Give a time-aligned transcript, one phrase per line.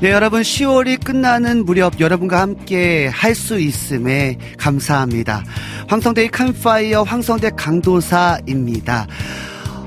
[0.00, 5.42] 네, 여러분 10월이 끝나는 무렵 여러분과 함께 할 수 있음에 감사합니다.
[5.88, 9.06] 황성대의 캠파이어 황성대 강도사입니다.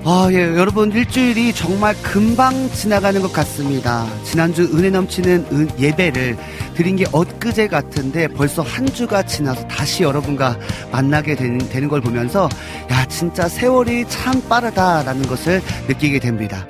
[0.05, 4.07] 아, 예, 여러분 일주일이 정말 금방 지나가는 것 같습니다.
[4.23, 6.37] 지난주 은혜 넘치는 은- 예배를
[6.75, 10.57] 드린 게 엊그제 같은데 벌써 한 주가 지나서 다시 여러분과
[10.91, 12.47] 만나게 되는, 되는 걸 보면서
[12.91, 16.65] 야, 진짜 세월이 참 빠르다라는 것을 느끼게 됩니다.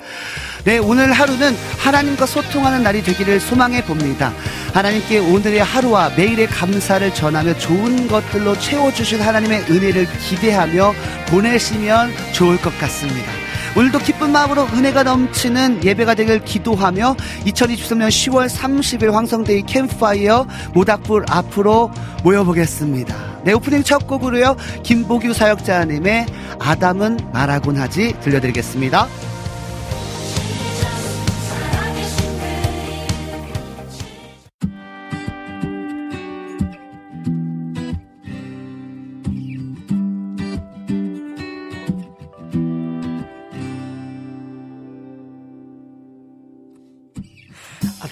[0.64, 4.32] 네, 오늘 하루는 하나님과 소통하는 날이 되기를 소망해 봅니다.
[4.74, 10.92] 하나님께 오늘의 하루와 매일의 감사를 전하며 좋은 것들로 채워주실 하나님의 은혜를 기대하며
[11.28, 13.30] 보내시면 좋을 것 같습니다.
[13.74, 21.90] 오늘도 기쁜 마음으로 은혜가 넘치는 예배가 되길 기도하며 2023년 10월 30일 황성데이 캠파이어 모닥불 앞으로
[22.22, 23.16] 모여보겠습니다.
[23.44, 26.26] 네, 오프닝 첫 곡으로요, 김보규 사역자님의
[26.58, 29.08] 아담은 말하곤 하지 들려드리겠습니다.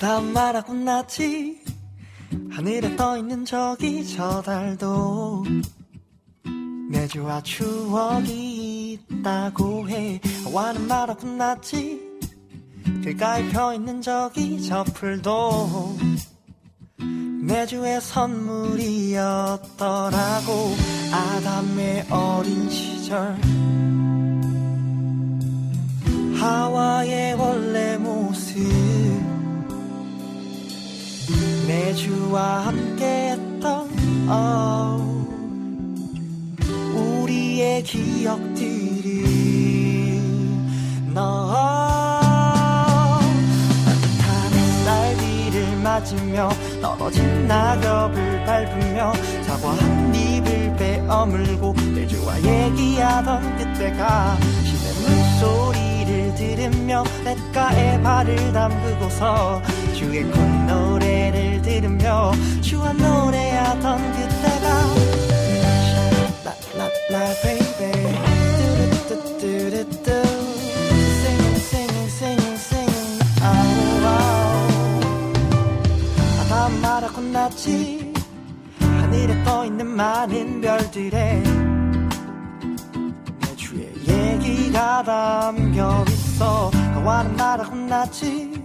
[0.08, 1.62] 아담 말하고 났지.
[2.50, 5.44] 하늘에 떠있는 저기 저 달도
[6.90, 10.18] 내주와 추억이 있다고 해.
[10.50, 12.00] 와는 말하고 났지.
[13.02, 15.98] 길가에 펴있는 저기 저 풀도
[17.42, 18.78] 내주의 선물이었더라고.
[21.12, 23.36] 아담의 어린 시절.
[26.40, 29.27] 하와의 원래 모습
[31.66, 33.88] 내주와 함께했던
[34.30, 35.08] oh,
[36.94, 39.28] 우리의 기억들이
[41.12, 41.52] 너
[43.84, 46.48] 따뜻한 햇살비를 맞으며
[46.80, 49.12] 떨어진 낙엽을 밟으며
[49.42, 59.60] 사과 한 입을 베어물고 내주와 얘기하던 그때가 시내 물소리를 들으며 냇가에 발을 담그고서
[59.94, 61.07] 주의 콧노래를
[61.98, 64.68] 들으며 주와 노래하던 그때가
[67.42, 67.92] baby.
[69.08, 70.10] 뚜루뚜뚜루뚜
[71.18, 75.32] singing singing 아우 아우
[76.40, 78.12] 아다 말하고 났지.
[78.80, 81.42] 하늘에 떠있는 많은 별들에
[83.40, 86.70] 내 주의 얘기가 담겨 있어.
[86.94, 88.62] 너와는 말하고 났지.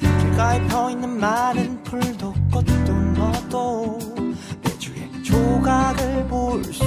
[0.00, 3.98] 길가에 펴있는 많은 풀도 꽃도 너도
[4.62, 6.82] 내 주의 조각을 볼 수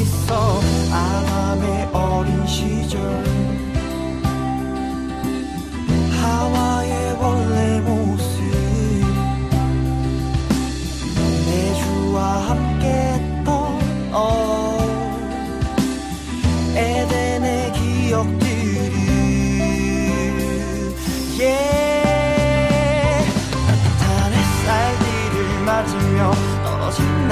[0.00, 0.60] 있어.
[0.92, 3.00] 아담의 어린 시절
[6.20, 8.42] 하와의 원래 모습
[11.46, 13.80] 내 주와 함께 했던
[14.14, 14.82] oh,
[16.76, 18.41] 에덴의 기억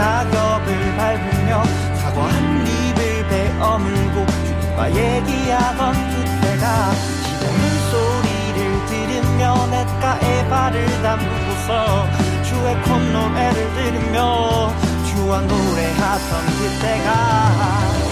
[0.01, 1.63] 낙엽을 밟으며
[1.97, 7.61] 사과 한 입을 베어물고 주님과 얘기하던 그때가 시내문
[7.91, 12.07] 소리를 들으며 냇가에 발을 담그고서
[12.45, 14.73] 주의 콧노래를 들으며
[15.07, 18.10] 주와 노래하던 그때가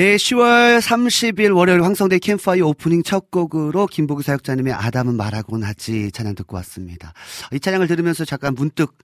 [0.00, 6.36] 네, 10월 30일 월요일 황성대 캠파이 오프닝 첫 곡으로 김보기 사역자님의 아담은 말하곤 하지 찬양
[6.36, 7.12] 듣고 왔습니다.
[7.52, 8.96] 이 찬양을 들으면서 잠깐 문득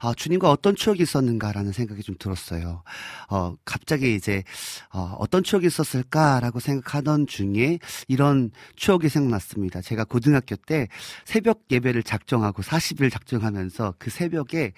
[0.00, 2.82] 아, 주님과 어떤 추억이 있었는가라는 생각이 좀 들었어요.
[3.28, 4.42] 어, 갑자기 이제
[4.90, 9.82] 어, 어떤 추억이 있었을까라고 생각하던 중에 이런 추억이 생각났습니다.
[9.82, 10.88] 제가 고등학교 때
[11.26, 14.72] 새벽 예배를 작정하고 40일 작정하면서 그 새벽에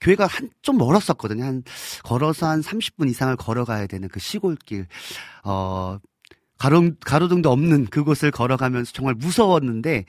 [0.00, 1.44] 교회가 한 좀 멀었었거든요.
[1.44, 1.62] 한
[2.04, 4.86] 걸어서 한 30분 이상을 걸어가야 되는 그 시골길.
[5.44, 5.98] 어
[6.58, 10.04] 가로, 가로등도 없는 그곳을 걸어가면서 정말 무서웠는데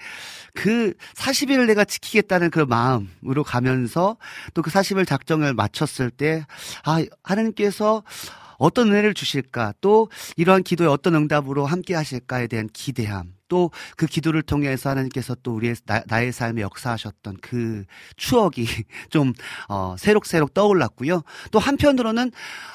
[0.55, 4.17] 그 40일을 내가 지키겠다는 그 마음으로 가면서
[4.53, 6.45] 또 그 40일 작정을 마쳤을 때
[6.83, 8.03] 아, 하나님께서
[8.57, 9.75] 어떤 은혜를 주실까?
[9.79, 15.53] 또 이러한 기도에 어떤 응답으로 함께 하실까에 대한 기대함 또 그 기도를 통해서 하나님께서 또
[15.55, 17.83] 우리의 나, 의 삶에 역사하셨던 그
[18.15, 18.65] 추억이
[19.09, 19.33] 좀
[19.67, 21.23] 어, 새록새록 떠올랐고요.
[21.51, 22.31] 또 한편으로는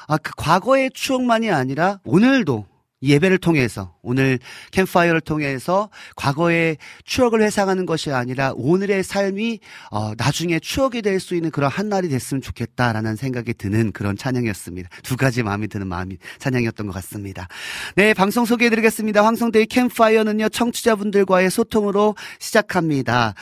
[0.07, 2.65] 아, 그 과거의 추억만이 아니라 오늘도
[3.01, 4.39] 예배를 통해서 오늘
[4.71, 9.59] 캠파이어를 통해서 과거의 추억을 회상하는 것이 아니라 오늘의 삶이
[9.91, 14.89] 어, 나중에 추억이 될 수 있는 그런 한 날이 됐으면 좋겠다라는 생각이 드는 그런 찬양이었습니다.
[15.03, 17.47] 두 가지 마음이 드는 마음이 찬양이었던 것 같습니다.
[17.95, 19.23] 네, 방송 소개해드리겠습니다.
[19.25, 23.33] 황성대의 캠파이어는요 청취자분들과의 소통으로 시작합니다.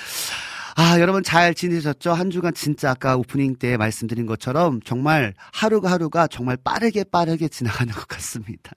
[0.75, 2.13] 아, 여러분 잘 지내셨죠?
[2.13, 7.93] 한 주간 진짜 아까 오프닝 때 말씀드린 것처럼 정말 하루가 하루가 정말 빠르게 빠르게 지나가는
[7.93, 8.71] 것 같습니다.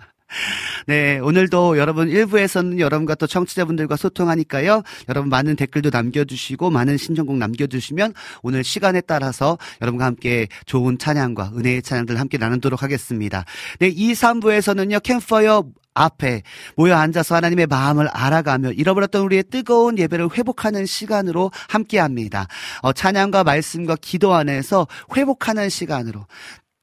[0.87, 4.83] 네, 오늘도 여러분 1부에서는 여러분과 또 청취자분들과 소통하니까요.
[5.09, 11.83] 여러분 많은 댓글도 남겨주시고 많은 신청곡 남겨주시면 오늘 시간에 따라서 여러분과 함께 좋은 찬양과 은혜의
[11.83, 13.45] 찬양들 함께 나누도록 하겠습니다.
[13.81, 15.03] 네, 2, 3부에서는요.
[15.03, 15.65] 캠퍼어
[15.95, 16.43] 앞에
[16.77, 22.47] 모여 앉아서 하나님의 마음을 알아가며 잃어버렸던 우리의 뜨거운 예배를 회복하는 시간으로 함께 합니다.
[22.83, 24.87] 어, 찬양과 말씀과 기도 안에서
[25.17, 26.27] 회복하는 시간으로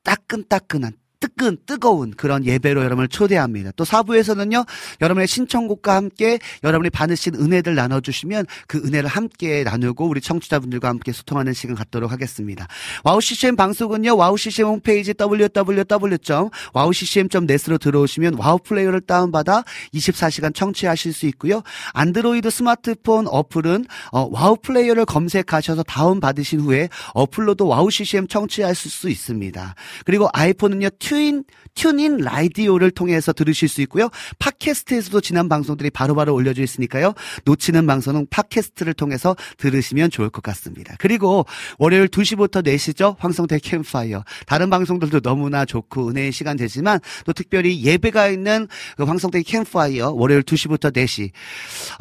[0.03, 0.93] 따끈따끈한
[1.23, 3.71] 뜨끈 뜨거운 그런 예배로 여러분을 초대합니다.
[3.77, 4.65] 또 사부에서는요.
[4.99, 11.13] 여러분의 신청곡과 함께 여러분이 받으신 은혜들 나눠 주시면 그 은혜를 함께 나누고 우리 청취자분들과 함께
[11.13, 12.67] 소통하는 시간 갖도록 하겠습니다.
[13.05, 14.17] 와우 CCM 방송은요.
[14.17, 19.63] 와우 CCM 홈페이지 www.wowccm.net으로 들어오시면 와우 플레이어를 다운받아
[19.93, 21.63] 24시간 청취하실 수 있고요.
[21.93, 29.09] 안드로이드 스마트폰 어플은 어, 와우 플레이어를 검색하셔서 다운 받으신 후에 어플로도 와우 CCM 청취하실 수
[29.09, 29.75] 있습니다.
[30.03, 30.89] 그리고 아이폰은요.
[30.99, 31.43] TuneIn
[31.75, 34.09] TuneIn 라디오를 통해서 들으실 수 있고요.
[34.39, 37.13] 팟캐스트에서도 지난 방송들이 바로바로 바로 올려져 있으니까요.
[37.45, 40.95] 놓치는 방송은 팟캐스트를 통해서 들으시면 좋을 것 같습니다.
[40.99, 41.45] 그리고
[41.79, 43.15] 월요일 2시부터 4시죠.
[43.17, 44.23] 황성대 캠파이어.
[44.45, 48.67] 다른 방송들도 너무나 좋고 은혜의 시간 되지만 또 특별히 예배가 있는
[48.97, 51.31] 그 황성대 캠파이어 월요일 2시부터 4시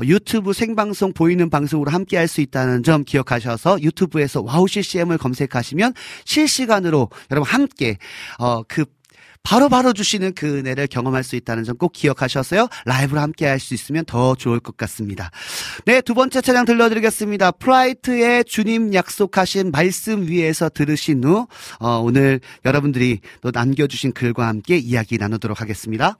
[0.04, 5.92] 유튜브 생방송 보이는 방송으로 함께 할 수 있다는 점 기억하셔서 유튜브에서 와우 CCM을 검색하시면
[6.24, 7.98] 실시간으로 여러분 함께
[8.38, 8.86] 어그
[9.42, 12.68] 바로바로 바로 주시는 그 은혜를 경험할 수 있다는 점 꼭 기억하셔서요.
[12.84, 15.30] 라이브로 함께 할 수 있으면 더 좋을 것 같습니다.
[15.84, 17.52] 네, 두 번째 찬양 들려드리겠습니다.
[17.52, 21.46] 프라이트의 주님 약속하신 말씀 위에서 들으신 후,
[21.80, 26.18] 어, 오늘 여러분들이 또 남겨주신 글과 함께 이야기 나누도록 하겠습니다.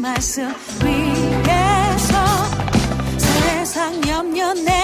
[0.00, 0.48] 말씀
[0.84, 2.14] 위해서
[3.18, 4.77] 세상 염려 내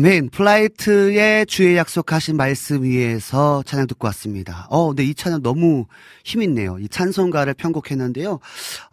[0.00, 0.30] 아멘.
[0.30, 4.66] 플라이트의 주의 약속하신 말씀 위에서 찬양 듣고 왔습니다.
[4.70, 5.84] 어, 근데 이 찬양 너무
[6.24, 6.78] 힘있네요.
[6.78, 8.32] 이 찬송가를 편곡했는데요.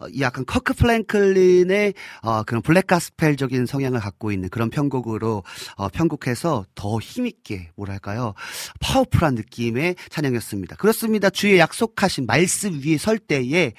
[0.00, 5.44] 어, 이 약간 커크 프랭클린의 어, 그런 블랙 가스펠적인 성향을 갖고 있는 그런 편곡으로
[5.76, 8.34] 어, 편곡해서 더 힘있게 뭐랄까요?
[8.80, 10.76] 파워풀한 느낌의 찬양이었습니다.
[10.76, 11.30] 그렇습니다.
[11.30, 13.72] 주의 약속하신 말씀 위에 설 때에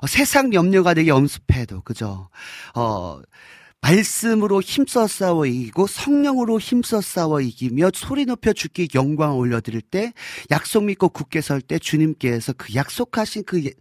[0.00, 2.30] 어, 세상 염려가 되게 엄습해도 그죠?
[2.74, 3.20] 어,
[3.84, 10.14] 말씀으로 힘써 싸워 이기고 성령으로 힘써 싸워 이기며 소리 높여 주께 영광을 올려드릴 때
[10.50, 13.72] 약속 믿고 굳게 설 때 주님께서 그 약속하신 그 예-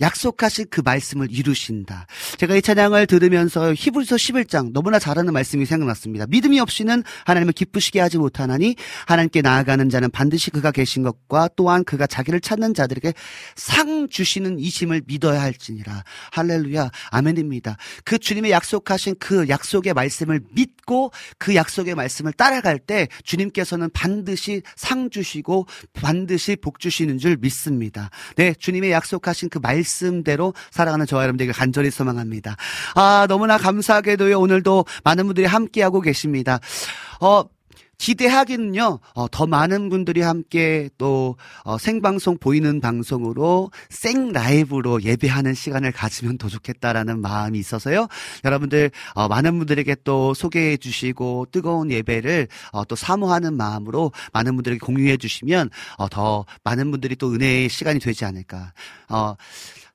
[0.00, 2.06] 약속하신 그 말씀을 이루신다.
[2.38, 6.26] 제가 이 찬양을 들으면서 히브리서 11장 너무나 잘하는 말씀이 생각났습니다.
[6.28, 12.06] 믿음이 없이는 하나님을 기쁘시게 하지 못하나니 하나님께 나아가는 자는 반드시 그가 계신 것과 또한 그가
[12.06, 13.14] 자기를 찾는 자들에게
[13.56, 16.04] 상 주시는 이심을 믿어야 할지니라.
[16.32, 16.90] 할렐루야.
[17.10, 17.76] 아멘입니다.
[18.04, 25.10] 그 주님의 약속하신 그 약속의 말씀을 믿고 그 약속의 말씀을 따라갈 때 주님께서는 반드시 상
[25.10, 28.10] 주시고 반드시 복 주시는 줄 믿습니다.
[28.36, 32.56] 네, 주님의 약속하신 그 말씀대로 살아가는 저와 여러분들에게 간절히 소망합니다.
[32.94, 36.60] 아, 너무나 감사하게도요, 오늘도 많은 분들이 함께하고 계십니다.
[37.20, 37.44] 어,
[37.98, 45.92] 기대하기는요, 어, 더 많은 분들이 함께 또, 어, 생방송 보이는 방송으로 생 라이브로 예배하는 시간을
[45.92, 48.08] 가지면 더 좋겠다라는 마음이 있어서요.
[48.44, 54.80] 여러분들, 어, 많은 분들에게 또 소개해 주시고 뜨거운 예배를 어, 또 사모하는 마음으로 많은 분들에게
[54.80, 58.72] 공유해 주시면 어, 더 많은 분들이 또 은혜의 시간이 되지 않을까.
[59.08, 59.36] 어,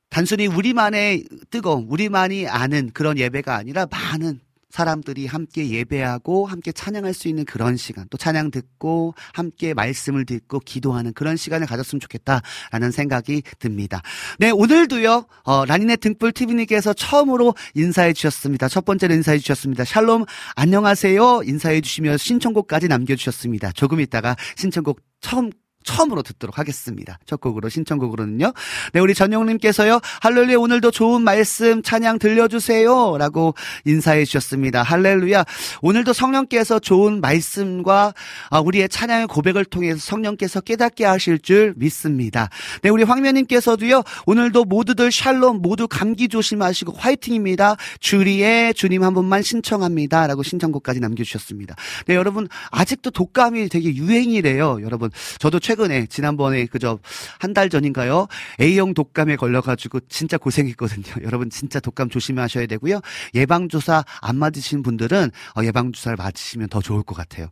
[0.10, 4.40] 단순히 우리만의 뜨거움, 우리만이 아는 그런 예배가 아니라 많은
[4.70, 10.60] 사람들이 함께 예배하고 함께 찬양할 수 있는 그런 시간, 또 찬양 듣고 함께 말씀을 듣고
[10.60, 14.02] 기도하는 그런 시간을 가졌으면 좋겠다라는 생각이 듭니다.
[14.40, 18.68] 네, 오늘도요, 어, 라니네 등불 TV님께서 처음으로 인사해 주셨습니다.
[18.68, 19.86] 첫 번째로 인사해 주셨습니다.
[19.86, 21.42] 샬롬, 안녕하세요.
[21.46, 23.72] 인사해 주시며 신청곡까지 남겨주셨습니다.
[23.72, 25.52] 조금 있다가 신청곡 처음
[25.88, 27.18] 처음으로 듣도록 하겠습니다.
[27.26, 28.54] 첫 곡으로 신청곡으로는요.
[28.94, 30.00] 네, 우리 전용님께서요.
[30.22, 33.18] 할렐루야 오늘도 좋은 말씀 찬양 들려주세요.
[33.18, 34.84] 라고 인사해 주셨습니다.
[34.84, 35.46] 할렐루야.
[35.82, 38.14] 오늘도 성령께서 좋은 말씀과
[38.50, 42.50] 아, 우리의 찬양의 고백을 통해서 성령께서 깨닫게 하실 줄 믿습니다.
[42.82, 44.04] 네, 우리 황면님께서도요.
[44.26, 47.78] 오늘도 모두들 샬롬 모두 감기 조심하시고 화이팅입니다.
[48.02, 50.28] 주리의 주님 한 분만 신청합니다.
[50.28, 51.76] 라고 신청곡까지 남겨주셨습니다.
[52.08, 54.80] 네, 여러분 아직도 독감이 되게 유행이래요.
[54.84, 57.00] 여러분 저도 최근 에 지난번에 그저
[57.40, 58.28] 한 달 전인가요?
[58.62, 61.06] A형 독감에 걸려가지고 진짜 고생했거든요.
[61.24, 63.00] 여러분 진짜 독감 조심하셔야 되고요.
[63.34, 67.48] 예방주사 안 맞으신 분들은 어, 예방주사를 맞으시면 더 좋을 것 같아요.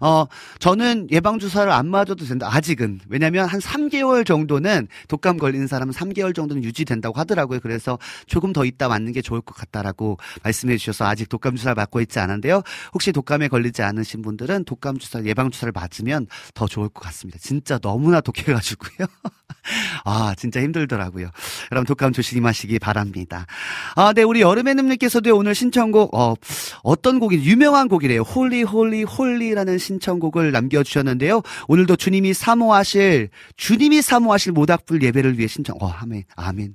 [0.00, 0.24] 어,
[0.60, 2.48] 저는 예방주사를 안 맞아도 된다.
[2.50, 3.00] 아직은.
[3.08, 7.60] 왜냐면 한 3개월 정도는 독감 걸리는 사람은 3개월 정도는 유지된다고 하더라고요.
[7.60, 12.00] 그래서 조금 더 있다 맞는 게 좋을 것 같다라고 말씀해 주셔서 아직 독감 주사를 맞고
[12.00, 12.62] 있지 않은데요.
[12.94, 17.38] 혹시 독감에 걸리지 않으신 분들은 독감 주사 예방 주사를 맞으면 더 좋을 것 같습니다.
[17.38, 19.08] 진짜 너무나 독해가지고요.
[20.04, 21.30] 아 진짜 힘들더라고요.
[21.70, 23.46] 여러분 독감 조심하시기 바랍니다.
[23.94, 26.34] 아, 네 우리 여름의 님께서도 오늘 신청곡 어
[26.82, 28.22] 어떤 곡이 유명한 곡이래요.
[28.22, 31.42] Holy Holy Holy라는 신청곡을 남겨주셨는데요.
[31.68, 35.76] 오늘도 주님이 사모하실 주님이 사모하실 모닥불 예배를 위해 신청.
[35.80, 36.74] 어 아멘 아멘.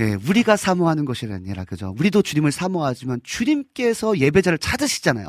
[0.00, 1.94] 예, 우리가 사모하는 것이 아니라 그죠.
[1.98, 5.28] 우리도 주님을 사모하지만 주님께서 예배자를 찾으시잖아요.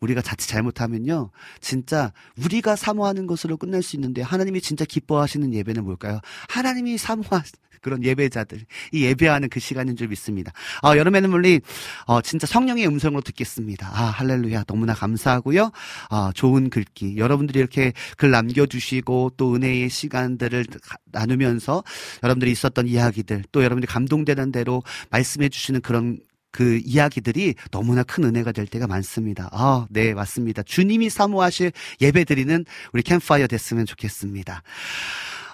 [0.00, 1.30] 우리가 자칫 잘못하면요.
[1.60, 6.20] 진짜 우리가 사모하는 것으로 끝날 수 있는데 하나님이 진짜 기뻐하시는 예배는 뭘까요?
[6.48, 7.42] 하나님이 사모하
[7.80, 10.52] 그런 예배자들, 이 예배하는 그 시간인 줄 믿습니다.
[10.80, 11.60] 아, 여름에는 물리,
[12.06, 13.88] 어, 진짜 성령의 음성으로 듣겠습니다.
[13.92, 14.64] 아, 할렐루야.
[14.64, 15.70] 너무나 감사하고요.
[16.08, 17.18] 아, 좋은 글귀.
[17.18, 21.84] 여러분들이 이렇게 글 남겨주시고 또 은혜의 시간들을 가- 나누면서
[22.22, 26.20] 여러분들이 있었던 이야기들, 또 여러분들이 감동되는 대로 말씀해 주시는 그런
[26.54, 29.48] 그 이야기들이 너무나 큰 은혜가 될 때가 많습니다.
[29.50, 30.62] 아, 네, 맞습니다.
[30.62, 34.62] 주님이 사모하실 예배 드리는 우리 캠파이어 됐으면 좋겠습니다.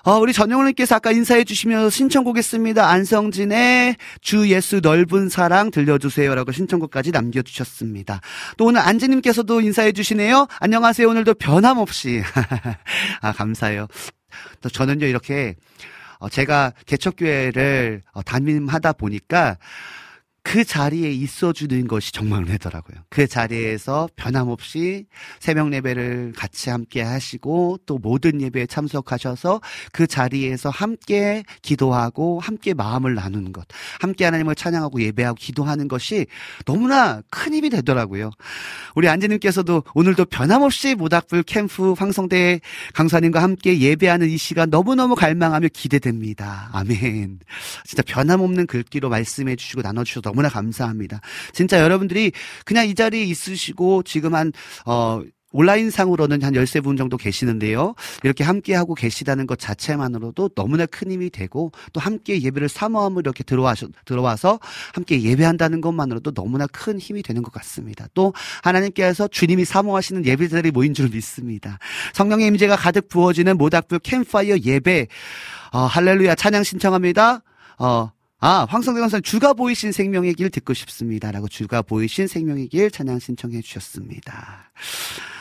[0.04, 2.86] 어, 우리 전영훈님께서 아까 인사해 주시면서 신청곡 했습니다.
[2.86, 8.20] 안성진의 주 예수 넓은 사랑 들려주세요라고 신청곡까지 남겨주셨습니다.
[8.58, 10.48] 또 오늘 안지님께서도 인사해 주시네요.
[10.58, 11.08] 안녕하세요.
[11.08, 12.22] 오늘도 변함없이.
[13.22, 13.86] 아, 감사해요.
[14.60, 15.54] 또 저는요, 이렇게,
[16.18, 19.56] 어, 제가 개척교회를 어, 담임하다 보니까
[20.42, 22.98] 그 자리에 있어주는 것이 정말 은혜더라고요.
[23.10, 25.06] 그 자리에서 변함없이
[25.38, 29.60] 새벽 예배를 같이 함께 하시고 또 모든 예배에 참석하셔서
[29.92, 33.66] 그 자리에서 함께 기도하고 함께 마음을 나누는 것,
[34.00, 36.26] 함께 하나님을 찬양하고 예배하고 기도하는 것이
[36.64, 38.30] 너무나 큰 힘이 되더라고요.
[38.94, 42.60] 우리 안지님께서도 오늘도 변함없이 모닥불 캠프 황성대
[42.94, 46.70] 강사님과 함께 예배하는 이 시간 너무너무 갈망하며 기대됩니다.
[46.72, 47.40] 아멘.
[47.84, 51.20] 진짜 변함없는 글귀로 말씀해 주시고 나눠주셔서 너무나 감사합니다.
[51.52, 52.30] 진짜 여러분들이
[52.64, 54.52] 그냥 이 자리에 있으시고 지금 한,
[54.86, 57.96] 어, 온라인상으로는 한 13분 정도 계시는데요.
[58.22, 63.88] 이렇게 함께하고 계시다는 것 자체만으로도 너무나 큰 힘이 되고 또 함께 예배를 사모함으로 이렇게 들어와서,
[64.04, 64.60] 들어와서
[64.94, 68.06] 함께 예배한다는 것만으로도 너무나 큰 힘이 되는 것 같습니다.
[68.14, 71.80] 또 하나님께서 주님이 사모하시는 예배자들이 모인 줄 믿습니다.
[72.14, 75.08] 성령의 임재가 가득 부어지는 모닥불 캠파이어 예배.
[75.72, 77.42] 어, 할렐루야 찬양 신청합니다.
[77.78, 78.12] 어,
[78.42, 81.30] 아, 황성대 강사님 주가 보이신 생명의 길 듣고 싶습니다.
[81.30, 84.70] 라고 주가 보이신 생명의 길 찬양 신청해 주셨습니다.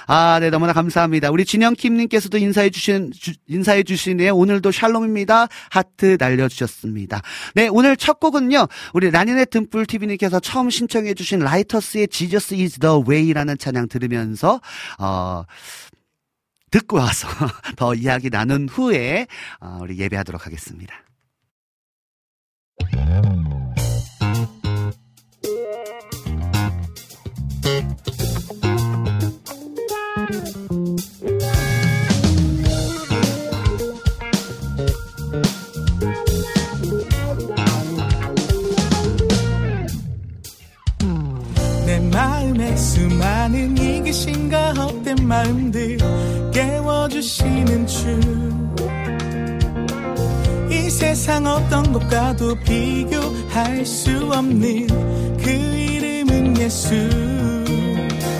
[0.07, 1.29] 아, 네, 너무나 감사합니다.
[1.31, 4.35] 우리 진영킴님께서도 인사해 주신, 주, 인사해 주시네요.
[4.35, 5.47] 오늘도 샬롬입니다.
[5.69, 7.21] 하트 날려주셨습니다.
[7.55, 13.59] 네, 오늘 첫 곡은요, 우리 라니네 듬불TV님께서 처음 신청해 주신 라이터스의 Jesus is the way라는
[13.59, 14.59] 찬양 들으면서,
[14.97, 15.43] 어,
[16.71, 17.27] 듣고 와서
[17.77, 19.27] 더 이야기 나눈 후에,
[19.61, 20.95] 어, 우리 예배하도록 하겠습니다.
[42.79, 45.97] 수많은 이기심과 헛된 마음들
[46.51, 48.09] 깨워주시는 주.
[48.09, 48.58] 이
[50.99, 54.85] 세상 어떤 것과도 비교할 수 없는
[55.37, 56.93] 그 이름은 예수.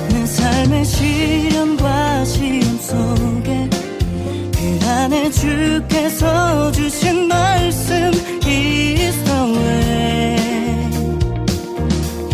[0.10, 3.70] 내 삶의 시련과 시험 속에
[4.52, 8.12] 그 안에 주께서 주신 말씀
[8.46, 10.40] is the way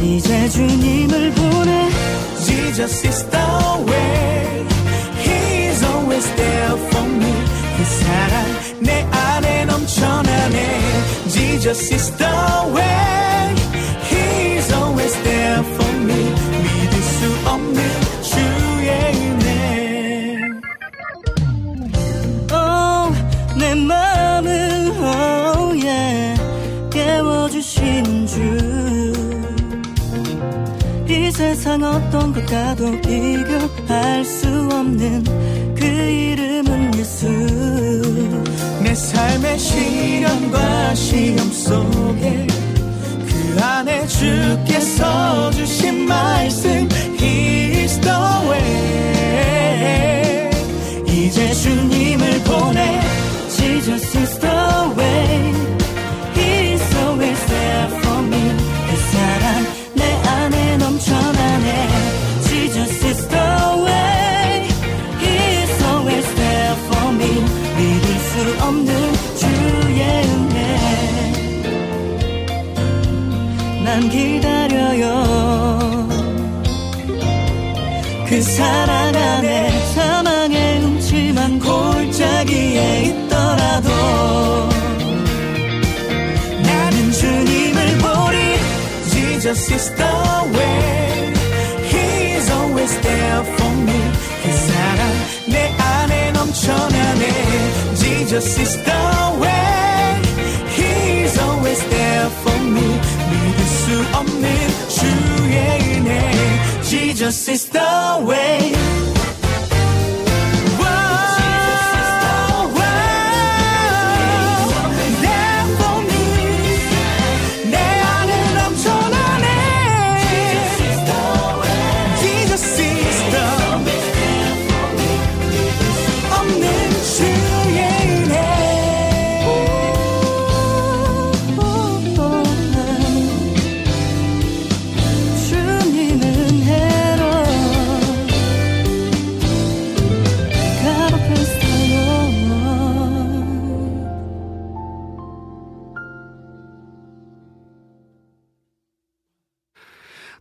[0.02, 1.90] 이제 주님을 보내.
[2.44, 3.46] Jesus is the
[3.88, 4.66] way.
[5.22, 7.34] He's always there for me.
[7.78, 8.46] 그 사랑
[8.80, 10.58] 내 안에 넘쳐나네.
[11.28, 12.36] Jesus is the
[12.74, 13.56] way.
[14.08, 16.16] He's always there for me.
[16.64, 17.80] 믿을 수 없는
[18.22, 20.40] 주의 은혜.
[22.54, 23.12] Oh,
[23.58, 24.50] 내 마음을
[25.02, 26.40] oh, yeah,
[26.92, 28.96] 깨워주신 주
[31.08, 35.24] 이 세상 어떤 것과도 비교할 수 없는
[35.76, 37.28] 그 이름은 예수.
[37.28, 38.05] 내
[38.96, 42.48] 삶의 시련과 시험 속에
[43.28, 48.16] 그 안에 주께서 주신 말씀 He's the
[48.50, 49.66] way.
[51.08, 53.02] 이제 주님을 보내
[53.50, 54.56] Jesus is the
[54.98, 55.75] way
[78.56, 83.90] 사랑 안에 사망의 음침한 골짜기에 있더라도
[86.64, 88.38] 나는 주님을 보리
[89.12, 90.08] Jesus is the
[90.54, 91.34] way
[91.90, 95.02] He's always there for me 그 사랑
[95.48, 97.26] 내 안에 넘쳐나네
[97.96, 100.22] Jesus is the way
[100.78, 103.00] He's always there for me
[103.32, 104.46] 믿을 수 없는
[104.88, 106.55] 주의 은혜
[106.86, 109.15] Jesus is the way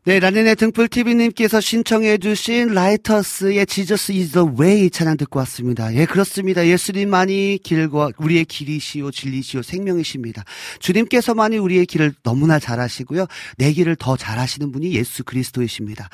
[0.07, 5.95] 네, 라니네 등불TV님께서 신청해주신 라이터스의 Jesus is the way 찬양 듣고 왔습니다.
[5.95, 6.67] 예, 그렇습니다.
[6.67, 10.45] 예수님만이 길과 우리의 길이시오, 진리시오, 생명이십니다.
[10.81, 13.25] 주님께서만이 우리의 길을 너무나 잘하시고요.
[13.57, 16.11] 내 길을 더 잘하시는 분이 예수 그리스도이십니다.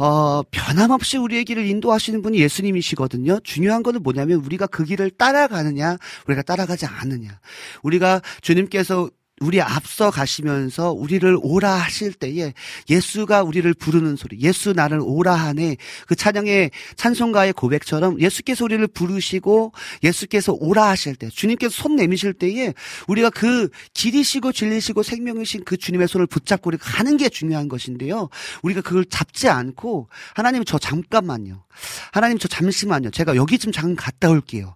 [0.00, 3.38] 어, 변함없이 우리의 길을 인도하시는 분이 예수님이시거든요.
[3.44, 7.38] 중요한 거는 뭐냐면 우리가 그 길을 따라가느냐, 우리가 따라가지 않느냐.
[7.84, 9.08] 우리가 주님께서
[9.42, 12.52] 우리 앞서 가시면서 우리를 오라 하실 때에
[12.90, 19.72] 예수가 우리를 부르는 소리, 예수 나를 오라 하네 그 찬양의 찬송가의 고백처럼 예수께서 우리를 부르시고
[20.02, 22.74] 예수께서 오라 하실 때 주님께서 손 내미실 때에
[23.08, 28.28] 우리가 그 길이시고 진리시고 생명이신 그 주님의 손을 붙잡고 우리가 가는 게 중요한 것인데요.
[28.62, 31.64] 우리가 그걸 잡지 않고 하나님 저 잠깐만요.
[32.12, 33.10] 하나님 저 잠시만요.
[33.10, 34.74] 제가 여기 좀 잠깐 갔다 올게요.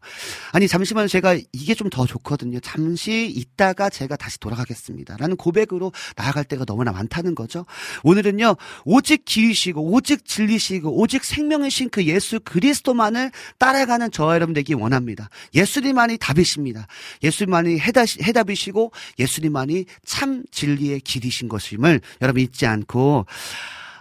[0.52, 2.58] 아니 잠시만 제가 이게 좀 더 좋거든요.
[2.60, 5.16] 잠시 있다가 제가 다시 돌아 가겠습니다.
[5.18, 7.66] 라는 고백으로 나아갈 때가 너무나 많다는 거죠.
[8.02, 8.56] 오늘은요.
[8.84, 15.28] 오직 길이시고 오직 진리시고 오직 생명이신 그 예수 그리스도만을 따라가는 저와 여러분 되기 원합니다.
[15.54, 16.86] 예수님만이 답이십니다.
[17.22, 23.26] 예수님만이 해답 이시고 예수님만이 참 진리의 길이신 것임을 여러분 잊지 않고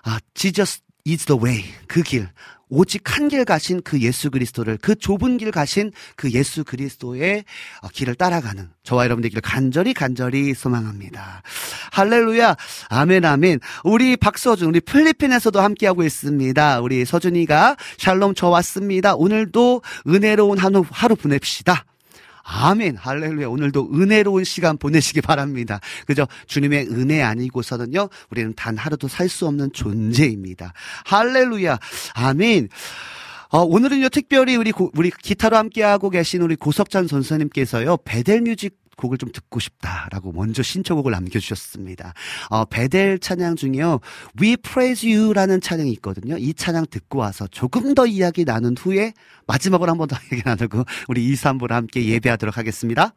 [0.03, 1.63] 아, Jesus is the way.
[1.87, 2.29] 그 길.
[2.73, 7.45] 오직 한 길 가신 그 예수 그리스도를 그 좁은 길 가신 그 예수 그리스도의
[7.81, 11.41] 어, 길을 따라가는 저와 여러분 되기를 간절히 간절히 소망합니다.
[11.91, 12.55] 할렐루야.
[12.89, 13.59] 아멘 아멘.
[13.83, 16.81] 우리 박서준 우리 필리핀에서도 함께하고 있습니다.
[16.81, 19.15] 우리 서준이가 샬롬 저 왔습니다.
[19.15, 21.85] 오늘도 은혜로운 하루 하루 보냅시다.
[22.43, 22.97] 아멘.
[22.97, 23.47] 할렐루야.
[23.47, 25.79] 오늘도 은혜로운 시간 보내시기 바랍니다.
[26.05, 26.27] 그죠?
[26.47, 30.73] 주님의 은혜 아니고서는요, 우리는 단 하루도 살 수 없는 존재입니다.
[31.05, 31.79] 할렐루야.
[32.13, 32.69] 아멘.
[33.49, 39.31] 어, 오늘은요, 특별히 우리, 고, 우리 기타로 함께하고 계신 우리 고석찬 선생님께서요, 베델뮤직 곡을 좀
[39.31, 42.13] 듣고 싶다라고 먼저 신청곡을 남겨주셨습니다.
[42.49, 43.99] 어, 베델 찬양 중에요.
[44.41, 46.37] We Praise You라는 찬양이 있거든요.
[46.37, 49.13] 이 찬양 듣고 와서 조금 더 이야기 나눈 후에
[49.47, 53.13] 마지막으로 한 번 더 얘기 나누고 우리 2, 3부로 함께 예배하도록 하겠습니다.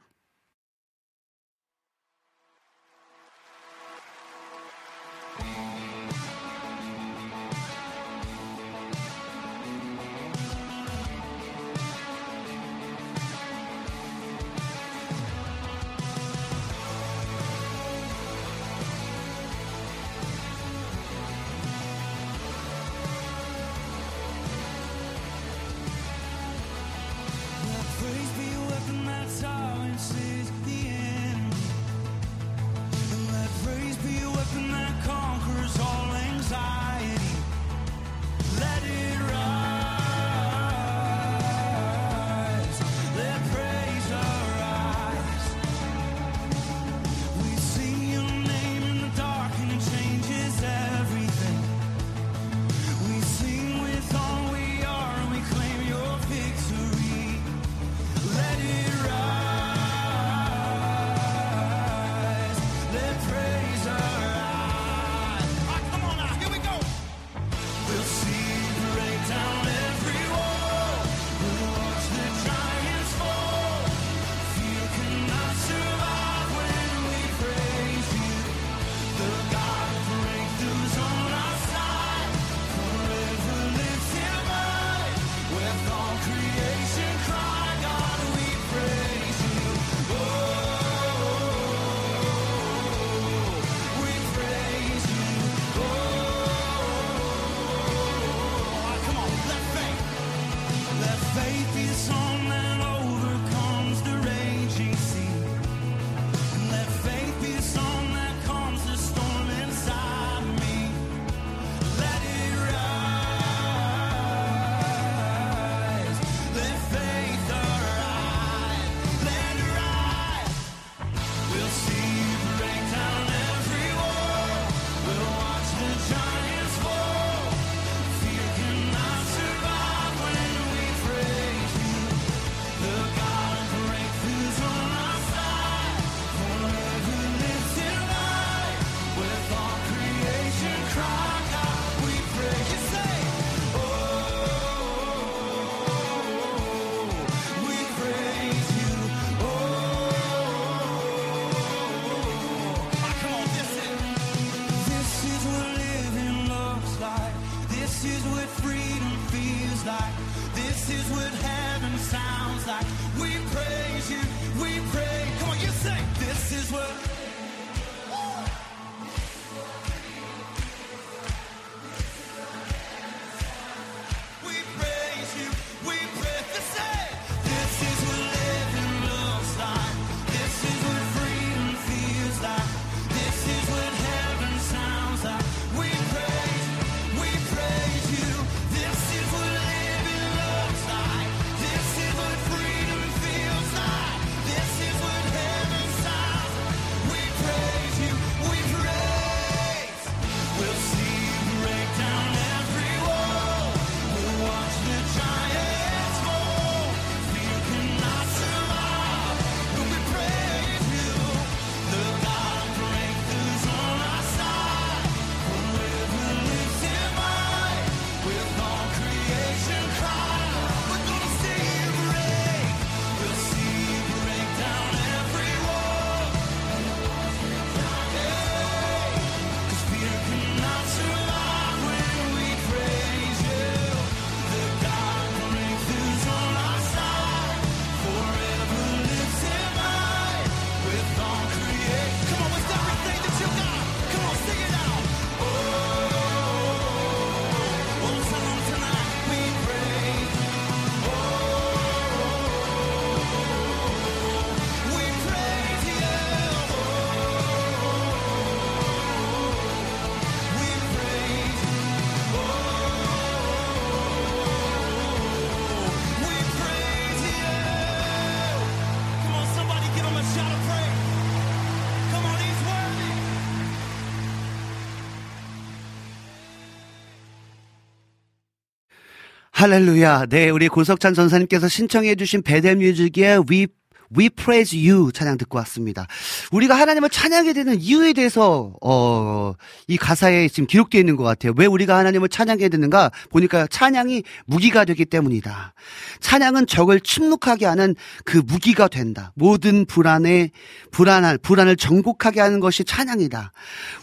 [279.56, 280.26] 할렐루야.
[280.26, 283.68] 네, 우리 고석찬 전사님께서 신청해주신 베델뮤직의 We
[284.14, 286.06] We Praise You 찬양 듣고 왔습니다.
[286.52, 289.54] 우리가 하나님을 찬양하게 되는 이유에 대해서 어,
[289.88, 291.52] 이 가사에 지금 기록되어 있는 것 같아요.
[291.56, 295.74] 왜 우리가 하나님을 찬양하게 되는가 보니까 찬양이 무기가 되기 때문이다.
[296.20, 299.32] 찬양은 적을 침묵하게 하는 그 무기가 된다.
[299.34, 300.50] 모든 불안에
[300.90, 303.52] 불안할 불안을 정복하게 하는 것이 찬양이다.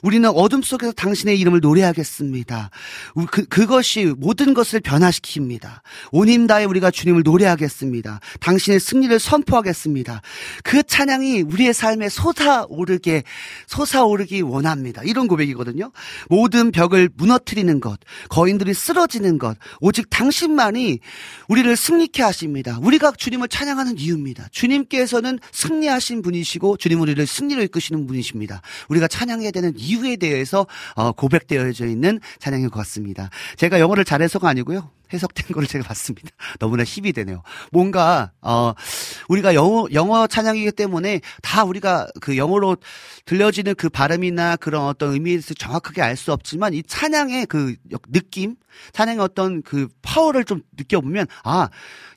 [0.02, 2.70] 우리는 어둠 속에서 당신의 이름을 노래하겠습니다.
[3.32, 5.82] 그, 그것이 모든 것을 변화시킵니다.
[6.12, 8.20] 온힘 다해 우리가 주님을 노래하겠습니다.
[8.40, 10.22] 당신의 승리를 선포하겠습니다.
[10.64, 13.24] 그 찬양이 우리의 삶에 솟아오르게,
[13.68, 15.02] 솟아오르기 원합니다.
[15.04, 15.92] 이런 고백이거든요.
[16.30, 21.00] 모든 벽을 무너뜨리는 것, 거인들이 쓰러지는 것, 오직 당신만이
[21.48, 22.80] 우리를 승리케 하십니다.
[22.82, 24.48] 우리가 주님을 찬양하는 이유입니다.
[24.52, 28.62] 주님께서는 승리하신 분이시고, 주님 우리를 승리로 이끄시는 분이십니다.
[28.90, 30.66] 우리가 찬양해야 되는 이유에 대해서
[30.96, 33.30] 어, 고백되어져 있는 찬양인 것 같습니다.
[33.58, 34.90] 제가 영어를 잘해서가 아니고요.
[35.14, 36.30] 해석된 거를 제가 봤습니다.
[36.60, 37.44] 너무나 힘이 되네요.
[37.72, 38.74] 뭔가 어
[39.30, 42.78] 우리가 영어 영어 찬양이기 때문에 다 우리가 그 영어로
[43.26, 47.76] 들려지는 그 발음이나 그런 어떤 의미에 서 정확하게 알 수 없지만 이 찬양의 그
[48.12, 48.56] 느낌,
[48.94, 51.70] 찬양의 어떤 그 파워를 좀 느껴보면 아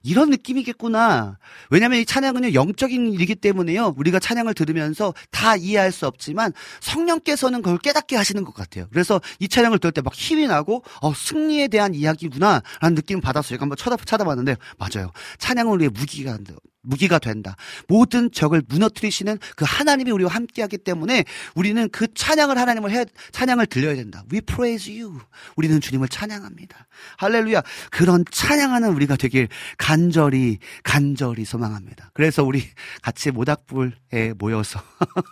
[0.02, 1.38] 이런 느낌이겠구나.
[1.70, 3.94] 왜냐하면 이 찬양은요 영적인 일이기 때문에요.
[3.96, 8.86] 우리가 찬양을 들으면서 다 이해할 수 없지만 성령께서는 그걸 깨닫게 하시는 것 같아요.
[8.90, 13.20] 그래서 이 찬양을 들을 때 막 힘이 나고 어 승리에 대한 이야기구나 라는 느낌 을
[13.20, 13.58] 받았어요.
[13.60, 15.10] 한번 쳐다 찾아봤는데 맞아요.
[15.38, 16.38] 찬양은 우리의 무기가
[16.82, 17.56] 무기가 된다.
[17.88, 21.24] 모든 적을 무너뜨리시는 그 하나님이 우리와 함께하기 때문에
[21.56, 24.22] 우리는 그 찬양을 하나님을 해 찬양을 들려야 된다.
[24.32, 25.18] We praise you.
[25.56, 26.86] 우리는 주님을 찬양합니다.
[27.18, 27.62] 할렐루야.
[27.90, 32.12] 그런 찬양하는 우리가 되길 간절히 간절히 소망합니다.
[32.14, 32.62] 그래서 우리
[33.02, 34.80] 같이 모닥불에 모여서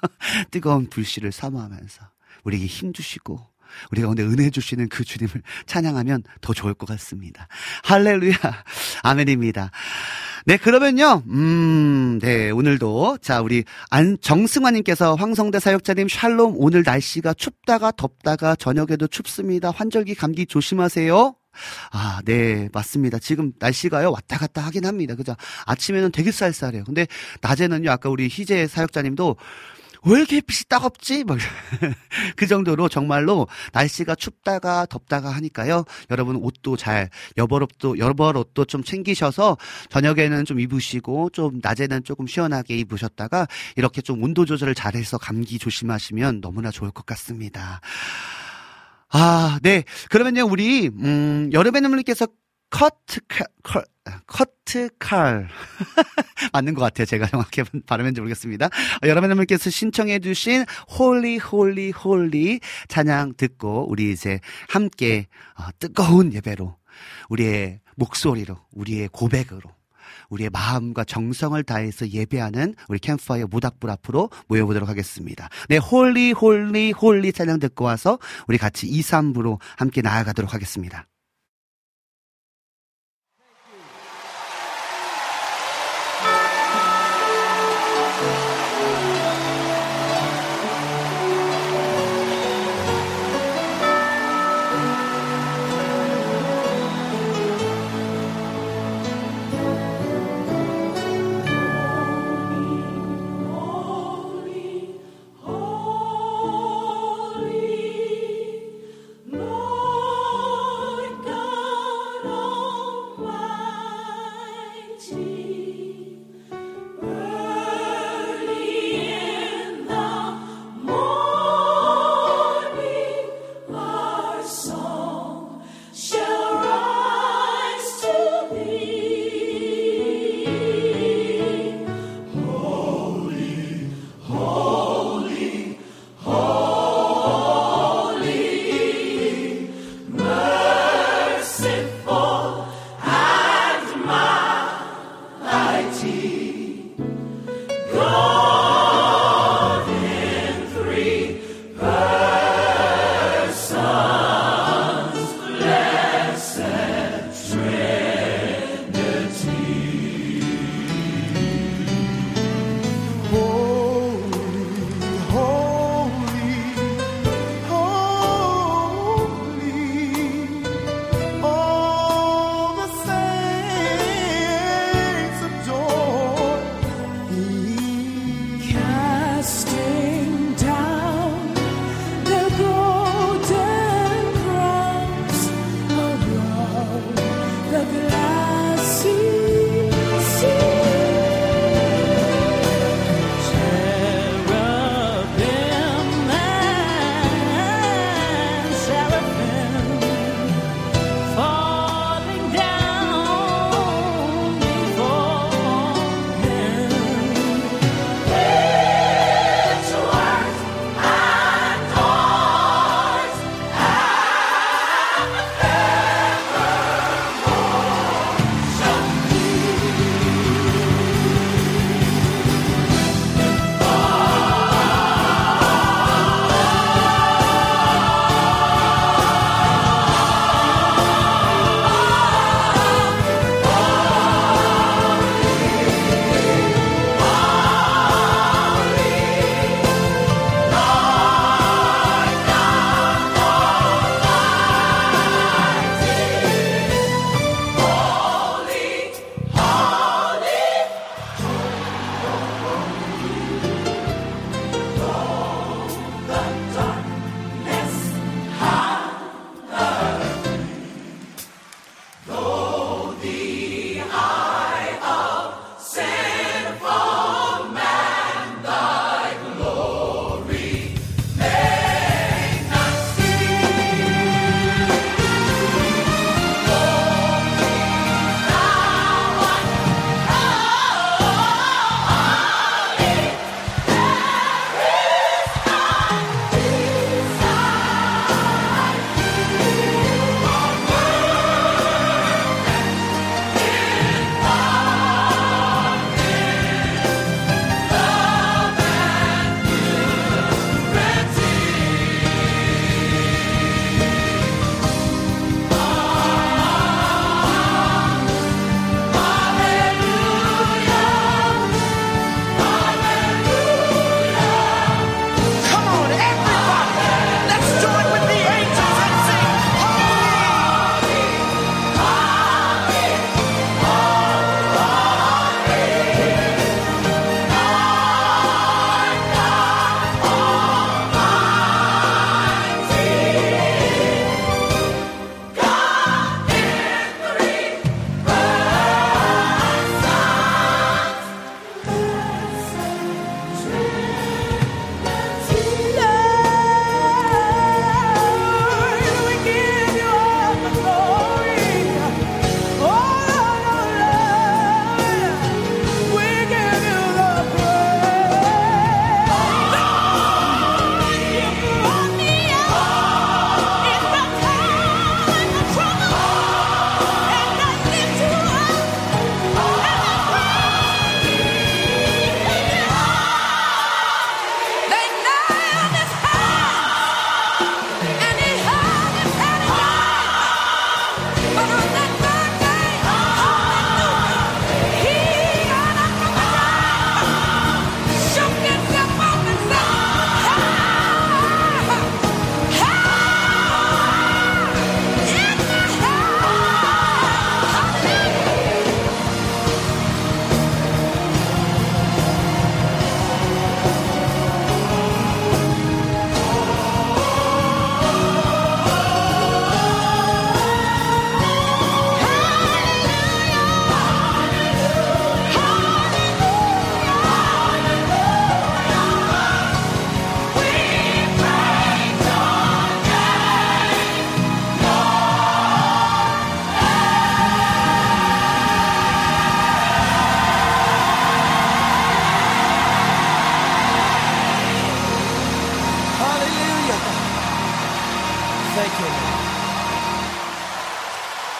[0.50, 2.02] 뜨거운 불씨를 사모하면서
[2.42, 3.53] 우리에게 힘 주시고
[3.90, 7.48] 우리 가운데 은혜 주시는 그 주님을 찬양하면 더 좋을 것 같습니다.
[7.84, 8.36] 할렐루야.
[9.02, 9.70] 아멘입니다.
[10.46, 11.22] 네, 그러면요.
[11.28, 18.54] 음, 네, 오늘도 자, 우리 안 정승환 님께서 황성대 사역자님 샬롬 오늘 날씨가 춥다가 덥다가
[18.54, 19.70] 저녁에도 춥습니다.
[19.70, 21.34] 환절기 감기 조심하세요.
[21.92, 23.18] 아, 네, 맞습니다.
[23.18, 25.14] 지금 날씨가요, 왔다 갔다 하긴 합니다.
[25.14, 25.34] 그죠?
[25.66, 26.84] 아침에는 되게 쌀쌀해요.
[26.84, 27.06] 근데
[27.40, 29.36] 낮에는요, 아까 우리 희재 사역자님도
[30.06, 31.24] 왜 이렇게 햇빛이 따갑지?
[32.36, 35.84] 그 정도로 정말로 날씨가 춥다가 덥다가 하니까요.
[36.10, 39.56] 여러분 옷도 잘 여벌옷도 여벌옷도 좀 챙기셔서
[39.90, 46.40] 저녁에는 좀 입으시고 좀 낮에는 조금 시원하게 입으셨다가 이렇게 좀 온도 조절을 잘해서 감기 조심하시면
[46.40, 47.80] 너무나 좋을 것 같습니다.
[49.16, 49.84] 아, 네.
[50.10, 52.26] 그러면요, 우리, 음, 여름의 눈물님께서
[52.74, 53.20] 커트
[53.62, 53.84] 칼,
[54.26, 55.48] 커트 칼.
[56.52, 57.06] 맞는 것 같아요.
[57.06, 58.66] 제가 정확히 발음했는지 모르겠습니다.
[58.66, 60.64] 어, 여러분들께서 신청해주신
[60.98, 66.76] Holy, Holy, Holy 찬양 듣고 우리 이제 함께 어, 뜨거운 예배로
[67.28, 69.70] 우리의 목소리로 우리의 고백으로
[70.30, 75.48] 우리의 마음과 정성을 다해서 예배하는 우리 캠프파이어 모닥불 앞으로 모여보도록 하겠습니다.
[75.68, 81.06] 네, Holy, Holy, Holy 찬양 듣고 와서 우리 같이 2, 3부로 함께 나아가도록 하겠습니다.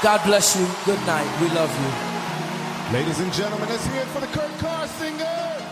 [0.04, 0.66] God bless you.
[0.84, 1.26] Good night.
[1.40, 1.90] We love you.
[2.92, 5.62] Ladies and gentlemen, let's hear it for the Kurt Carr singers.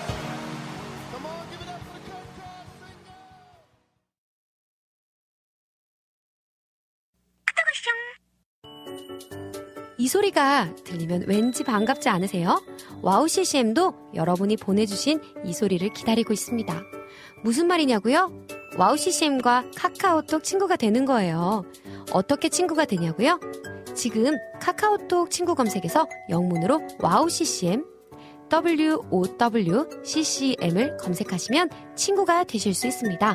[1.13, 3.13] Come on, give it up for the Kurt Carr singers.
[9.99, 12.65] 이 소리가 들리면 왠지 반갑지 않으세요?
[13.03, 16.83] 와우 CCM도 여러분이 보내주신 이 소리를 기다리고 있습니다.
[17.45, 18.33] 무슨 말이냐고요?
[18.79, 21.67] 와우 CCM과 카카오톡 친구가 되는 거예요.
[22.13, 23.39] 어떻게 친구가 되냐고요?
[23.95, 27.85] 지금 카카오톡 친구 검색에서 영문으로 와우 CCM
[29.13, 33.35] WOWCCM을 검색하시면 친구가 되실 수 있습니다.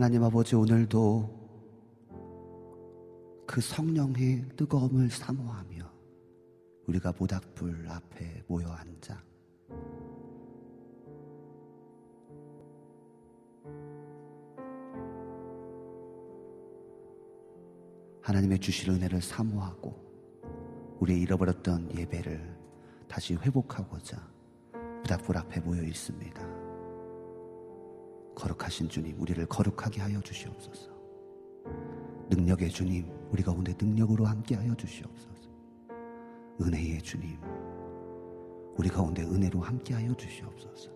[0.00, 1.44] 나님 아버지 오늘도
[3.46, 5.88] 그 성령의 뜨거움을 사모하며
[6.88, 9.22] 우리가 모닥불 앞에 모여 앉아
[18.20, 19.94] 하나님의 주실 은혜를 사모하고
[20.98, 22.58] 우리의 잃어버렸던 예배를
[23.06, 24.20] 다시 회복하고자
[25.02, 26.63] 모닥불 앞에 모여 있습니다.
[28.34, 30.90] 거룩하신 주님, 우리를 거룩하게 하여 주시옵소서.
[32.30, 35.50] 능력의 주님, 우리 가운데 능력으로 함께 하여 주시옵소서.
[36.60, 37.38] 은혜의 주님,
[38.76, 40.90] 우리 가운데 은혜로 함께 하여 주시옵소서.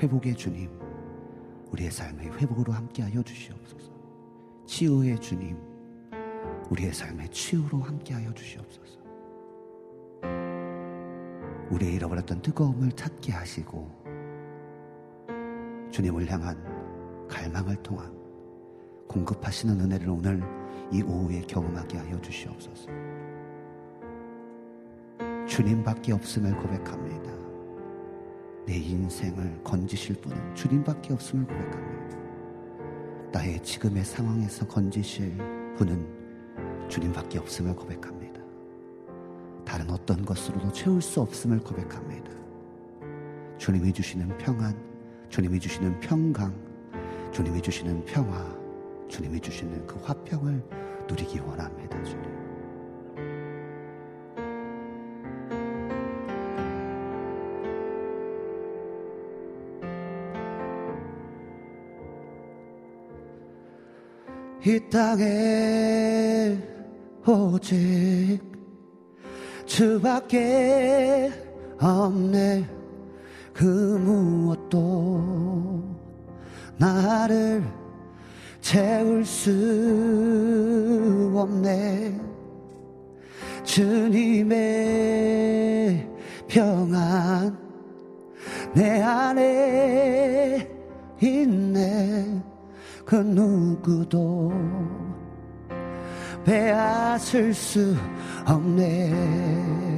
[0.00, 0.70] 회복의 주님,
[1.70, 3.92] 우리의 삶의 회복으로 함께 하여 주시옵소서.
[4.66, 5.56] 치유의 주님,
[6.70, 8.98] 우리의 삶의 치유로 함께 하여 주시옵소서.
[11.70, 13.97] 우리의 잃어버렸던 뜨거움을 찾게 하시고
[15.90, 16.56] 주님을 향한
[17.28, 18.12] 갈망을 통한
[19.08, 20.42] 공급하시는 은혜를 오늘
[20.92, 22.88] 이 오후에 경험하게 하여 주시옵소서.
[25.46, 27.32] 주님밖에 없음을 고백합니다.
[28.66, 32.18] 내 인생을 건지실 분은 주님밖에 없음을 고백합니다.
[33.32, 35.36] 나의 지금의 상황에서 건지실
[35.76, 38.40] 분은 주님밖에 없음을 고백합니다.
[39.64, 42.30] 다른 어떤 것으로도 채울 수 없음을 고백합니다.
[43.58, 44.74] 주님이 주시는 평안,
[45.38, 46.52] 주님이 주시는 평강,
[47.30, 48.44] 주님이 주시는 평화,
[49.06, 50.64] 주님이 주시는 그 화평을
[51.08, 52.24] 누리기 원합니다, 주님.
[64.66, 66.58] 이 땅에
[67.24, 68.40] 오직
[69.66, 71.30] 주밖에
[71.78, 72.77] 없네
[73.58, 75.82] 그 무엇도
[76.76, 77.64] 나를
[78.60, 79.50] 채울 수
[81.34, 82.20] 없네.
[83.64, 84.58] 주님의
[86.46, 87.58] 평안
[88.74, 90.70] 내 안에
[91.20, 92.40] 있네.
[93.04, 94.52] 그 누구도
[96.44, 97.96] 빼앗을 수
[98.46, 99.97] 없네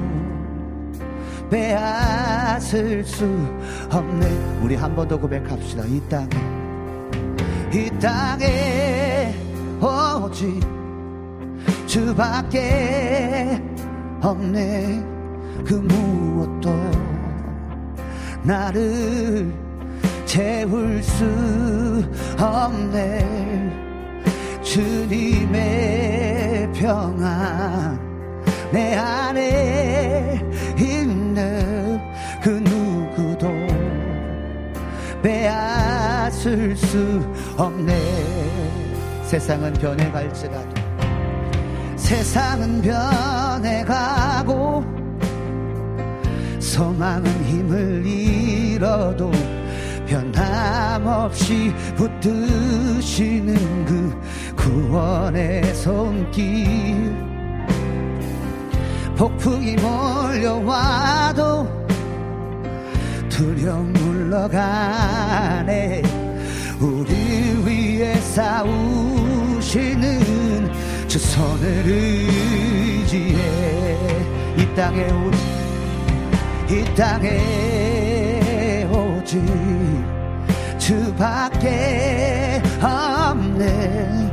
[1.51, 3.25] 빼앗을 수
[3.91, 4.25] 없네.
[4.63, 5.83] 우리 한 번 더 고백합시다.
[5.85, 6.29] 이 땅에
[7.73, 9.33] 이 땅에
[9.81, 10.59] 오직
[11.85, 13.61] 주밖에
[14.21, 15.03] 없네.
[15.65, 16.69] 그 무엇도
[18.43, 19.53] 나를
[20.25, 21.25] 채울 수
[22.39, 23.51] 없네.
[24.61, 27.99] 주님의 평안
[28.71, 30.39] 내 안에
[30.77, 33.47] 있 는그 누구도
[35.21, 37.21] 빼앗을 수
[37.57, 37.95] 없네.
[39.23, 40.81] 세상은 변해갈지라도
[41.95, 44.83] 세상은 변해가고
[46.59, 49.31] 소망은 힘을 잃어도
[50.05, 54.21] 변함없이 붙드시는 그
[54.57, 57.30] 구원의 손길
[59.21, 61.67] 폭풍이 몰려와도
[63.29, 66.01] 두려움 물러가네.
[66.79, 67.13] 우리
[67.63, 70.01] 위해 싸우시는
[71.07, 73.37] 주 손을 의지해.
[74.57, 75.39] 이 땅에 오직
[76.71, 79.39] 이 땅에 오직
[80.79, 84.31] 주밖에 없네.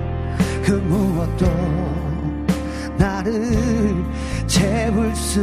[0.64, 1.44] 그 무엇도
[2.96, 4.08] 나를
[4.48, 5.40] 채울 수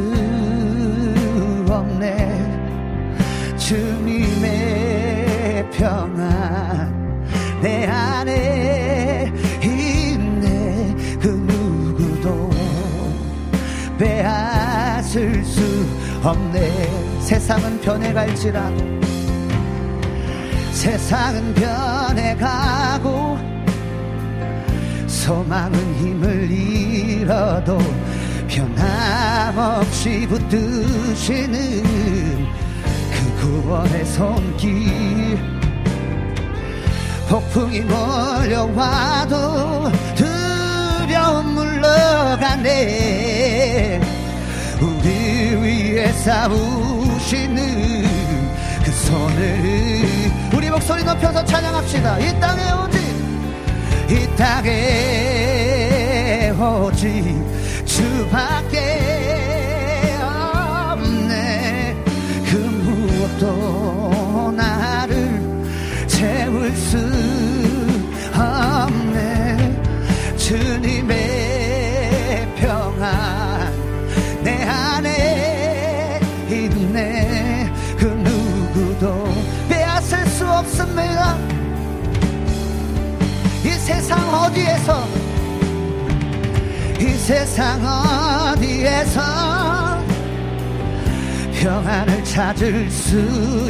[1.69, 3.55] 없네.
[3.55, 4.51] 주님의
[5.71, 6.93] 평안
[7.61, 9.31] 내 안에
[9.63, 10.95] 있네.
[11.21, 12.49] 그 누구도
[13.97, 15.61] 빼앗을 수
[16.23, 17.21] 없네.
[17.21, 18.83] 세상은 변해갈지라도
[20.71, 23.37] 세상은 변해가고
[25.07, 27.79] 소망은 힘을 잃어도
[28.55, 31.83] 변함없이 붙드시는
[33.11, 35.37] 그 구원의 손길.
[37.27, 42.69] 폭풍이 몰려와도 두려움 물러가네.
[44.79, 45.09] 우리
[45.61, 48.05] 위해 싸우시는
[48.85, 50.05] 그 손을
[50.53, 52.19] 우리 목소리 높여서 찬양합시다.
[52.19, 53.01] 이 땅에 오직
[54.09, 57.64] 이 땅에 오직
[57.95, 58.77] 주밖에
[60.21, 61.95] 없네.
[62.51, 65.39] 그 무엇도 나를
[66.05, 66.97] 채울 수
[68.37, 69.81] 없네.
[70.35, 71.15] 주님의
[72.57, 73.71] 평안
[74.43, 76.19] 내 안에
[76.49, 77.71] 있네.
[77.97, 79.33] 그 누구도
[79.69, 81.37] 빼앗을 수 없습니다.
[83.63, 85.24] 이 세상 어디에서 이
[87.25, 89.19] 세상 어디에서
[91.59, 93.17] 평안을 찾을 수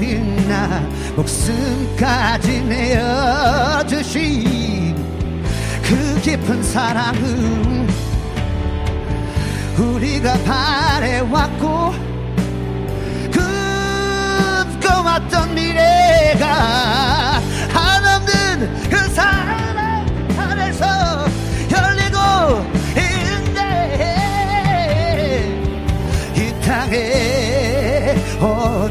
[0.04, 0.82] 있나
[1.16, 4.14] 목숨까지 내어주신
[5.84, 7.88] 그 깊은 사랑은
[9.78, 11.94] 우리가 바래왔고
[14.82, 17.35] 꿈꿔왔던 미래가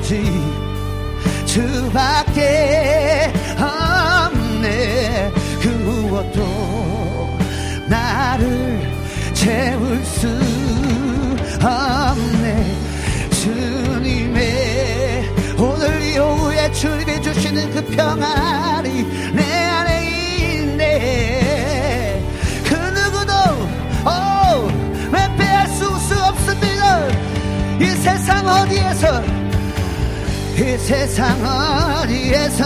[0.04, 0.22] 오직
[1.46, 5.32] 주밖에 없네.
[5.62, 7.38] 그 무엇도
[7.88, 8.82] 나를
[9.32, 10.28] 채울 수
[11.62, 12.76] 없네.
[13.30, 22.22] 주님의 오늘 이 오후에 주님이 주시는 그 평안이 내 안에 있네.
[22.64, 23.32] 그 누구도
[24.04, 24.68] 오,
[25.12, 27.08] 왜 빼앗을 수 없습니다.
[27.80, 29.33] 이 세상 어디에서
[30.56, 32.64] 이 세상 어디에서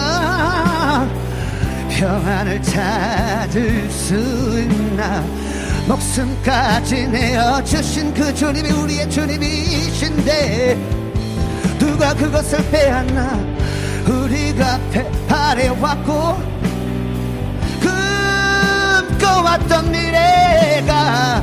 [1.91, 4.15] 평안을 찾을 수
[4.61, 5.25] 있나?
[5.89, 10.77] 목숨까지 내어주신 그 주님이 우리의 주님이신데
[11.79, 13.39] 누가 그것을 빼앗나?
[14.07, 16.37] 우리가 배- 바래왔고
[19.19, 21.43] 꿈꿔왔던 미래가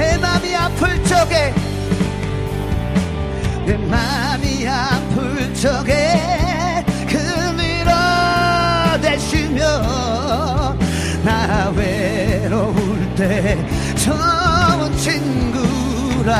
[0.00, 1.52] 내 맘이 아플 적에
[3.66, 7.18] 내 맘이 아플 적에 그
[8.96, 9.60] 밀어대시며
[11.22, 13.58] 나 외로울 때
[13.96, 16.32] 좋은 친구라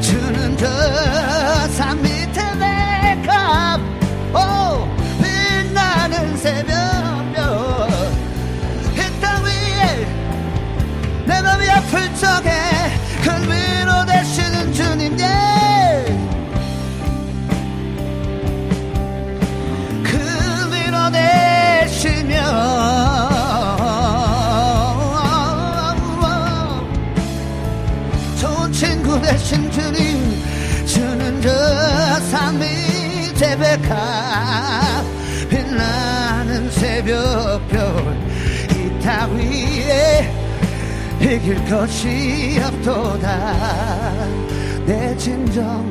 [0.00, 3.80] 주는 저산 밑에 내가
[4.32, 4.86] 오
[5.20, 6.97] 빛나는 새벽
[41.48, 43.54] 이길 것이 없도다.
[44.84, 45.88] 내 진정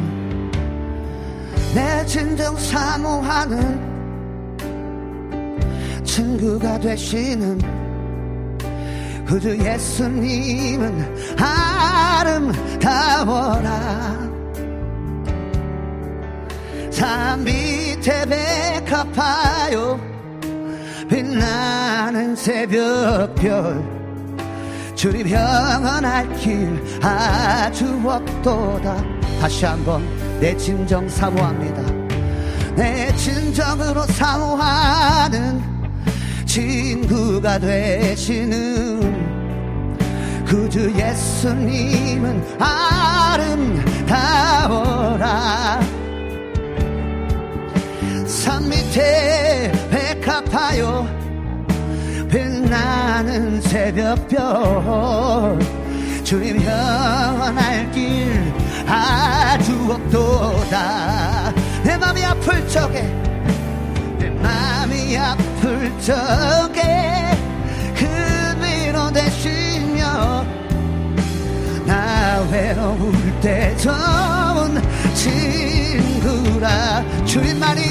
[1.74, 3.98] 내 진정 사모하는
[6.04, 7.60] 친구가 되시는
[9.26, 11.16] 그저 예수님은
[12.20, 13.18] 아름다워라.
[16.92, 18.26] 산 밑에
[18.86, 20.00] 백합하여
[21.10, 23.97] 빛나는 새벽별
[24.98, 28.98] 주님 영원할 길 아주 없도다.
[29.40, 30.04] 다시 한번
[30.40, 31.84] 내 진정 사모합니다.
[32.76, 35.62] 내 진정으로 사모하는
[36.48, 38.98] 친구가 되시는
[40.48, 42.58] 그주 예수님은
[44.18, 45.80] 아름다워라.
[48.26, 51.27] 산 밑에 백합하여
[52.30, 55.60] 빛나는 새벽별.
[56.24, 58.54] 주님 영원할 길
[58.88, 61.54] 아주 없도다.
[61.84, 63.02] 내 맘이 아플 적에
[64.20, 67.38] 내 맘이 아플 적에
[67.96, 68.06] 그
[68.62, 70.46] 위로 되시며
[71.86, 74.82] 나 외로울 때 좋은
[75.14, 77.04] 친구라.
[77.26, 77.82] 주님만이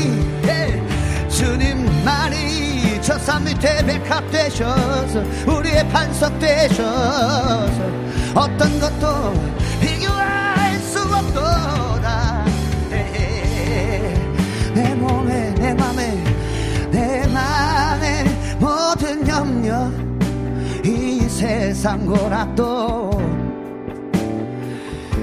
[0.44, 0.82] 예,
[1.30, 2.75] 주님만이
[3.06, 7.80] 저산 밑에 백합 되셔서 우리의 반석 되셔서
[8.34, 9.32] 어떤 것도
[9.80, 12.44] 비교할 수 없도다.
[12.90, 14.12] 예,
[14.74, 16.24] 내 몸에 내 맘에
[16.90, 18.24] 내 맘에
[18.58, 19.88] 모든 염려
[20.84, 23.22] 이 세상 고락도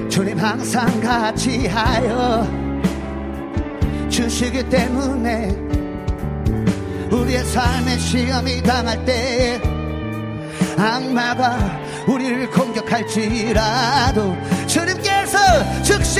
[0.07, 2.47] 주님 항상 같이 하여
[4.07, 5.62] 주시기 때문에
[7.23, 9.61] 우리의 삶의 시험이 당할 때
[10.77, 11.57] 악마가
[12.05, 14.35] 우리를 공격할지라도
[14.67, 15.37] 주님께서
[15.83, 16.19] 즉시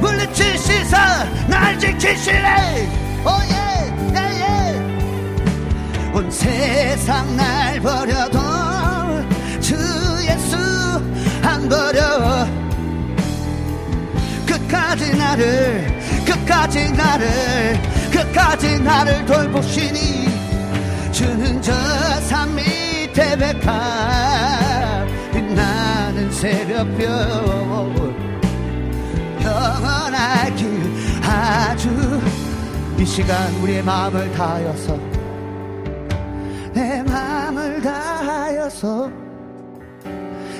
[0.00, 2.88] 물리치시사 날 지키시래?
[3.24, 8.38] 오예 예예 온 세상 날 버려도
[9.62, 9.74] 주
[10.28, 10.56] 예수
[11.42, 12.46] 안 버려.
[14.46, 15.94] 끝까지 나를
[16.44, 17.26] 끝까지 나를
[18.12, 20.28] 끝까지 나를 돌보시니
[21.10, 27.08] 주는 저산 밑에 백합 빛나는 새벽별
[29.42, 30.68] 영원할 길
[31.22, 31.88] 아주
[32.98, 34.98] 이 시간 우리의 마음을 다하여서
[36.74, 39.10] 내 마음을 다하여서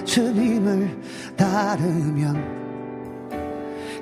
[0.07, 1.03] 주님을
[1.37, 2.64] 따르면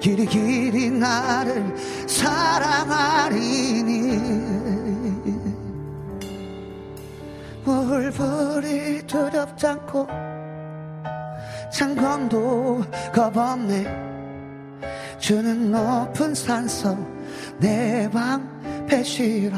[0.02, 1.74] 길이 길이 나를
[2.08, 3.42] 사랑하리니.
[7.64, 10.08] 물불이 두렵지 않고
[11.72, 12.82] 창검도
[13.14, 13.86] 겁없네.
[15.20, 17.06] 주는 높은 산성
[17.60, 19.56] 내 방패시라.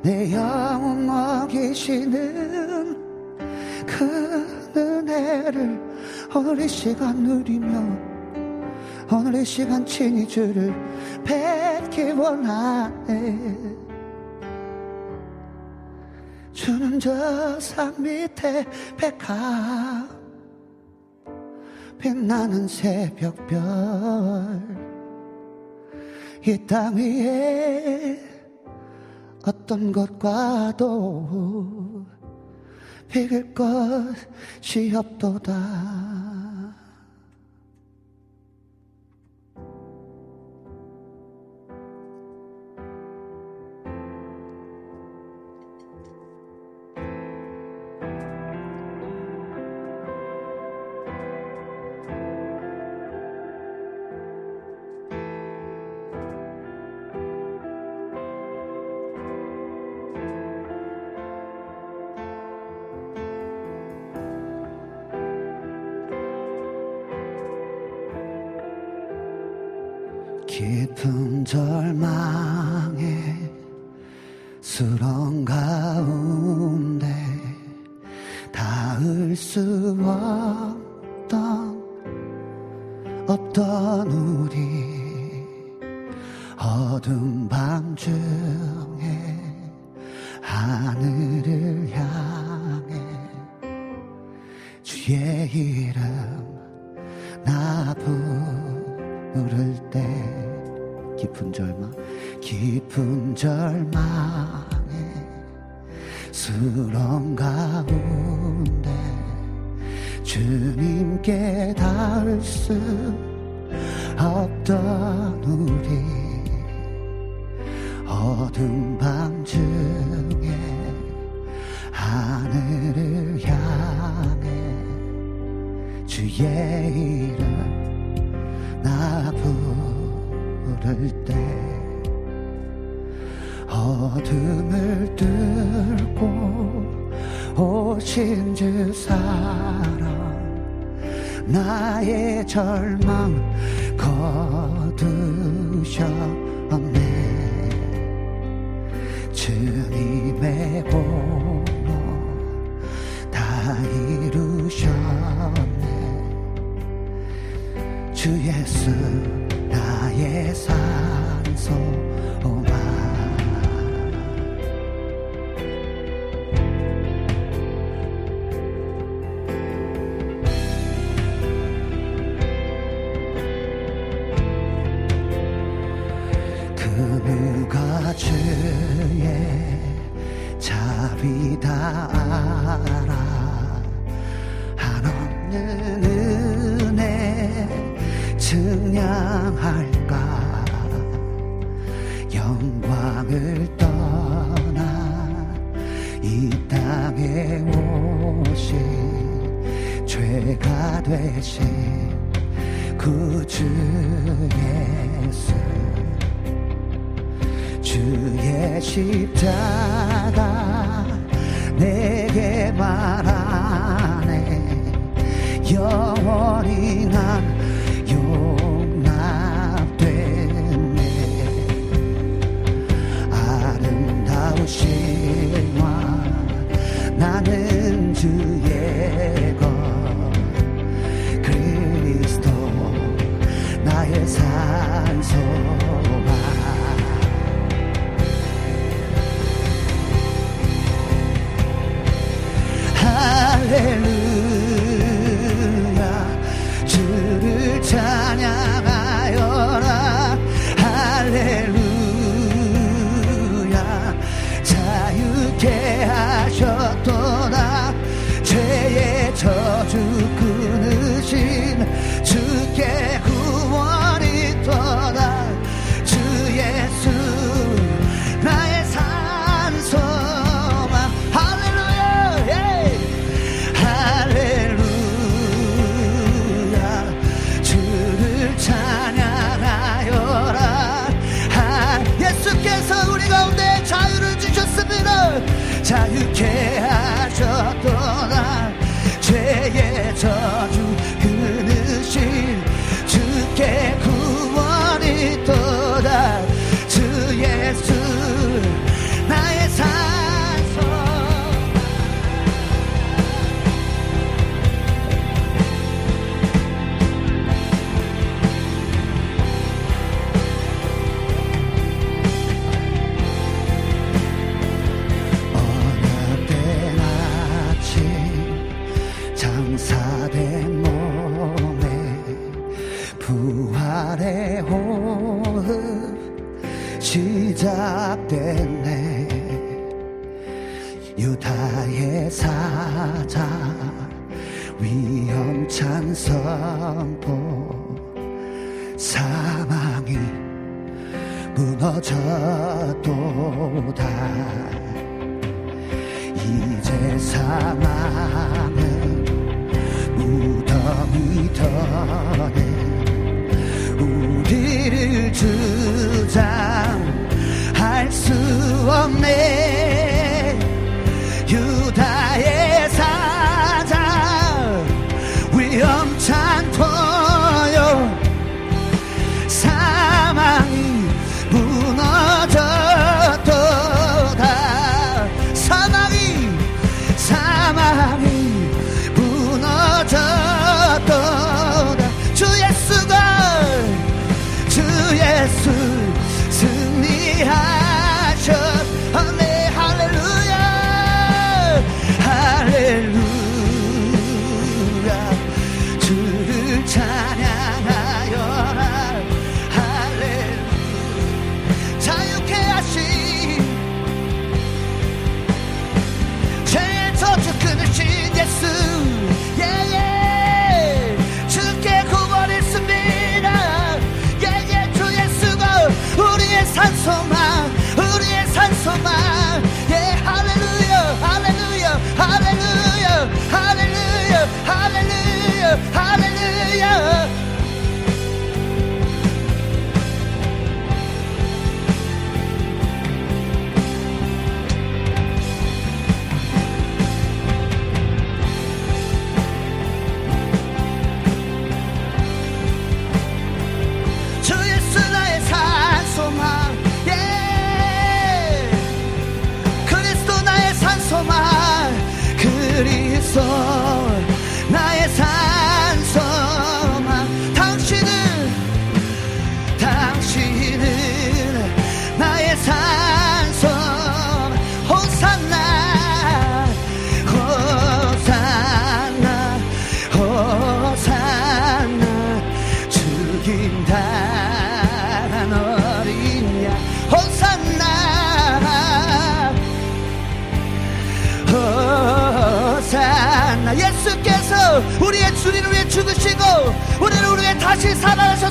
[0.00, 2.96] 내 영혼 먹이시는
[3.84, 5.88] 그 은혜를
[6.34, 8.08] 오늘 이 시간 누리며
[9.10, 10.74] 오늘 이 시간 친히 주를
[11.24, 13.76] 뵙기 원하네.
[16.52, 18.64] 주는 저 산 밑에
[18.96, 20.08] 백합
[21.98, 23.58] 빛나는 새벽별
[26.46, 28.20] 이 땅 위에
[29.44, 30.86] 어떤 것과도
[33.08, 36.07] 비길 것이 없도다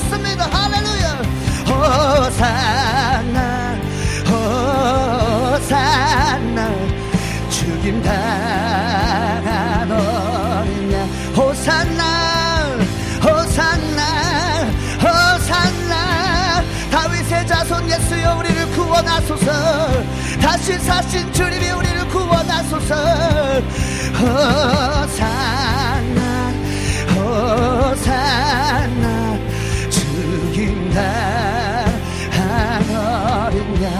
[0.08, 0.49] 살아나셨습니다.
[0.51, 1.22] 할렐루야.
[1.68, 3.39] 호산나
[5.49, 6.60] 호산나
[7.49, 11.05] 죽임 당한 어린 양
[11.36, 12.03] 호산나
[13.24, 14.01] 호산나
[15.03, 15.93] 호산나
[16.91, 19.51] 다윗의 자손 예수여 우리를 구원하소서.
[20.41, 22.95] 다시 사신 주님이 우리를 구원하소서.
[24.20, 26.22] 호산나
[27.16, 29.16] 호산나
[32.32, 33.91] 한 어린 양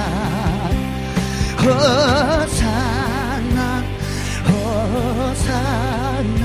[1.64, 3.60] 호산나
[4.48, 6.44] 호산나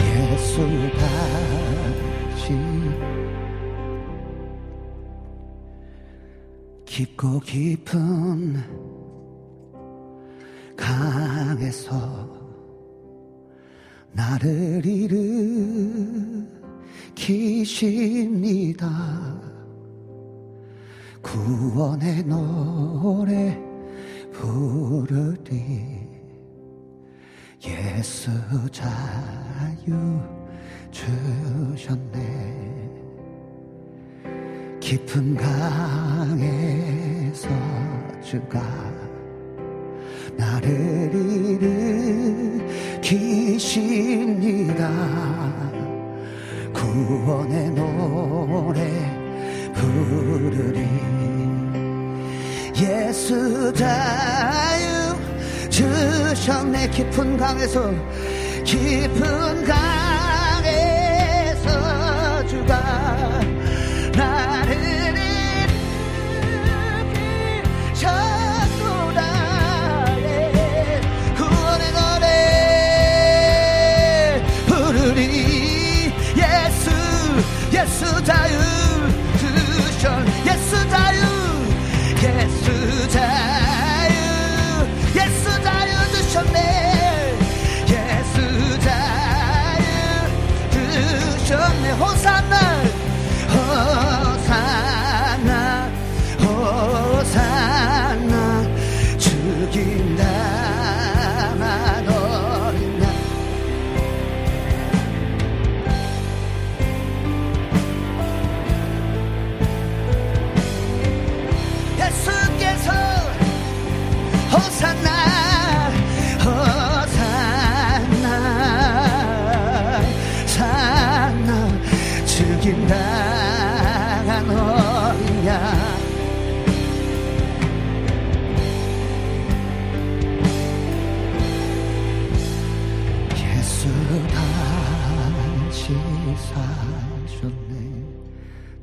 [0.00, 0.52] 예수
[0.98, 2.44] 다시.
[6.84, 8.62] 깊고 깊은
[10.76, 11.90] 강에서
[14.12, 14.82] 나를
[17.14, 19.41] 일으키십니다
[21.22, 23.58] 구원의 노래
[24.32, 26.02] 부르리.
[27.64, 28.30] 예수
[28.70, 30.20] 자유
[30.90, 32.52] 주셨네.
[34.80, 36.28] 깊은 강에서
[38.20, 38.60] 주가
[40.36, 41.14] 나를
[43.00, 44.90] 일으키십니다.
[46.72, 49.21] 구원의 노래
[49.82, 50.88] 부르리.
[52.76, 55.16] 예수 자유
[55.68, 56.90] 주셨네.
[56.90, 57.92] 깊은 강에서
[58.64, 59.91] 깊은 강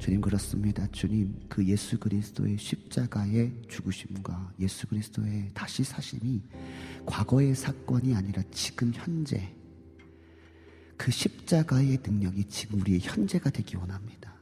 [0.09, 6.41] 주님 그렇습니다 주님 그 예수 그리스도의 십자가의 죽으심과 예수 그리스도의 다시 사심이
[7.05, 9.53] 과거의 사건이 아니라 지금 현재
[10.97, 14.33] 그 십자가의 능력이 지금 우리의 현재가 되기 원합니다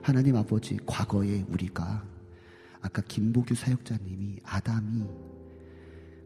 [0.00, 2.02] 하나님 아버지 과거에 우리가
[2.80, 5.04] 아까 김보규 사역자님이 아담이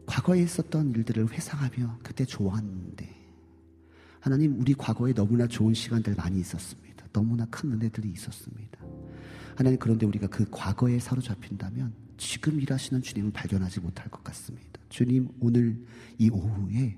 [0.05, 3.13] 과거에 있었던 일들을 회상하며 그때 좋았는데
[4.21, 6.82] 하나님 우리 과거에 너무나 좋은 시간들 많이 있었습니다.
[7.13, 8.79] 너무나 큰 은혜들이 있었습니다.
[9.55, 14.81] 하나님 그런데 우리가 그 과거에 사로잡힌다면 지금 일하시는 주님을 발견하지 못할 것 같습니다.
[14.89, 15.77] 주님 오늘
[16.17, 16.97] 이 오후에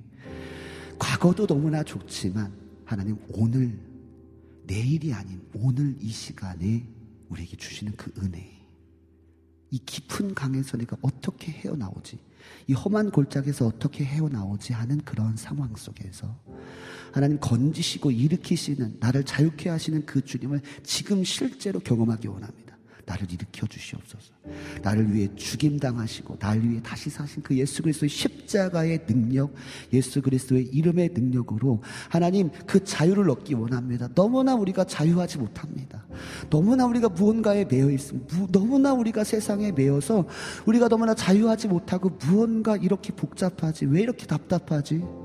[0.97, 2.53] 과거도 너무나 좋지만
[2.85, 3.77] 하나님 오늘
[4.65, 6.87] 내일이 아닌 오늘 이 시간에
[7.29, 8.55] 우리에게 주시는 그 은혜
[9.71, 12.19] 이 깊은 강에서 내가 어떻게 헤어나오지?
[12.67, 16.39] 이 험한 골짜기에서 어떻게 헤어나오지 하는 그런 상황 속에서
[17.15, 22.75] 하나님 건지시고 일으키시는 나를 자유케 하시는 그 주님을 지금 실제로 경험하기 원합니다.
[23.05, 24.33] 나를 일으켜 주시옵소서.
[24.81, 29.53] 나를 위해 죽임 당하시고 나를 위해 다시 사신 그 예수 그리스도의 십자가의 능력,
[29.93, 34.09] 예수 그리스도의 이름의 능력으로 하나님 그 자유를 얻기 원합니다.
[34.13, 36.05] 너무나 우리가 자유하지 못합니다.
[36.49, 38.47] 너무나 우리가 무언가에 매여 있습니다.
[38.51, 40.27] 너무나 우리가 세상에 매여서
[40.65, 43.85] 우리가 너무나 자유하지 못하고 무언가 이렇게 복잡하지?
[43.85, 45.24] 왜 이렇게 답답하지?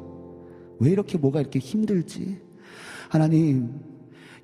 [0.81, 2.41] 왜 이렇게 뭐가 이렇게 힘들지?
[3.09, 3.81] 하나님,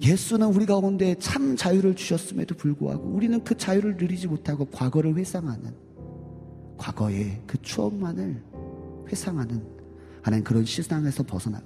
[0.00, 5.74] 예수는 우리 가운데 참 자유를 주셨음에도 불구하고 우리는 그 자유를 누리지 못하고 과거를 회상하는
[6.76, 8.42] 과거의 그 추억만을
[9.10, 9.66] 회상하는
[10.20, 11.64] 하나님 그런 시상에서 벗어나고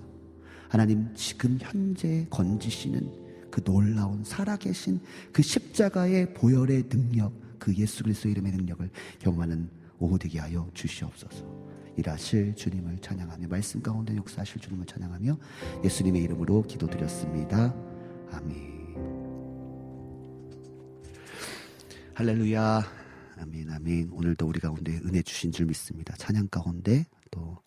[0.68, 3.10] 하나님 지금 현재 건지시는
[3.50, 5.00] 그 놀라운 살아계신
[5.32, 9.68] 그 십자가의 보혈의 능력 그 예수 그리스도 이름의 능력을 경험하는
[9.98, 11.59] 오후 되게 하여 주시옵소서.
[11.96, 15.38] 일하실 주님을 찬양하며 말씀 가운데 역사하실 주님을 찬양하며
[15.84, 17.74] 예수님의 이름으로 기도드렸습니다.
[18.32, 18.80] 아멘.
[22.14, 22.82] 할렐루야.
[23.38, 24.10] 아멘, 아멘.
[24.12, 26.14] 오늘도 우리 가운데 은혜 주신 줄 믿습니다.
[26.16, 27.62] 찬양 가운데 또,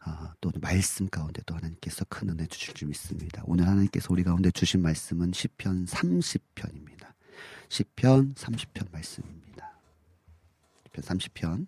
[0.00, 3.42] 아, 또 말씀 가운데 또 하나님께서 큰 은혜 주실 줄 믿습니다.
[3.46, 7.12] 오늘 하나님께서 우리 가운데 주신 말씀은 10편 30편입니다.
[7.68, 9.78] 10편 30편 말씀입니다.
[10.92, 11.66] 10편 30편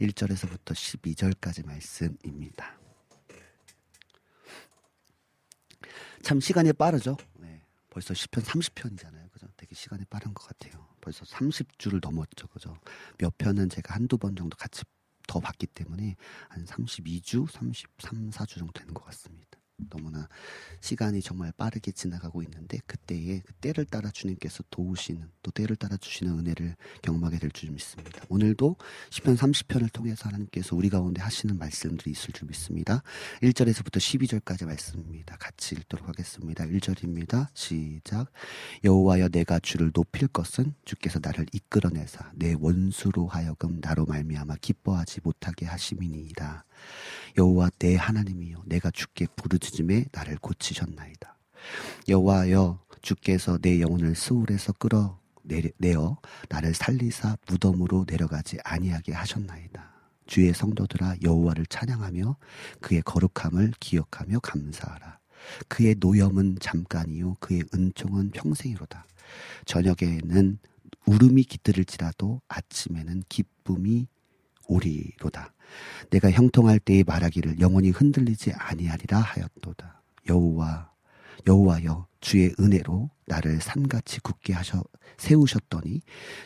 [0.00, 2.78] 1절에서부터 12절까지 말씀입니다.
[6.22, 7.16] 참 시간이 빠르죠?
[7.34, 7.62] 네.
[7.90, 9.30] 벌써 10편 30편이잖아요.
[9.30, 9.46] 그죠?
[9.56, 10.88] 되게 시간이 빠른 것 같아요.
[11.00, 12.48] 벌써 30주를 넘었죠.
[12.48, 12.76] 그죠?
[13.18, 14.82] 몇 편은 제가 한두 번 정도 같이
[15.26, 16.16] 더 봤기 때문에
[16.48, 19.53] 한 32주, 33, 4주 정도 되는 것 같습니다.
[19.90, 20.28] 너무나
[20.80, 26.38] 시간이 정말 빠르게 지나가고 있는데 그때에 그 때를 따라 주님께서 도우시는 또 때를 따라 주시는
[26.40, 28.20] 은혜를 경험하게 될 줄 믿습니다.
[28.28, 28.76] 오늘도
[29.10, 33.02] 10편 30편을 통해서 하나님께서 우리 가운데 하시는 말씀들이 있을 줄 믿습니다.
[33.42, 35.36] 1절에서부터 12절까지 말씀입니다.
[35.38, 36.64] 같이 읽도록 하겠습니다.
[36.64, 37.48] 1절입니다.
[37.54, 38.30] 시작.
[38.82, 45.66] 여호와여 내가 주를 높일 것은 주께서 나를 이끌어내사 내 원수로 하여금 나로 말미암아 기뻐하지 못하게
[45.66, 46.64] 하심이니이다.
[47.36, 51.36] 여호와 내 하나님이여 내가 주께 부르짖음에 나를 고치셨나이다.
[52.08, 55.18] 여호와여 주께서 내 영혼을 스울에서 끌어
[55.78, 56.16] 내어
[56.48, 59.92] 나를 살리사 무덤으로 내려가지 아니하게 하셨나이다.
[60.26, 62.36] 주의 성도들아 여호와를 찬양하며
[62.80, 65.18] 그의 거룩함을 기억하며 감사하라.
[65.68, 69.06] 그의 노염은 잠깐이요 그의 은총은 평생이로다.
[69.66, 70.58] 저녁에는
[71.06, 74.06] 울음이 깃들을지라도 아침에는 기쁨이
[74.68, 75.52] 오리로다.
[76.10, 80.02] 내가 형통할 때에 말하기를 영원히 흔들리지 아니하리라 하였도다.
[80.28, 80.94] 여호와
[81.46, 84.82] 여호와여 주의 은혜로 나를 산같이 굳게 하셔
[85.18, 86.00] 세우셨더니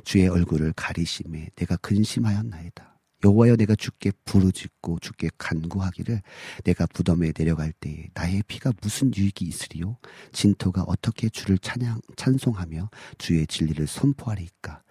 [0.05, 2.99] 주의 얼굴을 가리심에 내가 근심하였나이다.
[3.25, 6.23] 여호와여 내가 주께 부르짖고 주께 간구하기를
[6.65, 9.97] 내가 부덤에 내려갈 때에 나의 피가 무슨 유익이 있으리요
[10.33, 14.83] 진토가 어떻게 주를 찬양 찬송하며 주의 진리를 선포하리이까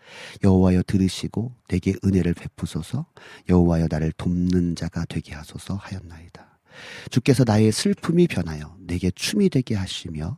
[0.44, 3.06] 여호와여 들으시고 내게 은혜를 베푸소서
[3.50, 6.60] 여호와여 나를 돕는 자가 되게 하소서 하였나이다
[7.10, 10.38] 주께서 나의 슬픔이 변하여 내게 춤이 되게 하시며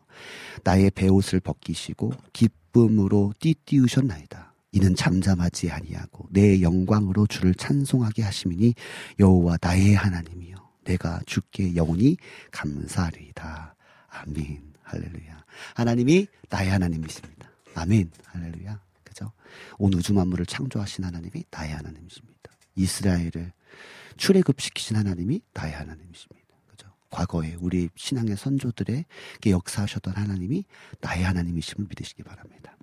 [0.63, 8.75] 나의 베옷을 벗기시고 기쁨으로 띠띠우셨나이다 이는 잠잠하지 아니하고 내 영광으로 주를 찬송하게 하심이니
[9.19, 10.57] 여호와 나의 하나님이요
[10.89, 12.17] 내가 주께 영원히
[12.51, 13.75] 감사하리이다.
[14.09, 14.73] 아멘.
[14.81, 15.43] 할렐루야.
[15.75, 17.51] 하나님이 나의 하나님이십니다.
[17.75, 18.11] 아멘.
[18.25, 18.79] 할렐루야.
[19.77, 22.51] 온 우주 만물을 창조하신 하나님이 나의 하나님이십니다.
[22.75, 23.51] 이스라엘을
[24.17, 26.47] 출애굽시키신 하나님이 나의 하나님이십니다.
[26.67, 26.87] 그죠?
[27.09, 29.05] 과거에 우리 신앙의 선조들의
[29.47, 30.65] 역사하셨던 하나님이
[31.01, 32.75] 나의 하나님이심을 믿으시기 바랍니다.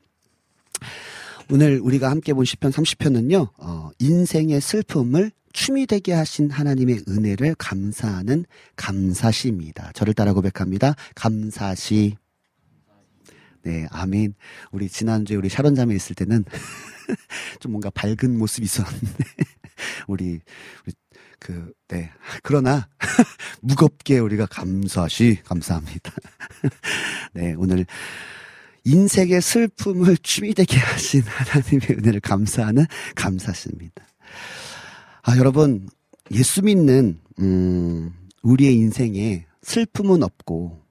[1.51, 8.45] 오늘 우리가 함께 본 시편 30편은요, 어, 인생의 슬픔을 춤이 되게 하신 하나님의 은혜를 감사하는
[8.75, 9.93] 감사시입니다.
[9.95, 10.95] 저를 따라 고백합니다.
[11.15, 12.17] 감사시.
[13.67, 14.35] 네, 아멘.
[14.71, 16.45] 우리 지난주에 우리 샤론 자매 있을 때는
[17.59, 19.25] 좀 뭔가 밝은 모습이 있었는데,
[20.07, 20.39] 우리,
[20.87, 20.95] 우리
[21.41, 22.13] 그, 네.
[22.45, 22.89] 그러나,
[23.63, 26.13] 무겁게 우리가 감사시, 감사합니다.
[27.35, 27.87] 네, 오늘
[28.85, 32.87] 인생의 슬픔을 취미 되게 하신 하나님의 은혜를 감사하는
[33.17, 34.07] 감사십니다.
[35.23, 35.89] 아, 여러분,
[36.31, 38.15] 예수 믿는, 음,
[38.45, 40.86] 우리의 인생에 슬픔은 없고,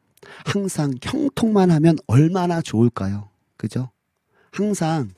[0.46, 3.30] 항상 형통만 하면 얼마나 좋을까요?
[3.58, 3.92] 그죠?
[4.52, 5.10] 항상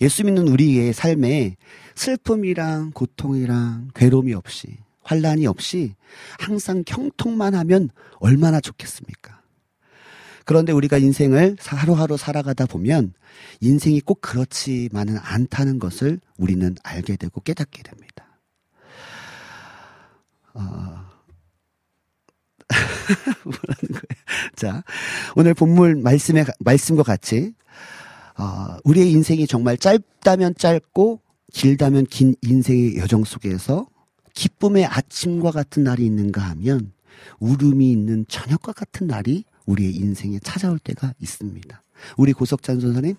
[0.00, 1.56] 예수 믿는 우리의 삶에
[1.94, 5.94] 슬픔이랑 고통이랑 괴로움이 없이, 환란이 없이
[6.38, 9.42] 항상 형통만 하면 얼마나 좋겠습니까?
[10.44, 13.14] 그런데 우리가 인생을 사- 하루하루 살아가다 보면
[13.60, 18.38] 인생이 꼭 그렇지만은 않다는 것을 우리는 알게 되고 깨닫게 됩니다.
[20.54, 21.13] 어...
[23.44, 24.52] 뭐라는 거예요?
[24.56, 24.82] 자,
[25.36, 27.54] 오늘 본문 말씀의 말씀과 같이
[28.36, 31.20] 어, 우리의 인생이 정말 짧다면 짧고
[31.52, 33.86] 길다면 긴 인생의 여정 속에서
[34.34, 36.92] 기쁨의 아침과 같은 날이 있는가 하면
[37.38, 41.82] 울음이 있는 저녁과 같은 날이 우리의 인생에 찾아올 때가 있습니다.
[42.16, 43.14] 우리 고석찬 선생님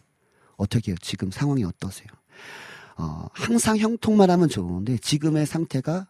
[0.58, 0.98] 어떻게 해요?
[1.02, 2.08] 지금 상황이 어떠세요?
[2.98, 6.08] 어, 항상 형통만 하면 좋은데 지금의 상태가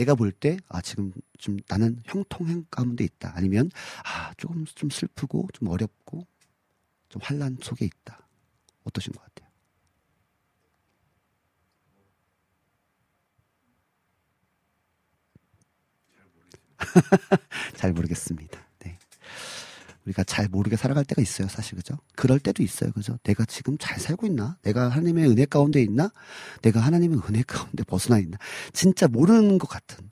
[0.00, 3.32] 내가 볼 때 아 지금 좀 나는 형통 가운데 있다.
[3.36, 3.70] 아니면
[4.04, 6.26] 아 조금 좀 슬프고 좀 어렵고
[7.10, 8.26] 좀 환란 속에 있다.
[8.84, 9.50] 어떠신 것 같아요?
[17.74, 18.69] 잘 모르겠습니다.
[20.10, 20.10] 네.
[20.10, 21.96] 우리가 잘 모르게 살아갈 때가 있어요, 사실 그죠?
[22.16, 23.16] 그럴 때도 있어요, 그죠?
[23.22, 24.58] 내가 지금 잘 살고 있나?
[24.62, 26.10] 내가 하나님의 은혜 가운데 있나?
[26.62, 28.36] 내가 하나님의 은혜 가운데 벗어나 있나?
[28.72, 30.04] 진짜 모르는 것 같은.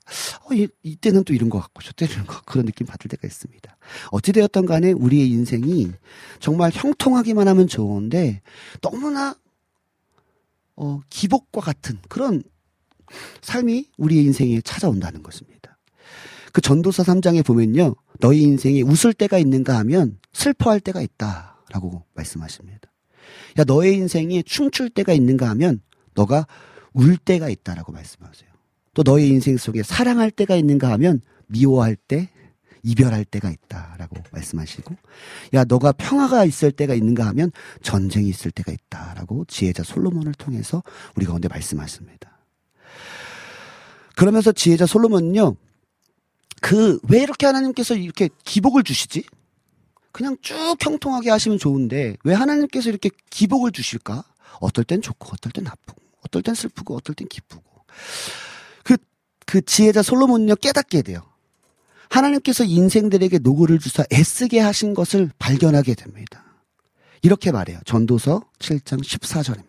[0.45, 3.77] 어, 이, 이때는 또 이런 것 같고, 저때는 것 그런 느낌 받을 때가 있습니다.
[4.11, 5.91] 어찌되었던 간에 우리의 인생이
[6.39, 8.41] 정말 형통하기만 하면 좋은데,
[8.81, 9.35] 너무나,
[10.75, 12.43] 어, 기복과 같은 그런
[13.41, 15.77] 삶이 우리의 인생에 찾아온다는 것입니다.
[16.53, 17.95] 그 전도서 3장에 보면요.
[18.19, 22.91] 너희 인생에 웃을 때가 있는가 하면 슬퍼할 때가 있다라고 말씀하십니다.
[23.57, 25.81] 야, 너의 인생에 춤출 때가 있는가 하면
[26.13, 26.45] 너가
[26.93, 28.49] 울 때가 있다라고 말씀하세요.
[28.93, 32.29] 또 너의 인생 속에 사랑할 때가 있는가 하면 미워할 때,
[32.83, 34.95] 이별할 때가 있다라고 말씀하시고,
[35.53, 37.51] 야, 너가 평화가 있을 때가 있는가 하면
[37.81, 40.83] 전쟁이 있을 때가 있다라고 지혜자 솔로몬을 통해서
[41.15, 42.37] 우리 가운데 말씀하십니다.
[44.15, 45.55] 그러면서 지혜자 솔로몬은요,
[46.61, 49.23] 그, 왜 이렇게 하나님께서 이렇게 기복을 주시지?
[50.11, 54.23] 그냥 쭉 형통하게 하시면 좋은데, 왜 하나님께서 이렇게 기복을 주실까?
[54.59, 57.63] 어떨 땐 좋고, 어떨 땐 나쁘고, 어떨 땐 슬프고, 어떨 땐 기쁘고.
[58.83, 58.97] 그,
[59.45, 61.21] 그 지혜자 솔로몬은요, 깨닫게 돼요.
[62.09, 66.43] 하나님께서 인생들에게 노고를 주사 애쓰게 하신 것을 발견하게 됩니다.
[67.21, 67.79] 이렇게 말해요.
[67.85, 69.68] 전도서 7장 14절입니다.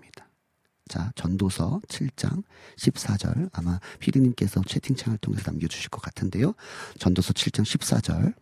[0.90, 2.42] 자, 전도서 7장
[2.76, 3.48] 14절.
[3.52, 6.54] 아마 피디님께서 채팅창을 통해서 남겨주실 것 같은데요.
[6.98, 8.34] 전도서 7장 14절.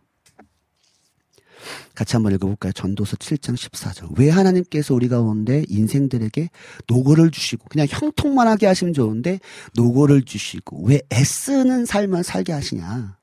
[1.94, 2.72] 같이 한번 읽어볼까요?
[2.72, 4.18] 전도서 7장 14절.
[4.18, 6.48] 왜 하나님께서 우리 가운데 인생들에게
[6.86, 9.40] 노고를 주시고, 그냥 형통만 하게 하시면 좋은데,
[9.74, 13.18] 노고를 주시고, 왜 애쓰는 삶만 살게 하시냐?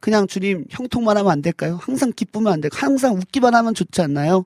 [0.00, 1.78] 그냥 주님 형통만 하면 안 될까요?
[1.80, 2.80] 항상 기쁘면 안 될까요?
[2.80, 4.44] 항상 웃기만 하면 좋지 않나요?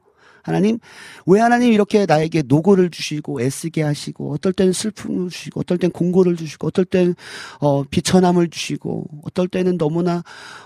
[0.48, 0.78] 하나님,
[1.26, 6.36] 왜 하나님 이렇게 나에게 노고를 주시고 애쓰게 하시고 어떨 때는 슬픔을 주시고 어떨 땐 공고를
[6.36, 7.14] 주시고 어떨 땐
[7.60, 10.22] 어, 비천함을 주시고 어떨 때는 너무나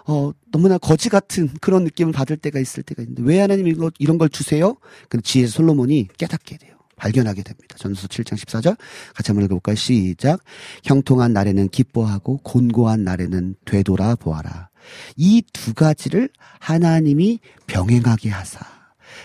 [0.06, 4.18] 어, 너무나 거지 같은 그런 느낌을 받을 때가 있을 때가 있는데 왜 하나님 이거 이런
[4.18, 4.76] 걸 주세요?
[5.08, 6.72] 그 지혜 솔로몬이 깨닫게 돼요.
[6.96, 7.74] 발견하게 됩니다.
[7.78, 8.76] 전서 7장 14절
[9.14, 9.74] 같이 한번 읽어볼까요?
[9.74, 10.40] 시작.
[10.84, 14.68] 형통한 날에는 기뻐하고 곤고한 날에는 되돌아 보아라.
[15.16, 16.28] 이 두 가지를
[16.60, 18.60] 하나님이 병행하게 하사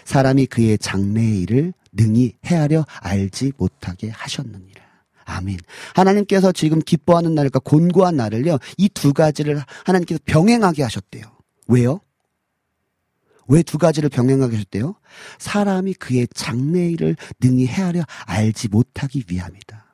[0.05, 4.81] 사람이 그의 장래의 일을 능히 헤아려 알지 못하게 하셨느니라.
[5.25, 5.57] 아멘.
[5.93, 11.23] 하나님께서 지금 기뻐하는 날과 곤고한 날을요, 이 두 가지를 하나님께서 병행하게 하셨대요.
[11.67, 11.99] 왜요?
[13.49, 14.95] 왜 두 가지를 병행하게 하셨대요?
[15.39, 19.85] 사람이 그의 장래의 일을 능히 헤아려 알지 못하기 위함이다.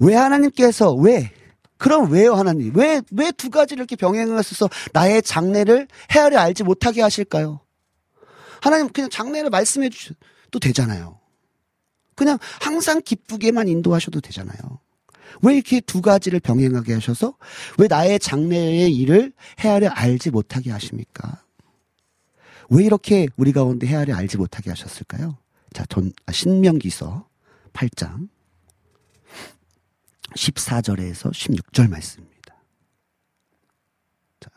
[0.00, 1.30] 왜 하나님께서, 왜?
[1.76, 2.74] 그럼 왜요, 하나님?
[2.76, 7.60] 왜, 왜 두 가지를 이렇게 병행하셔서 나의 장래를 헤아려 알지 못하게 하실까요?
[8.60, 11.18] 하나님 그냥 장래를 말씀해 주셔도 되잖아요.
[12.14, 14.58] 그냥 항상 기쁘게만 인도하셔도 되잖아요.
[15.42, 17.36] 왜 이렇게 두 가지를 병행하게 하셔서
[17.78, 21.44] 왜 나의 장래의 일을 헤아려 알지 못하게 하십니까?
[22.70, 25.38] 왜 이렇게 우리 가운데 헤아려 알지 못하게 하셨을까요?
[25.72, 27.28] 자, 전, 아, 신명기서
[27.72, 28.28] 8장
[30.34, 32.56] 14절에서 16절 말씀입니다.
[34.40, 34.50] 자,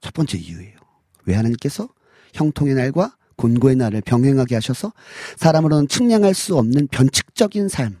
[0.00, 0.78] 첫 번째 이유예요.
[1.24, 1.88] 왜 하나님께서
[2.32, 4.92] 형통의 날과 곤고의 날을 병행하게 하셔서
[5.36, 7.98] 사람으로는 측량할 수 없는 변칙적인 삶,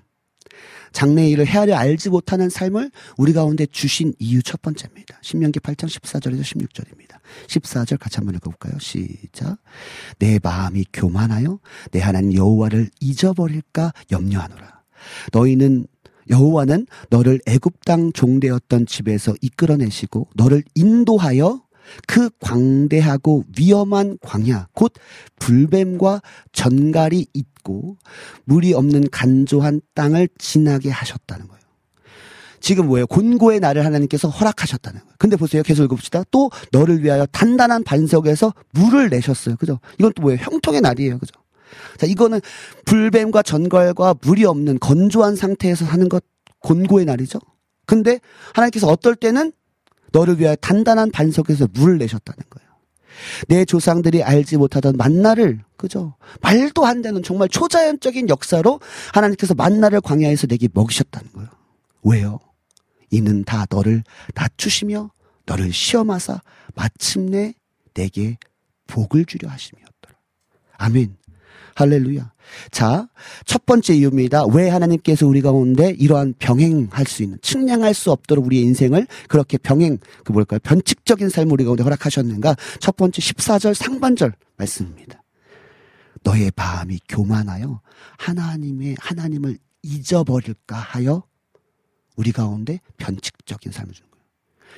[0.92, 5.18] 장래의 일을 헤아려 알지 못하는 삶을 우리 가운데 주신 이유 첫 번째입니다.
[5.20, 7.18] 신명기 8장 14절에서 16절입니다.
[7.48, 8.78] 14절 같이 한번 읽어볼까요?
[8.78, 9.58] 시작.
[10.18, 11.58] 내 마음이 교만하여
[11.90, 14.82] 내 하나님 여호와를 잊어버릴까 염려하노라.
[15.34, 15.86] 너희는
[16.30, 21.62] 여호와는 너를 애굽 땅 종되었던 집에서 이끌어내시고 너를 인도하여
[22.06, 24.92] 그 광대하고 위험한 광야 곧
[25.38, 26.22] 불뱀과
[26.52, 27.96] 전갈이 있고
[28.44, 31.56] 물이 없는 간조한 땅을 지나게 하셨다는 거예요.
[32.60, 33.06] 지금 뭐예요?
[33.06, 35.14] 곤고의 날을 하나님께서 허락하셨다는 거예요.
[35.18, 35.62] 근데 보세요.
[35.62, 36.24] 계속 읽읍시다.
[36.30, 39.56] 또 너를 위하여 단단한 반석에서 물을 내셨어요.
[39.56, 39.78] 그죠?
[39.98, 40.40] 이건 또 뭐예요?
[40.42, 41.18] 형통의 날이에요.
[41.18, 41.34] 그죠?
[41.96, 42.40] 자, 이거는
[42.84, 46.24] 불뱀과 전갈과 물이 없는 건조한 상태에서 사는 것
[46.60, 47.38] 곤고의 날이죠.
[47.86, 48.18] 근데
[48.54, 49.52] 하나님께서 어떨 때는
[50.12, 52.66] 너를 위하여 단단한 반석에서 물을 내셨다는 거예요.
[53.48, 56.14] 내 조상들이 알지 못하던 만나를 그죠?
[56.42, 58.80] 말도 안 되는 정말 초자연적인 역사로
[59.14, 61.48] 하나님께서 만나를 광야에서 내게 먹이셨다는 거예요.
[62.02, 62.38] 왜요?
[63.10, 64.02] 이는 다 너를
[64.34, 65.10] 낮추시며
[65.46, 66.40] 너를 시험하사
[66.74, 67.54] 마침내
[67.94, 68.36] 내게
[68.86, 70.16] 복을 주려 하심이었더라.
[70.76, 71.16] 아멘.
[71.74, 72.32] 할렐루야.
[72.70, 73.08] 자,
[73.44, 74.46] 첫 번째 이유입니다.
[74.46, 79.98] 왜 하나님께서 우리 가운데 이러한 병행할 수 있는, 측량할 수 없도록 우리의 인생을 그렇게 병행,
[80.24, 80.60] 그 뭘까요?
[80.62, 82.56] 변칙적인 삶을 우리 가운데 허락하셨는가?
[82.80, 85.22] 첫 번째 14절 상반절 말씀입니다.
[86.22, 87.80] 너의 마음이 교만하여
[88.18, 91.22] 하나님의, 하나님을 잊어버릴까 하여
[92.16, 94.24] 우리 가운데 변칙적인 삶을 주는 거예요.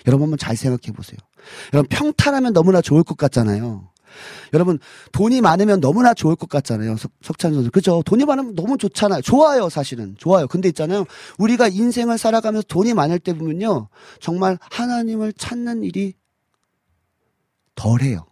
[0.06, 1.18] 여러분 한번 잘 생각해 보세요.
[1.72, 3.90] 여러분 평탄하면 너무나 좋을 것 같잖아요.
[4.52, 4.78] 여러분
[5.12, 6.97] 돈이 많으면 너무나 좋을 것 같잖아요.
[6.97, 8.02] 석, 석찬 선수 그죠?
[8.05, 9.22] 돈이 많으면 너무 좋잖아요.
[9.22, 10.47] 좋아요, 사실은 좋아요.
[10.47, 11.05] 근데 있잖아요.
[11.39, 13.89] 우리가 인생을 살아가면서 돈이 많을 때 보면요,
[14.20, 16.14] 정말 하나님을 찾는 일이
[17.74, 18.26] 덜해요.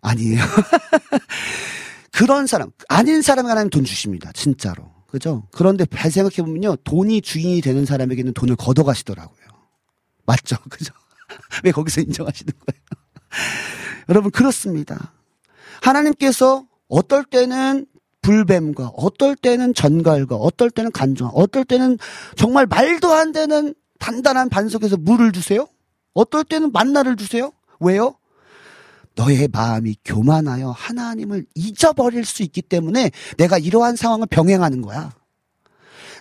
[0.00, 0.40] 아니에요.
[2.12, 4.30] 그런 사람 아닌 사람이 하나님 돈 주십니다.
[4.32, 4.92] 진짜로.
[5.12, 5.46] 그죠?
[5.50, 9.42] 그런데 잘 생각해 보면요, 돈이 주인이 되는 사람에게는 돈을 걷어가시더라고요.
[10.24, 10.56] 맞죠?
[10.70, 10.92] 그죠?
[11.64, 13.81] 왜 거기서 인정하시는 거예요?
[14.08, 15.12] 여러분 그렇습니다.
[15.80, 17.86] 하나님께서 어떨 때는
[18.22, 21.98] 불뱀과 어떨 때는 전갈과 어떨 때는 간종, 어떨 때는
[22.36, 25.66] 정말 말도 안 되는 단단한 반석에서 물을 주세요.
[26.14, 27.52] 어떨 때는 만나를 주세요.
[27.80, 28.16] 왜요?
[29.14, 35.12] 너의 마음이 교만하여 하나님을 잊어버릴 수 있기 때문에 내가 이러한 상황을 병행하는 거야.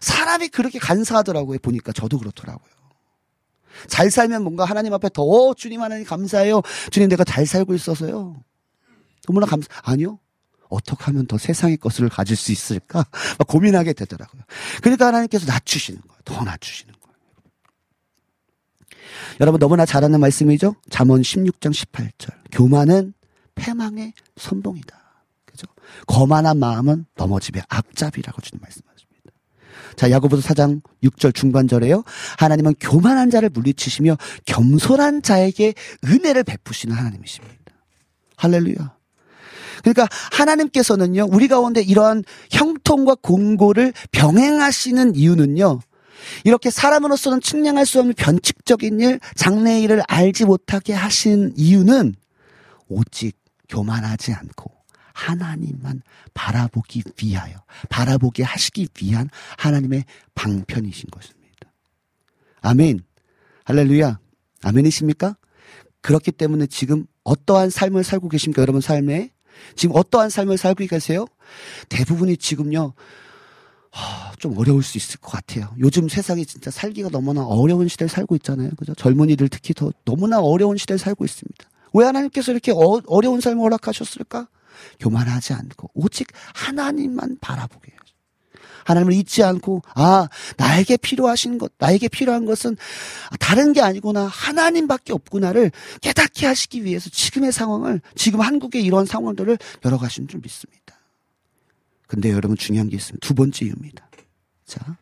[0.01, 1.59] 사람이 그렇게 간사하더라고요.
[1.59, 2.80] 보니까 저도 그렇더라고요.
[3.88, 6.61] 잘 살면 뭔가 하나님 앞에 더 어, 주님 하나님 감사해요.
[6.91, 8.35] 주님 내가 잘 살고 있어서요.
[9.27, 9.68] 너무나 감사.
[9.84, 10.19] 아니요.
[10.69, 13.06] 어떻게 하면 더 세상의 것을 가질 수 있을까?
[13.38, 14.41] 막 고민하게 되더라고요.
[14.81, 16.19] 그러니까 하나님께서 낮추시는 거예요.
[16.23, 17.02] 더 낮추시는 거예요.
[19.41, 20.76] 여러분 너무나 잘 아는 말씀이죠?
[20.89, 22.34] 잠언 16장 18절.
[22.52, 23.14] 교만은
[23.56, 24.98] 패망의 선봉이다.
[25.45, 25.68] 그죠?
[26.07, 28.90] 거만한 마음은 넘어집의 앞잡이라고 주는 말씀하십니다.
[29.95, 32.03] 자, 야고보서 4장 6절 중반절에요.
[32.38, 35.73] 하나님은 교만한 자를 물리치시며 겸손한 자에게
[36.05, 37.55] 은혜를 베푸시는 하나님이십니다.
[38.38, 38.95] 할렐루야.
[39.84, 45.80] 그러니까 하나님께서는요, 우리 가운데 이러한 형통과 공고를 병행하시는 이유는요,
[46.43, 52.15] 이렇게 사람으로서는 측량할 수 없는 변칙적인 일, 장래 일을 알지 못하게 하신 이유는
[52.88, 53.38] 오직
[53.69, 54.80] 교만하지 않고
[55.22, 56.02] 하나님만
[56.34, 57.57] 바라보기 위하여,
[57.89, 61.72] 바라보게 하시기 위한 하나님의 방편이신 것입니다.
[62.61, 63.02] 아멘.
[63.65, 64.19] 할렐루야.
[64.64, 65.38] 아멘이십니까?
[66.02, 68.61] 그렇기 때문에 지금 어떠한 삶을 살고 계십니까?
[68.61, 69.30] 여러분 삶에?
[69.76, 71.26] 지금 어떠한 삶을 살고 계세요?
[71.89, 72.93] 대부분이 지금요,
[73.91, 75.73] 하, 좀 어려울 수 있을 것 같아요.
[75.77, 78.72] 요즘 세상이 진짜 살기가 너무나 어려운 시대를 살고 있잖아요.
[78.77, 78.95] 그죠?
[78.95, 81.69] 젊은이들 특히 더 너무나 어려운 시대를 살고 있습니다.
[81.93, 84.48] 왜 하나님께서 이렇게 어, 어려운 삶을 허락하셨을까?
[84.99, 87.99] 교만하지 않고 오직 하나님만 바라보게 해요.
[88.85, 90.27] 하나님을 잊지 않고 아
[90.57, 92.76] 나에게 필요하신 것 나에게 필요한 것은
[93.39, 95.72] 다른 게 아니구나 하나님밖에 없구나를
[96.02, 100.95] 깨닫게 하시기 위해서 지금의 상황을 지금 한국의 이런 상황들을 열어가신 줄 믿습니다.
[102.07, 103.26] 근데 여러분 중요한 게 있습니다.
[103.26, 104.10] 두 번째 이유입니다.
[104.65, 104.98] 자,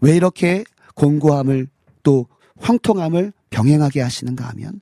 [0.00, 0.64] 왜 이렇게
[0.94, 1.68] 공고함을
[2.02, 4.80] 또 황통함을 병행하게 하시는가 하면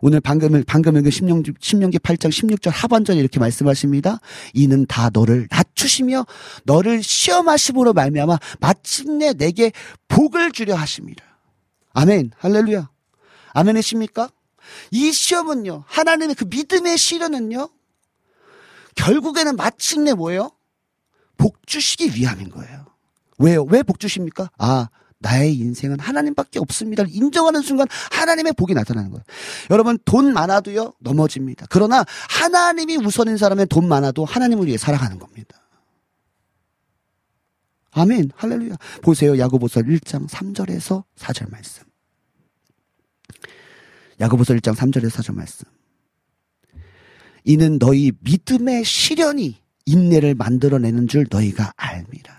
[0.00, 4.20] 오늘 방금 방금 읽은 신명기, 신명기 8장 16절 하반절에 이렇게 말씀하십니다.
[4.54, 6.26] 이는 다 너를 낮추시며
[6.64, 9.72] 너를 시험하심으로 말미암아 마침내 내게
[10.08, 11.24] 복을 주려 하십니다.
[11.92, 12.32] 아멘.
[12.38, 12.90] 할렐루야.
[13.52, 14.30] 아멘이십니까?
[14.90, 15.84] 이 시험은요.
[15.86, 17.68] 하나님의 그 믿음의 시련은요.
[18.96, 20.50] 결국에는 마침내 뭐예요?
[21.36, 22.86] 복 주시기 위함인 거예요.
[23.38, 23.64] 왜요?
[23.64, 24.50] 왜 복 주십니까?
[24.58, 24.88] 아,
[25.18, 29.24] 나의 인생은 하나님밖에 없습니다를 인정하는 순간 하나님의 복이 나타나는 거예요.
[29.70, 31.66] 여러분 돈 많아도요 넘어집니다.
[31.70, 35.60] 그러나 하나님이 우선인 사람은 돈 많아도 하나님을 위해 살아가는 겁니다.
[37.92, 38.30] 아멘.
[38.36, 38.76] 할렐루야.
[39.02, 39.38] 보세요.
[39.38, 41.82] 야고보서 1장 3절에서 4절 말씀.
[44.20, 45.66] 야고보서 1장 3절에서 4절 말씀.
[47.44, 49.56] 이는 너희 믿음의 시련이
[49.86, 52.35] 인내를 만들어내는 줄 너희가 알미라.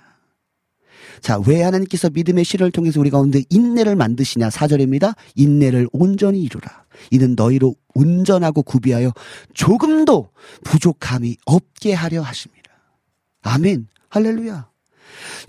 [1.21, 4.49] 자, 왜 하나님께서 믿음의 시를 통해서 우리 가운데 인내를 만드시냐?
[4.49, 5.13] 사절입니다.
[5.35, 6.85] 인내를 온전히 이루라.
[7.11, 9.11] 이는 너희로 온전하고 구비하여
[9.53, 10.29] 조금도
[10.63, 12.71] 부족함이 없게 하려 하십니다.
[13.43, 13.87] 아멘.
[14.09, 14.69] 할렐루야.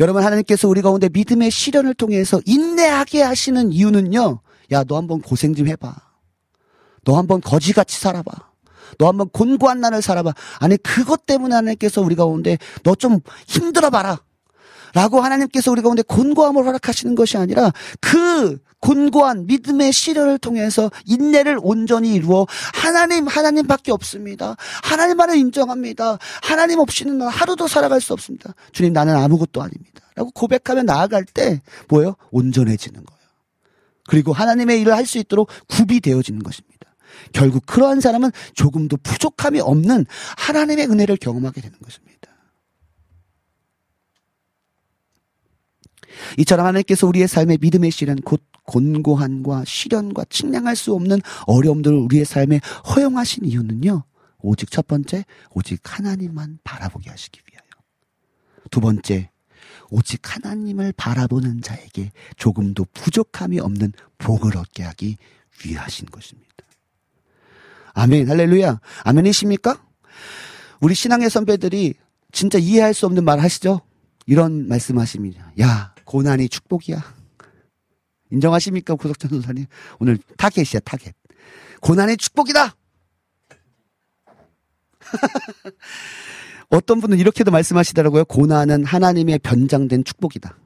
[0.00, 4.40] 여러분 하나님께서 우리 가운데 믿음의 시련을 통해서 인내하게 하시는 이유는요.
[4.72, 5.94] 야, 너 한번 고생 좀 해봐.
[7.04, 8.30] 너 한번 거지같이 살아봐.
[8.98, 10.32] 너 한번 곤고한 날을 살아봐.
[10.60, 14.20] 아니 그것 때문에 하나님께서 우리 가운데 너 좀 힘들어 봐라.
[14.94, 22.14] 라고 하나님께서 우리 가운데 곤고함을 허락하시는 것이 아니라 그 곤고한 믿음의 시련을 통해서 인내를 온전히
[22.14, 24.56] 이루어 하나님 하나님밖에 없습니다.
[24.84, 26.18] 하나님만을 인정합니다.
[26.42, 28.54] 하나님 없이는 난 하루도 살아갈 수 없습니다.
[28.72, 30.00] 주님 나는 아무것도 아닙니다.
[30.14, 32.14] 라고 고백하며 나아갈 때 뭐예요?
[32.30, 33.18] 온전해지는 거예요.
[34.08, 36.78] 그리고 하나님의 일을 할 수 있도록 굽이 되어지는 것입니다.
[37.32, 40.06] 결국 그러한 사람은 조금도 부족함이 없는
[40.36, 42.30] 하나님의 은혜를 경험하게 되는 것입니다.
[46.38, 52.60] 이처럼 하나님께서 우리의 삶의 믿음의 시련 곧 곤고함과 시련과 측량할 수 없는 어려움들을 우리의 삶에
[52.94, 54.04] 허용하신 이유는요.
[54.40, 57.68] 오직 첫 번째, 오직 하나님만 바라보게 하시기 위하여.
[58.70, 59.30] 두 번째,
[59.90, 65.16] 오직 하나님을 바라보는 자에게 조금도 부족함이 없는 복을 얻게 하기
[65.64, 66.48] 위하신 것입니다.
[67.94, 68.80] 아멘, 할렐루야.
[69.04, 69.82] 아멘이십니까?
[70.80, 71.94] 우리 신앙의 선배들이
[72.30, 73.80] 진짜 이해할 수 없는 말 하시죠?
[74.26, 75.50] 이런 말씀 하십니다.
[75.60, 77.04] 야, 고난이 축복이야.
[78.30, 79.66] 인정하십니까, 고석찬 선사님?
[79.98, 81.12] 오늘 타겟이야, 타겟.
[81.82, 82.74] 고난이 축복이다!
[86.70, 88.24] 어떤 분은 이렇게도 말씀하시더라고요.
[88.24, 90.56] 고난은 하나님의 변장된 축복이다.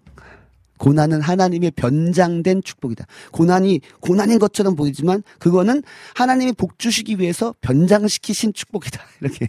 [0.78, 3.06] 고난은 하나님의 변장된 축복이다.
[3.32, 5.82] 고난이 고난인 것처럼 보이지만 그거는
[6.14, 9.01] 하나님이 복 주시기 위해서 변장시키신 축복이다.
[9.20, 9.48] 이렇게.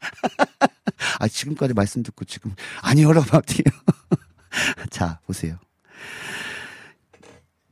[1.20, 2.52] 아, 지금까지 말씀 듣고 지금
[2.82, 3.72] 아니 여러분 어떻게요?
[4.90, 5.58] 자, 보세요.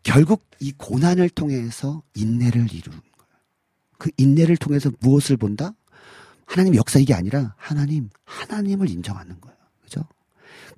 [0.03, 3.27] 결국 이 고난을 통해서 인내를 이루는 거예요.
[3.99, 5.73] 그 인내를 통해서 무엇을 본다?
[6.47, 9.57] 하나님 역사 이게 아니라 하나님, 하나님을 인정하는 거예요.
[9.83, 10.05] 그죠?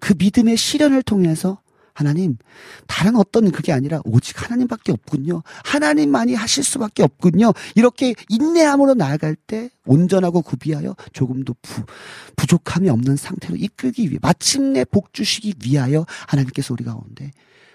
[0.00, 1.60] 그 믿음의 시련을 통해서
[1.98, 2.36] 하나님,
[2.86, 5.42] 다른 어떤 그게 아니라 오직 하나님밖에 없군요.
[5.64, 7.52] 하나님만이 하실 수밖에 없군요.
[7.74, 11.82] 이렇게 인내함으로 나아갈 때 온전하고 구비하여 조금도 부,
[12.36, 17.32] 부족함이 없는 상태로 이끌기 위해 마침내 복 주시기 위하여 하나님께서 우리 가운데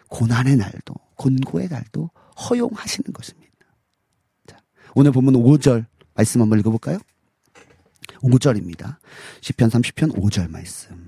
[0.07, 2.09] 고난의 날도 곤고의 날도
[2.49, 3.53] 허용하시는 것입니다.
[4.47, 4.57] 자,
[4.95, 6.97] 오늘 보면 5절 말씀 한번 읽어볼까요?
[8.21, 8.95] 5절입니다.
[9.41, 11.02] 10편 30편 5절 말씀.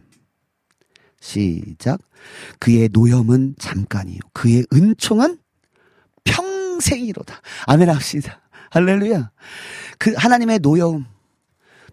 [1.26, 1.99] 시작.
[2.60, 4.19] 그의 노염은 잠깐이요.
[4.31, 5.39] 그의 은총은
[6.23, 7.41] 평생이로다.
[7.65, 8.41] 아멘 합시다.
[8.69, 9.31] 할렐루야.
[9.97, 11.06] 그 하나님의 노여움.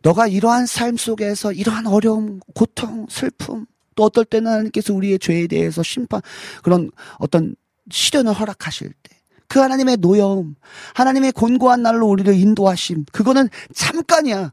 [0.02, 5.82] 너가 이러한 삶 속에서 이러한 어려움, 고통, 슬픔, 또 어떨 때는 하나님께서 우리의 죄에 대해서
[5.82, 6.20] 심판,
[6.62, 7.54] 그런 어떤
[7.90, 9.16] 시련을 허락하실 때,
[9.52, 10.54] 그 하나님의 노여움,
[10.94, 14.50] 하나님의 곤고한 날로 우리를 인도하심, 그거는 잠깐이야.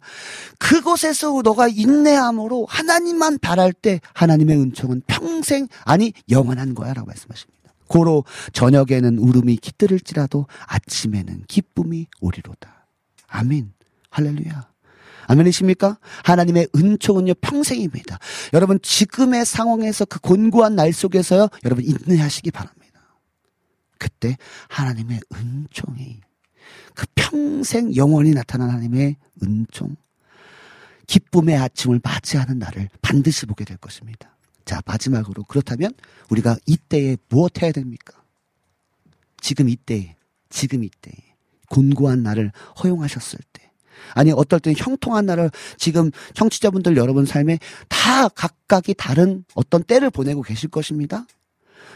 [0.58, 6.94] 그곳에서 너가 인내함으로 하나님만 바랄 때 하나님의 은총은 평생, 아니, 영원한 거야.
[6.94, 7.72] 라고 말씀하십니다.
[7.88, 12.86] 고로 저녁에는 울음이 깃들을지라도 아침에는 기쁨이 오리로다.
[13.30, 13.72] 아멘.
[14.10, 14.68] 할렐루야.
[15.28, 15.98] 아멘이십니까?
[16.26, 18.20] 하나님의 은총은요, 평생입니다.
[18.52, 22.79] 여러분, 지금의 상황에서 그 곤고한 날 속에서요, 여러분, 인내하시기 바랍니다.
[24.00, 24.38] 그때
[24.70, 26.22] 하나님의 은총이
[26.96, 29.96] 그 평생 영원히 나타난 하나님의 은총
[31.08, 34.36] 기쁨의 아침을 맞이하는 날을 반드시 보게 될 것입니다.
[34.66, 35.94] 자, 마지막으로 그렇다면
[36.30, 38.22] 우리가 이때에 무엇 해야 됩니까?
[39.42, 40.16] 지금 이때에,
[40.50, 41.16] 지금 이때에
[41.70, 42.52] 곤고한 날을
[42.84, 43.72] 허용하셨을 때
[44.14, 50.42] 아니 어떨 때는 형통한 날을 지금 청취자분들 여러분 삶에 다 각각이 다른 어떤 때를 보내고
[50.42, 51.26] 계실 것입니다.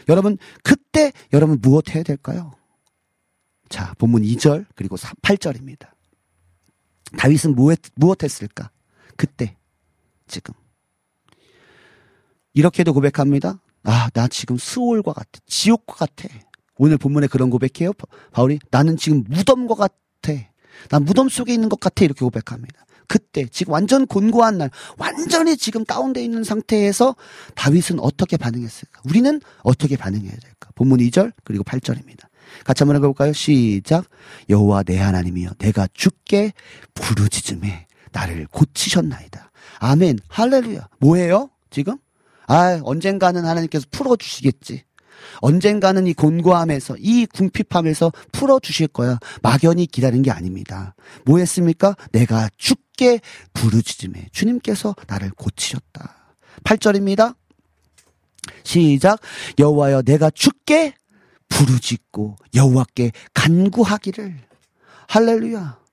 [0.08, 2.52] 여러분, 그때 여러분 무엇 해야 될까요?
[3.68, 5.88] 자, 본문 2절 그리고 8절입니다.
[7.18, 8.70] 다윗은 무엇, 무엇 했을까?
[9.16, 9.56] 그때,
[10.26, 10.54] 지금.
[12.52, 13.60] 이렇게도 고백합니다.
[13.82, 15.40] 아, 나 지금 수월과 같아.
[15.46, 16.28] 지옥과 같아.
[16.76, 17.92] 오늘 본문에 그런 고백해요.
[18.32, 20.32] 바울이 나는 지금 무덤과 같아.
[20.88, 22.04] 난 무덤 속에 있는 것 같아.
[22.04, 22.84] 이렇게 고백합니다.
[23.08, 27.16] 그때 지금 완전 곤고한 날, 완전히 지금 다운돼 있는 상태에서
[27.54, 29.02] 다윗은 어떻게 반응했을까?
[29.04, 30.70] 우리는 어떻게 반응해야 될까?
[30.74, 32.26] 본문 2절 그리고 8절입니다.
[32.64, 33.32] 같이 한번 해볼까요?
[33.32, 34.04] 시작.
[34.48, 36.52] 여호와 내 하나님이여, 내가 죽게
[36.94, 39.50] 부르짖음에 나를 고치셨나이다.
[39.80, 40.18] 아멘.
[40.28, 40.88] 할렐루야.
[41.00, 41.50] 뭐예요?
[41.70, 41.98] 지금?
[42.46, 44.84] 아, 언젠가는 하나님께서 풀어주시겠지.
[45.40, 49.18] 언젠가는 이 곤고함에서 이 궁핍함에서 풀어 주실 거야.
[49.42, 50.94] 막연히 기다린 게 아닙니다.
[51.24, 51.96] 뭐 했습니까?
[52.12, 53.20] 내가 죽게
[53.52, 56.36] 부르짖음에 주님께서 나를 고치셨다.
[56.64, 57.34] 8절입니다.
[58.62, 59.20] 시작.
[59.58, 60.94] 여호와여 내가 죽게
[61.48, 64.38] 부르짖고 여호와께 간구하기를
[65.08, 65.83] 할렐루야.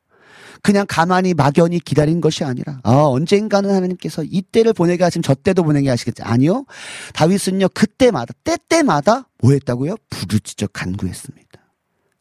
[0.61, 5.89] 그냥 가만히 막연히 기다린 것이 아니라 아, 언젠가는 하나님께서 이때를 보내게 하시면 저 때도 보내게
[5.89, 6.21] 하시겠지.
[6.21, 6.65] 아니요.
[7.13, 7.69] 다윗은요.
[7.69, 9.95] 그때마다 때때마다 뭐 했다고요?
[10.09, 11.51] 부르짖어 간구했습니다.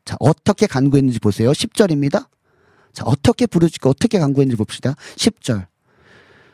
[0.04, 1.52] 자, 어떻게 간구했는지 보세요.
[1.52, 2.26] 10절입니다.
[2.92, 4.94] 자, 어떻게 부르짖고 어떻게 간구했는지 봅시다.
[5.16, 5.66] 10절.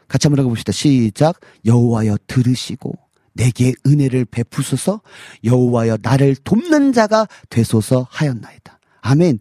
[0.08, 0.72] 같이 한번 읽어 봅시다.
[0.72, 1.40] 시작.
[1.64, 2.92] 여호와여 들으시고
[3.32, 5.02] 내게 은혜를 베푸소서
[5.44, 8.75] 여호와여 나를 돕는 자가 되소서 하였나이다.
[9.06, 9.38] 아멘.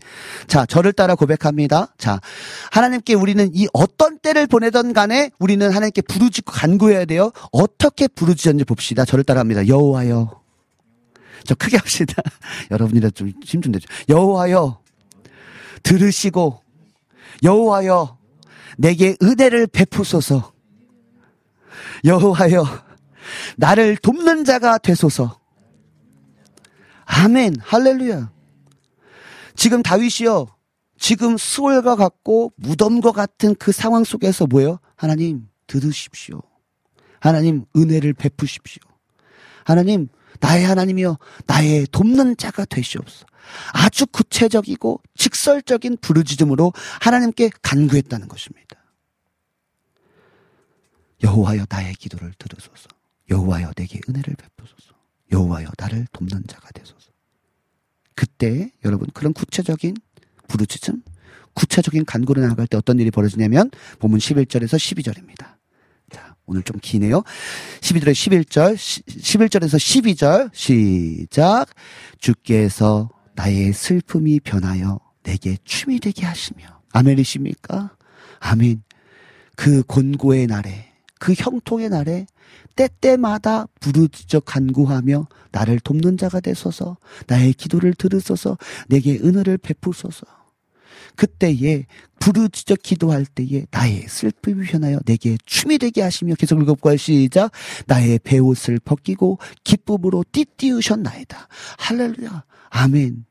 [0.48, 1.94] 자, 저를 따라 고백합니다.
[1.98, 2.20] 자,
[2.72, 7.32] 하나님께 우리는 이 어떤 때를 보내던 간에 우리는 하나님께 부르짖고 간구해야 돼요.
[7.52, 9.06] 어떻게 부르짖었는지 봅시다.
[9.06, 9.68] 저를 따라 합니다.
[9.68, 10.42] 여호와여.
[11.46, 12.22] 저 크게 합시다.
[12.72, 13.88] 여러분이라 좀 힘 좀 내죠.
[14.10, 14.80] 여호와여.
[15.84, 16.62] 들으시고
[17.44, 18.18] 여호와여
[18.78, 20.52] 내게 은혜를 베푸소서.
[22.04, 22.66] 여호와여
[23.58, 25.40] 나를 돕는 자가 되소서.
[27.06, 27.56] 아멘.
[27.62, 28.32] 할렐루야.
[29.56, 30.48] 지금 다윗이요.
[30.98, 34.80] 지금 수월과 같고 무덤과 같은 그 상황 속에서 뭐예요?
[34.96, 36.42] 하나님 들으십시오.
[37.20, 38.82] 하나님 은혜를 베푸십시오.
[39.66, 40.08] 하나님
[40.40, 41.18] 나의 하나님이여
[41.48, 43.26] 나의 돕는 자가 되시옵소서.
[43.74, 48.66] 아주 구체적이고 직설적인 부르짖음으로 하나님께 간구했다는 것입니다.
[51.24, 52.88] 여호와여 나의 기도를 들으소서.
[53.30, 54.94] 여호와여 내게 은혜를 베푸소서.
[55.32, 57.12] 여호와여 나를 돕는 자가 되소서.
[58.16, 59.96] 그때 여러분 그런 구체적인
[60.48, 61.02] 부르짖음,
[61.54, 65.56] 구체적인 간구를 나갈 때 어떤 일이 벌어지냐면 본문 11절에서 12절입니다.
[66.12, 67.24] 자, 오늘 좀 기네요.
[67.82, 71.68] 12절에 11절, 11절에서 12절 시작.
[72.20, 77.96] 주께서 나의 슬픔이 변하여 내게 춤이 되게 하시며 아멘이십니까?
[78.40, 78.84] 아멘.
[79.56, 80.85] 그 곤고의 날에
[81.20, 82.26] 그 형통의 날에
[82.76, 86.98] 때때마다 부르짖어 간구하며 나를 돕는 자가 되소서.
[87.28, 88.58] 나의 기도를 들으소서.
[88.88, 90.26] 내게 은혜를 베푸소서.
[91.16, 91.86] 그때에
[92.20, 97.52] 부르짖어 기도할 때에 나의 슬픔이 변하여 내게 춤이 되게 하시며 계속 읽어볼까요 시작.
[97.88, 101.48] 나의 베옷을 벗기고 기쁨으로 띠띠우셨나이다.
[101.78, 102.44] 할렐루야.
[102.70, 103.26] 아멘.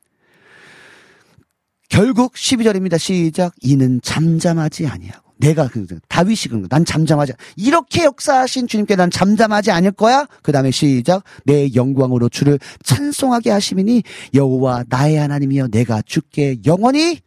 [1.90, 2.98] 결국 12절입니다.
[2.98, 3.54] 시작.
[3.60, 6.68] 이는 잠잠하지 아니하고 내가 그 다윗이 그런 거.
[6.68, 10.26] 난 잠잠하지 않- 이렇게 역사하신 주님께 난 잠잠하지 않을 거야.
[10.42, 14.02] 그 다음에 시작 내 영광으로 주를 찬송하게 하시미니
[14.34, 17.20] 여호와 나의 하나님이여 내가 주께 영원히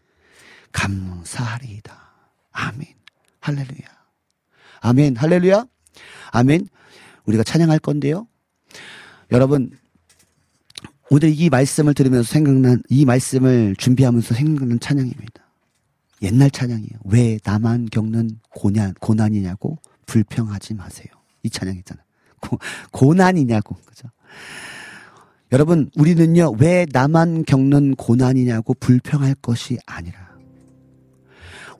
[0.71, 1.95] 감사하리이다.
[2.51, 2.88] 아멘.
[3.39, 3.88] 할렐루야.
[4.81, 5.15] 아멘.
[5.15, 5.65] 할렐루야.
[6.31, 6.67] 아멘.
[7.25, 8.27] 우리가 찬양할 건데요.
[9.31, 9.71] 여러분
[11.09, 15.47] 오늘 이 말씀을 들으면서 생각난 이 말씀을 준비하면서 생각난 찬양입니다.
[16.22, 16.99] 옛날 찬양이에요.
[17.06, 21.07] 왜 나만 겪는 고난, 고난이냐고 불평하지 마세요.
[21.44, 22.06] 이 찬양 있잖아요.
[22.39, 22.57] 고,
[22.91, 23.76] 고난이냐고.
[23.85, 24.10] 그죠?
[25.52, 30.27] 여러분, 우리는요, 왜 나만 겪는 고난이냐고 불평할 것이 아니라,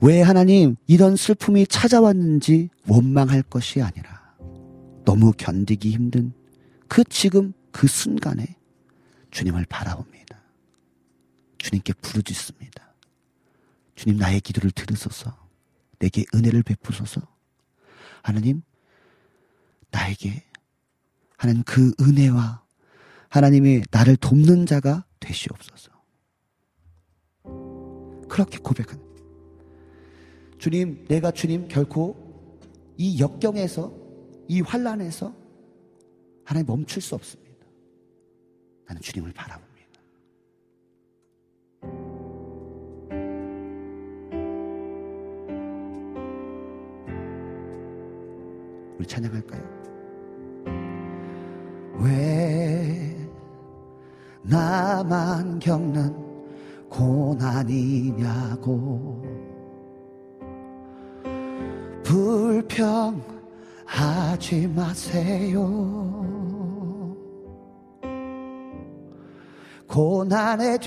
[0.00, 4.18] 왜 하나님 이런 슬픔이 찾아왔는지 원망할 것이 아니라,
[5.04, 6.32] 너무 견디기 힘든
[6.86, 8.56] 그 지금 그 순간에
[9.30, 10.38] 주님을 바라봅니다.
[11.58, 12.87] 주님께 부르짖습니다.
[13.98, 15.36] 주님 나의 기도를 들으소서.
[15.98, 17.20] 내게 은혜를 베푸소서.
[18.22, 18.62] 하나님
[19.90, 20.44] 나에게
[21.36, 22.62] 하나님 그 은혜와
[23.28, 25.90] 하나님이 나를 돕는 자가 되시옵소서.
[28.28, 29.02] 그렇게 고백하는
[30.60, 32.48] 주님 내가 주님 결코
[32.96, 33.92] 이 역경에서
[34.46, 35.34] 이 환란에서
[36.44, 37.66] 하나님 멈출 수 없습니다.
[38.86, 39.67] 나는 주님을 바라봅
[48.98, 49.62] 우리 찬양할까요?
[52.00, 53.16] 왜
[54.42, 56.14] 나만 겪는
[56.88, 58.18] 고난이냐고
[62.02, 63.22] 불평하지
[64.74, 66.28] 마세요.
[69.86, 70.78] 고난의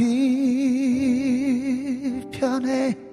[2.31, 3.10] 뒤편에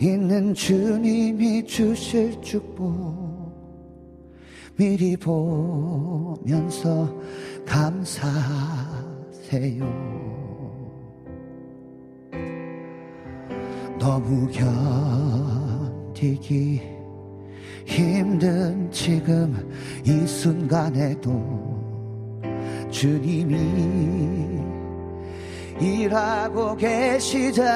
[0.00, 3.52] 있는 주님이 주실 축복
[4.76, 7.14] 미리 보면서
[7.66, 9.10] 감사하세요.
[13.98, 14.48] 너무
[16.14, 16.80] 견디기
[17.84, 19.70] 힘든 지금
[20.02, 21.30] 이 순간에도
[22.90, 24.69] 주님이
[25.80, 27.70] 일하고 계시잖아요.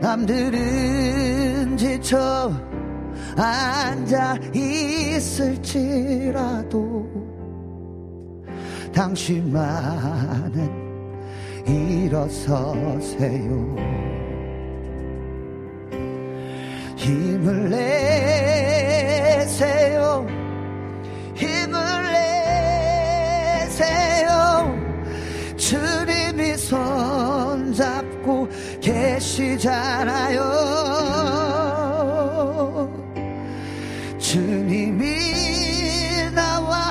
[0.00, 2.52] 남들은 지쳐
[3.36, 5.76] 앉아 있을지라도
[8.94, 10.86] 당신만은
[11.66, 13.46] 일어서세요
[16.96, 17.70] 힘을
[19.40, 20.26] 내세요
[21.34, 22.35] 힘을 내
[26.66, 28.48] 손잡고
[28.80, 30.40] 계시잖아요.
[34.18, 35.04] 주님이
[36.34, 36.90] 나와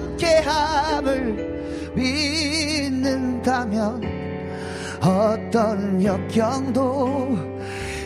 [0.00, 4.00] 함께함을 믿는다면
[5.02, 7.36] 어떤 역경도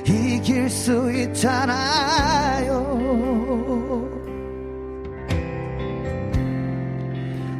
[0.04, 2.80] 이길 수 있잖아요.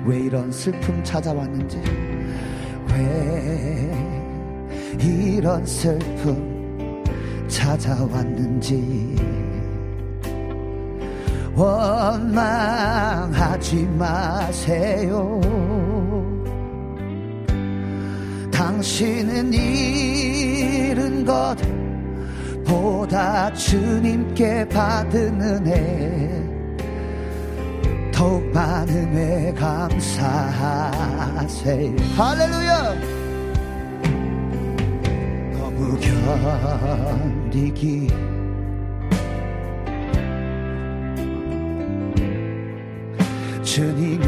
[0.05, 2.00] 왜 이런 슬픔 찾아왔는지
[2.93, 3.91] 왜
[4.99, 7.05] 이런 슬픔
[7.49, 9.17] 찾아왔는지
[11.55, 12.97] 원망하지
[13.99, 15.41] 마세요.
[18.51, 21.57] 당신은 잃은 것
[22.65, 26.50] 보다 주님께 받은 은혜
[28.21, 30.11] 더욱 많은 애 감사하세요.
[32.19, 32.95] 할렐루야!
[35.55, 35.99] 너무
[37.49, 38.09] 견디기.
[43.63, 44.27] 주님이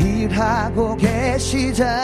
[0.00, 1.94] 일하고 계시잖아요.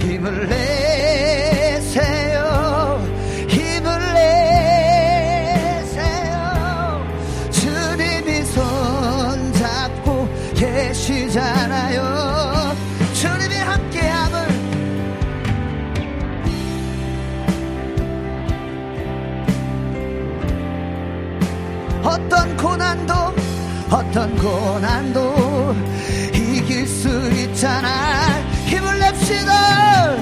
[0.00, 0.79] 힘을 내
[24.10, 25.76] 어떤 고난도
[26.34, 28.26] 이길 수 있잖아.
[28.66, 30.16] 힘을 냅시다.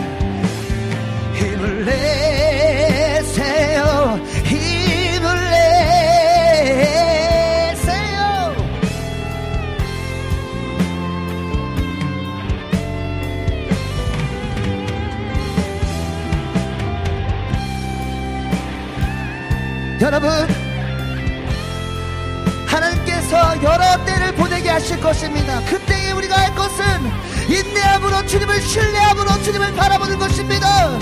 [1.33, 1.87] 힘을
[3.17, 4.21] 내세요.
[4.45, 5.51] 힘을
[7.71, 8.55] 내세요.
[20.03, 20.48] 여러분
[24.79, 25.61] 하실 것입니다.
[25.65, 26.85] 그때에 우리가 할 것은
[27.49, 30.97] 인내함으로 주님을 신뢰함으로 주님을 바라보는 것입니다.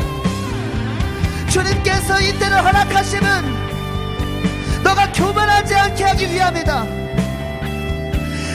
[1.51, 6.87] 주님께서 이 때를 허락하심은 너가 교만하지 않게 하기 위함이다.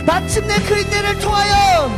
[0.07, 1.91] 마침내 그 인내를 통하여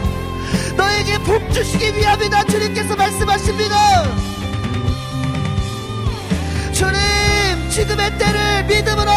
[0.76, 2.44] 너에게 복 주시기 위함이다.
[2.44, 4.04] 주님께서 말씀하십니다.
[6.74, 9.14] 주님, 지금의 때를 믿음으로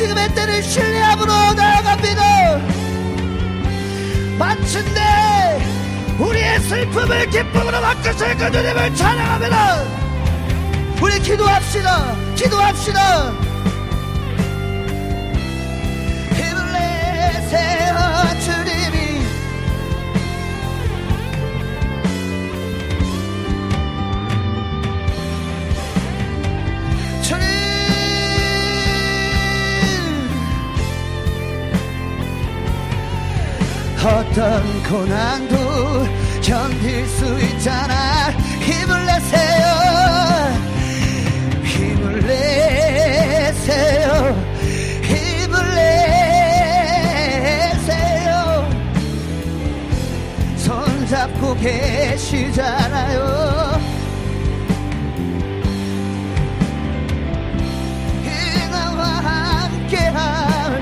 [0.00, 2.58] 지금의 때를 신뢰함으로 나아갑니다.
[4.38, 5.58] 마침내
[6.18, 9.84] 우리의 슬픔을 기쁨으로 바꾸실 그 주님을 찬양합니다.
[11.02, 12.16] 우리 기도합시다.
[12.34, 13.39] 기도합시다.
[34.40, 35.54] 어떤 고난도
[36.40, 38.30] 견딜 수 있잖아.
[38.62, 39.66] 힘을 내세요.
[41.62, 44.08] 힘을 내세요.
[45.02, 45.52] 힘을
[47.74, 48.66] 내세요.
[50.56, 53.20] 손잡고 계시잖아요.
[58.24, 58.28] 이
[58.70, 60.80] 나와 함께할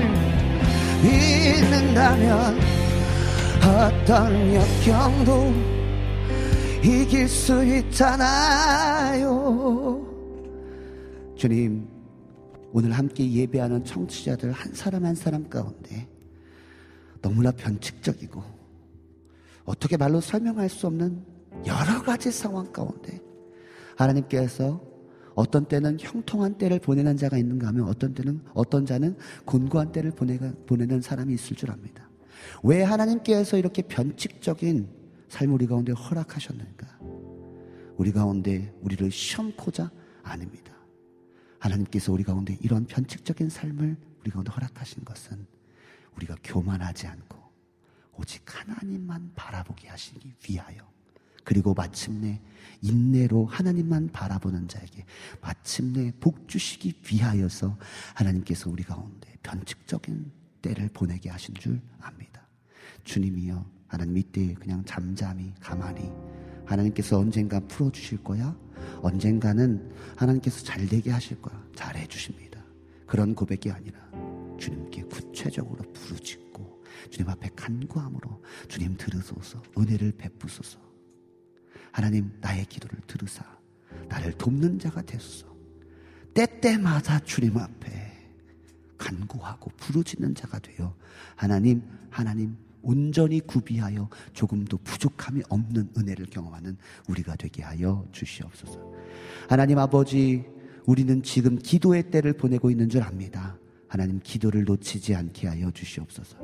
[1.03, 2.68] 믿는다면
[4.09, 5.53] 어떤 역경도
[6.83, 9.23] 이길 수 있잖아요.
[11.35, 11.87] 주님,
[12.71, 16.09] 오늘 함께 예배하는 청취자들 한 사람 한 사람 가운데
[17.21, 18.41] 너무나 변칙적이고
[19.65, 21.23] 어떻게 말로 설명할 수 없는
[21.67, 23.21] 여러 가지 상황 가운데
[23.95, 24.81] 하나님께서
[25.35, 29.15] 어떤 때는 형통한 때를 보내는 자가 있는가 하면 어떤 때는 어떤 자는
[29.45, 32.08] 곤고한 때를 보내는 사람이 있을 줄 압니다.
[32.63, 34.89] 왜 하나님께서 이렇게 변칙적인
[35.29, 36.99] 삶을 우리 가운데 허락하셨는가?
[37.97, 39.91] 우리 가운데 우리를 시험코자
[40.23, 40.73] 아닙니다.
[41.59, 45.45] 하나님께서 우리 가운데 이런 변칙적인 삶을 우리 가운데 허락하신 것은
[46.15, 47.37] 우리가 교만하지 않고
[48.17, 50.89] 오직 하나님만 바라보게 하시기 위하여
[51.43, 52.41] 그리고 마침내
[52.81, 55.05] 인내로 하나님만 바라보는 자에게
[55.41, 57.77] 마침내 복 주시기 위하여서
[58.13, 62.28] 하나님께서 우리 가운데 변칙적인 때를 보내게 하신 줄 압니다.
[63.09, 66.11] 주님이여 하나님 이때 그냥 잠잠히 가만히
[66.65, 68.55] 하나님께서 언젠가 풀어주실 거야?
[69.01, 71.59] 언젠가는 하나님께서 잘 되게 하실 거야.
[71.75, 72.63] 잘해 주십니다.
[73.07, 73.99] 그런 고백이 아니라
[74.59, 80.79] 주님께 구체적으로 부르짖고 주님 앞에 간구함으로 주님 들으소서 은혜를 베푸소서.
[81.91, 83.43] 하나님 나의 기도를 들으사.
[84.07, 85.47] 나를 돕는 자가 되소서.
[86.35, 87.89] 때때마다 주님 앞에
[88.99, 90.95] 간구하고 부르짖는 자가 되어
[91.35, 91.81] 하나님
[92.11, 96.77] 하나님 온전히 구비하여 조금도 부족함이 없는 은혜를 경험하는
[97.07, 98.79] 우리가 되게 하여 주시옵소서.
[99.47, 100.45] 하나님 아버지,
[100.85, 103.57] 우리는 지금 기도의 때를 보내고 있는 줄 압니다.
[103.87, 106.37] 하나님 기도를 놓치지 않게 하여 주시옵소서.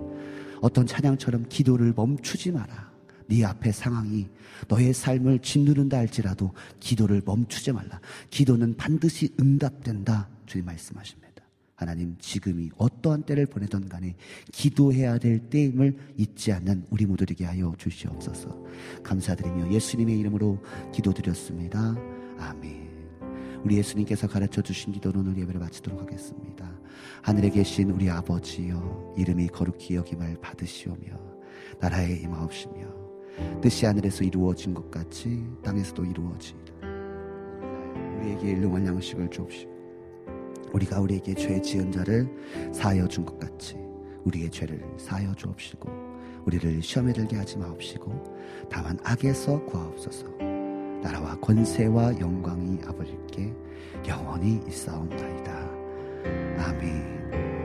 [0.61, 2.91] 어떤 찬양처럼 기도를 멈추지 마라.
[3.27, 4.27] 네 앞의 상황이
[4.67, 7.99] 너의 삶을 짓누른다 할지라도 기도를 멈추지 말라.
[8.29, 10.29] 기도는 반드시 응답된다.
[10.45, 11.24] 주님 말씀하십니다.
[11.75, 14.15] 하나님 지금이 어떠한 때를 보내던 간에
[14.51, 18.57] 기도해야 될 때임을 잊지 않는 우리 모두 되게 하여 주시옵소서.
[19.03, 21.95] 감사드리며 예수님의 이름으로 기도드렸습니다.
[22.39, 22.85] 아멘.
[23.63, 26.71] 우리 예수님께서 가르쳐 주신 기도로 오늘 예배를 마치도록 하겠습니다.
[27.21, 31.35] 하늘에 계신 우리 아버지여 이름이 거룩히 여김을 받으시오며
[31.81, 36.73] 나라의 임하옵시며 뜻이 하늘에서 이루어진 것 같이 땅에서도 이루어지이다.
[38.19, 39.74] 우리에게 일용할 양식을 주옵시고
[40.75, 42.29] 우리가 우리에게 죄 지은 자를
[42.73, 43.75] 사하여 준 것 같이
[44.25, 45.89] 우리의 죄를 사하여 주옵시고
[46.45, 50.27] 우리를 시험에 들게 하지 마옵시고 다만 악에서 구하옵소서.
[51.01, 53.53] 나라와 권세와 영광이 아버지께
[54.07, 55.69] 영원히 있사옵나이다.
[56.59, 57.64] 아멘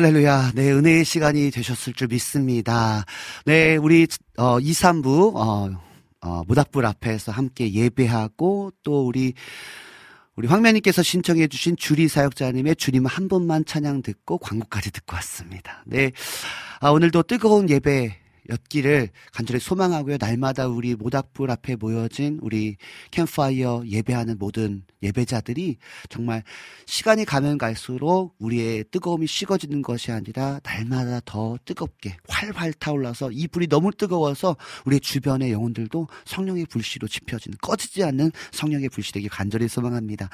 [0.00, 0.52] 할렐루야.
[0.54, 3.04] 네, 은혜의 시간이 되셨을 줄 믿습니다.
[3.44, 4.06] 네, 우리,
[4.38, 5.68] 어, 2, 3부, 어,
[6.22, 9.34] 어, 모닥불 앞에서 함께 예배하고 또 우리,
[10.36, 15.84] 우리 황면님께서 신청해 주신 주리 사역자님의 주님 한 번만 찬양 듣고 광고까지 듣고 왔습니다.
[15.84, 16.12] 네.
[16.80, 18.16] 아, 오늘도 뜨거운 예배
[18.50, 20.16] 였기를 간절히 소망하고요.
[20.20, 22.76] 날마다 우리 모닥불 앞에 모여진 우리
[23.10, 25.76] 캠파이어 예배하는 모든 예배자들이
[26.08, 26.42] 정말
[26.86, 33.68] 시간이 가면 갈수록 우리의 뜨거움이 식어지는 것이 아니라 날마다 더 뜨겁게 활활 타올라서 이 불이
[33.68, 40.28] 너무 뜨거워서 우리 주변의 영혼들도 성령의 불씨로 지펴지는 꺼지지 않는 성령의 불씨 되기 간절히 소망합니다.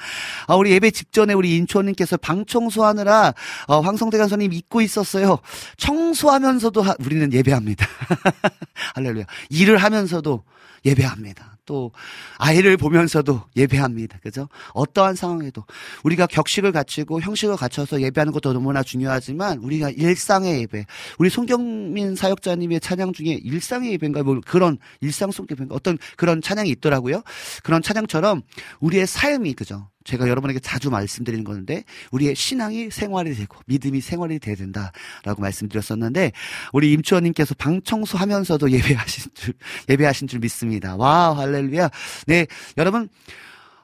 [0.47, 3.33] 아, 우리 예배 직전에 우리 인초님께서 방 청소하느라
[3.67, 5.39] 어, 황성대 간사님 잊고 있었어요.
[5.77, 7.85] 청소하면서도 하- 우리는 예배합니다.
[8.95, 9.25] 할렐루야.
[9.49, 10.43] 일을 하면서도
[10.85, 11.57] 예배합니다.
[11.65, 11.91] 또
[12.37, 14.19] 아이를 보면서도 예배합니다.
[14.19, 14.47] 그죠?
[14.73, 15.63] 어떠한 상황에도
[16.03, 20.85] 우리가 격식을 갖추고 형식을 갖춰서 예배하는 것도 너무나 중요하지만 우리가 일상의 예배,
[21.19, 26.69] 우리 송경민 사역자님의 찬양 중에 일상의 예배인가 뭐 그런 일상 속 예배인가 어떤 그런 찬양이
[26.69, 27.21] 있더라고요.
[27.63, 28.41] 그런 찬양처럼
[28.79, 29.89] 우리의 삶이 그죠?
[30.07, 36.31] 제가 여러분에게 자주 말씀드리는 건데 우리의 신앙이 생활이 되고 믿음이 생활이 돼야 된다라고 말씀드렸었는데
[36.71, 39.53] 우리 임추원님께서 방 청소하면서도 예배하신 줄
[39.89, 40.95] 예배하신 줄 믿습니다.
[40.95, 41.89] 와 할렐루야.
[42.25, 42.47] 네
[42.77, 43.09] 여러분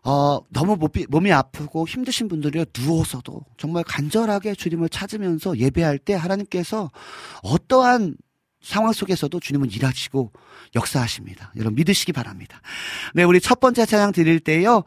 [0.05, 6.89] 어, 너무 몸이, 몸이 아프고 힘드신 분들이 누워서도 정말 간절하게 주님을 찾으면서 예배할 때 하나님께서
[7.41, 8.15] 어떠한
[8.64, 10.31] 상황 속에서도 주님은 일하시고
[10.76, 11.52] 역사하십니다.
[11.57, 12.61] 여러분 믿으시기 바랍니다.
[13.14, 14.84] 네, 우리 첫 번째 찬양 드릴 때요.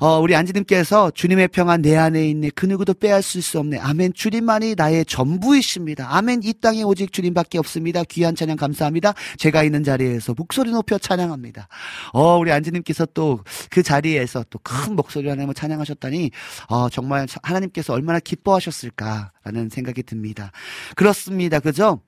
[0.00, 2.50] 어, 우리 안지님께서 주님의 평안 내 안에 있네.
[2.54, 3.78] 그 누구도 빼앗을 수 없네.
[3.78, 4.14] 아멘.
[4.14, 6.14] 주님만이 나의 전부이십니다.
[6.16, 6.40] 아멘.
[6.42, 8.02] 이 땅에 오직 주님밖에 없습니다.
[8.04, 9.14] 귀한 찬양 감사합니다.
[9.38, 11.68] 제가 있는 자리에서 목소리 높여 찬양합니다.
[12.12, 16.30] 어, 우리 안지님께서 또 그 자리에서 또 큰 목소리로 하나님을 찬양하셨다니
[16.68, 20.50] 어, 정말 하나님께서 얼마나 기뻐하셨을까라는 생각이 듭니다.
[20.96, 21.60] 그렇습니다.
[21.60, 22.00] 그죠?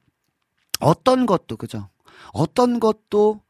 [0.82, 1.88] 어떤 것도 그죠?
[2.32, 3.40] 어떤 것도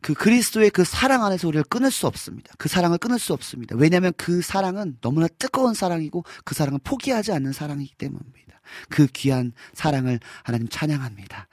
[0.00, 2.52] 그 그리스도의 그 사랑 안에서 우리를 끊을 수 없습니다.
[2.58, 3.76] 그 사랑을 끊을 수 없습니다.
[3.76, 8.60] 왜냐하면 그 사랑은 너무나 뜨거운 사랑이고 그 사랑은 포기하지 않는 사랑이기 때문입니다.
[8.88, 11.48] 그 귀한 사랑을 하나님 찬양합니다.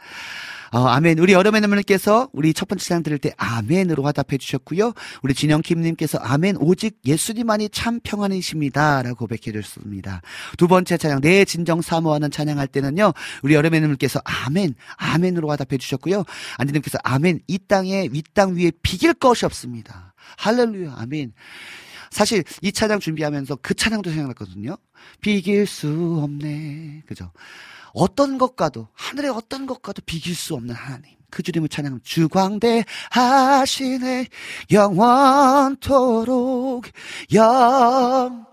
[0.72, 1.20] 어, 아멘.
[1.20, 4.94] 우리 여름의 눈물님께서 우리 첫 번째 찬양 들을 때 아멘으로 화답해 주셨고요.
[5.24, 6.58] 우리 진영킴님께서 아멘.
[6.60, 9.02] 오직 예수님만이 참 평안이십니다.
[9.04, 10.22] 라고 고백해 주셨습니다.
[10.58, 13.14] 두 번째 찬양 내 진정 사모하는 찬양할 때는요.
[13.44, 14.76] 우리 여름의 눈물께서 아멘.
[14.98, 16.24] 아멘으로 화답해 주셨고요.
[16.58, 17.42] 안지님께서 아멘.
[17.48, 20.14] 이 땅에 윗땅 위에 비길 것이 없습니다.
[20.38, 20.96] 할렐루야.
[20.98, 21.34] 아멘.
[22.12, 24.78] 사실 이 찬양 준비하면서 그 찬양도 생각났거든요.
[25.22, 27.04] 비길 수 없네.
[27.06, 27.32] 그죠?
[27.98, 31.18] 어떤 것과도 하늘의 어떤 것과도 비길 수 없는 하나님.
[31.30, 34.28] 그 주님을 찬양 주광대 하시네
[34.72, 36.06] 영원토록
[37.34, 38.46] 영원히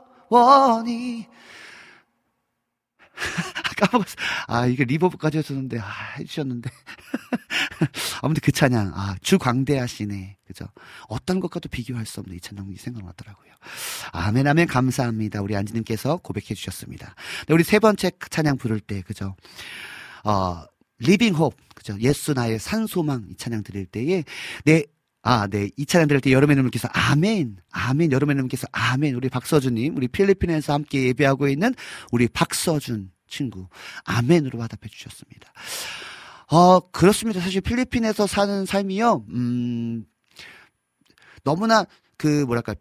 [3.76, 4.16] 까먹었어.
[4.48, 5.84] 아, 이게 리버브까지 해줬는데, 아,
[6.18, 6.68] 해주셨는데.
[8.22, 10.36] 아무튼 그 찬양, 아, 주 광대하시네.
[10.54, 10.66] 그죠?
[11.08, 13.52] 어떤 것과도 비교할 수 없는 이 찬양이 생각나더라고요.
[14.12, 15.42] 아멘, 아멘, 감사합니다.
[15.42, 17.14] 우리 안지님께서 고백해 주셨습니다.
[17.48, 19.34] 네, 우리 세 번째 찬양 부를 때, 그죠?
[20.22, 20.64] 어,
[20.98, 21.96] 리빙 홉, 그죠?
[22.00, 24.24] 예수 나의 산소망 이 찬양 드릴 때에,
[24.64, 24.84] 내
[25.26, 25.70] 아, 네.
[25.78, 29.14] 이 찬양 들을 때 여름의 눈물께서 아멘, 아멘, 여름의 눈물께서 아멘.
[29.14, 31.74] 우리 박서준님, 우리 필리핀에서 함께 예배하고 있는
[32.12, 33.66] 우리 박서준 친구,
[34.04, 35.50] 아멘으로 화답해 주셨습니다.
[36.48, 37.40] 어, 그렇습니다.
[37.40, 40.04] 사실 필리핀에서 사는 삶이요, 음,
[41.44, 42.74] 너무나 그, 뭐랄까,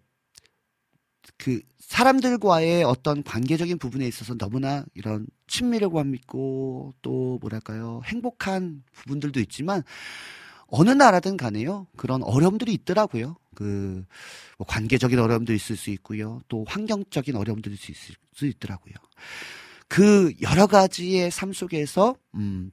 [1.38, 9.84] 그, 사람들과의 어떤 관계적인 부분에 있어서 너무나 이런 친밀감이 있고 또 뭐랄까요 행복한 부분들도 있지만
[10.68, 11.86] 어느 나라든 간에요.
[11.96, 13.36] 그런 어려움들이 있더라고요.
[13.54, 14.04] 그,
[14.58, 16.42] 뭐 관계적인 어려움도 있을 수 있고요.
[16.48, 18.96] 또 환경적인 어려움들이 있을 수 있더라고요.
[19.88, 22.72] 그 여러 가지의 삶 속에서, 음,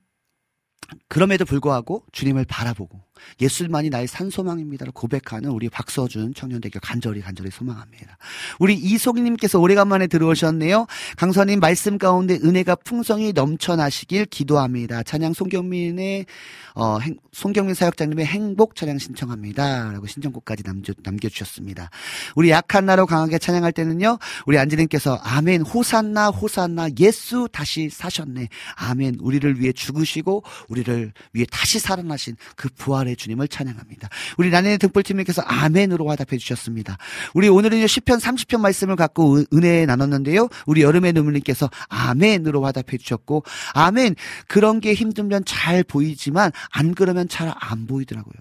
[1.08, 3.02] 그럼에도 불구하고 주님을 바라보고
[3.40, 8.18] 예술만이 나의 산소망입니다를 고백하는 우리 박서준 청년대교 간절히 간절히 소망합니다.
[8.59, 10.86] 우리 이송님께서 오래간만에 들어오셨네요.
[11.16, 15.02] 강선님 말씀 가운데 은혜가 풍성히 넘쳐나시길 기도합니다.
[15.02, 16.26] 찬양 송경민의
[16.74, 19.92] 어, 행, 송경민 사역장님의 행복 찬양 신청합니다.
[19.92, 21.90] 라고 신청곡까지 남겨, 남겨주셨습니다.
[22.36, 24.18] 우리 약한 나로 강하게 찬양할 때는요.
[24.47, 28.48] 우리 안지님께서 아멘 호산나 호산나 예수 다시 사셨네.
[28.76, 34.09] 아멘 우리를 위해 죽으시고 우리를 위해 다시 살아나신 그 부활의 주님을 찬양합니다.
[34.39, 36.97] 우리 나네의 등불팀님께서 아멘으로 화답해 주셨습니다.
[37.35, 40.49] 우리 오늘은 10편 30편 말씀을 갖고 은혜 나눴는데요.
[40.66, 44.16] 우리 여름의 눈물님께서 아멘으로 화답해 주셨고 아멘
[44.49, 48.35] 그런 게 힘들면 잘 보이지만 안 그러면 잘 안 보이더라고요.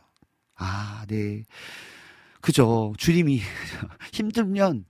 [0.55, 1.43] 아, 네.
[2.41, 2.93] 그죠.
[2.97, 3.41] 주님이
[4.13, 4.85] 힘들면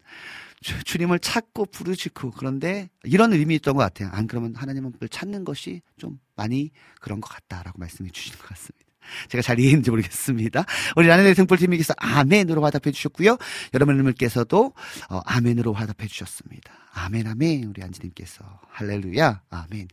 [0.61, 4.09] 주, 님을 찾고 부르짖고 그런데 이런 의미 있던 것 같아요.
[4.11, 8.88] 안 그러면 하나님을 찾는 것이 좀 많이 그런 것 같다라고 말씀해 주시는 것 같습니다.
[9.29, 10.65] 제가 잘 이해했는지 모르겠습니다.
[10.95, 13.37] 우리 라네네 등불팀님께서 아멘으로 화답해 주셨고요.
[13.73, 14.73] 여러분들께서도
[15.09, 16.73] 어, 아멘으로 화답해 주셨습니다.
[16.93, 19.87] 아멘 아멘 우리 안지님께서 할렐루야 아멘.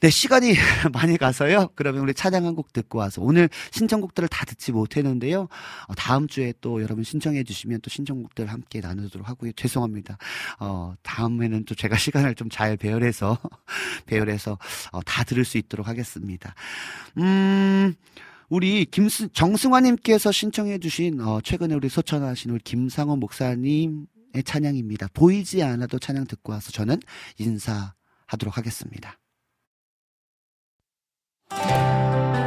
[0.00, 0.54] 네, 시간이
[0.92, 1.70] 많이 가서요.
[1.74, 5.42] 그러면 우리 찬양 한 곡 듣고 와서 오늘 신청곡들을 다 듣지 못했는데요.
[5.88, 9.52] 어, 다음 주에 또 여러분 신청해 주시면 또 신청곡들 함께 나누도록 하고요.
[9.52, 10.16] 죄송합니다.
[10.58, 13.38] 어, 다음에는 또 제가 시간을 좀 잘 배열해서
[14.06, 14.58] 배열해서
[14.92, 16.54] 어, 다 들을 수 있도록 하겠습니다.
[17.18, 17.94] 음.
[18.48, 24.06] 우리 김스, 정승화님께서 신청해 주신 어, 최근에 우리 소천하신 우리 김상원 목사님의
[24.44, 25.08] 찬양입니다.
[25.12, 27.00] 보이지 않아도 찬양 듣고 와서 저는
[27.38, 29.18] 인사하도록 하겠습니다.
[31.50, 32.45] Musik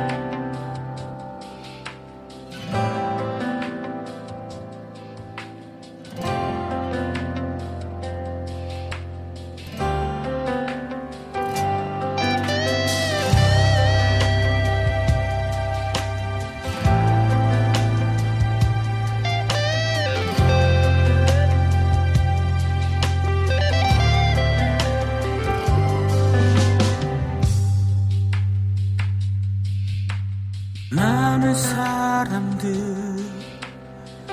[31.49, 32.73] 많은 사람들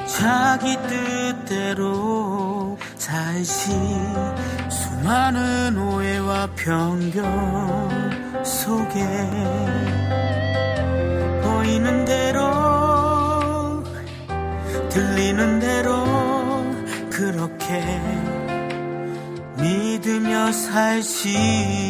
[0.06, 3.70] 자기 뜻대로 살지.
[4.68, 9.00] 수많은 오해와 편견 속에
[11.42, 13.82] 보이는 대로
[14.90, 16.04] 들리는 대로
[17.10, 17.82] 그렇게
[19.58, 21.86] 믿으며 살지.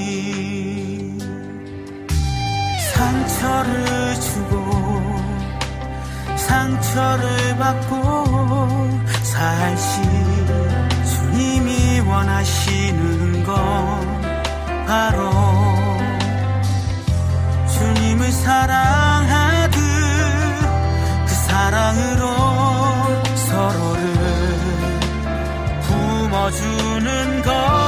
[2.94, 4.55] 상처를 주고
[6.47, 10.02] 상처를 받고 살지
[11.05, 13.56] 주님이 원하시는 건
[14.86, 15.31] 바로
[17.68, 19.81] 주님을 사랑하듯
[21.27, 22.27] 그 사랑으로
[23.48, 24.05] 서로를
[25.82, 27.85] 품어주는 것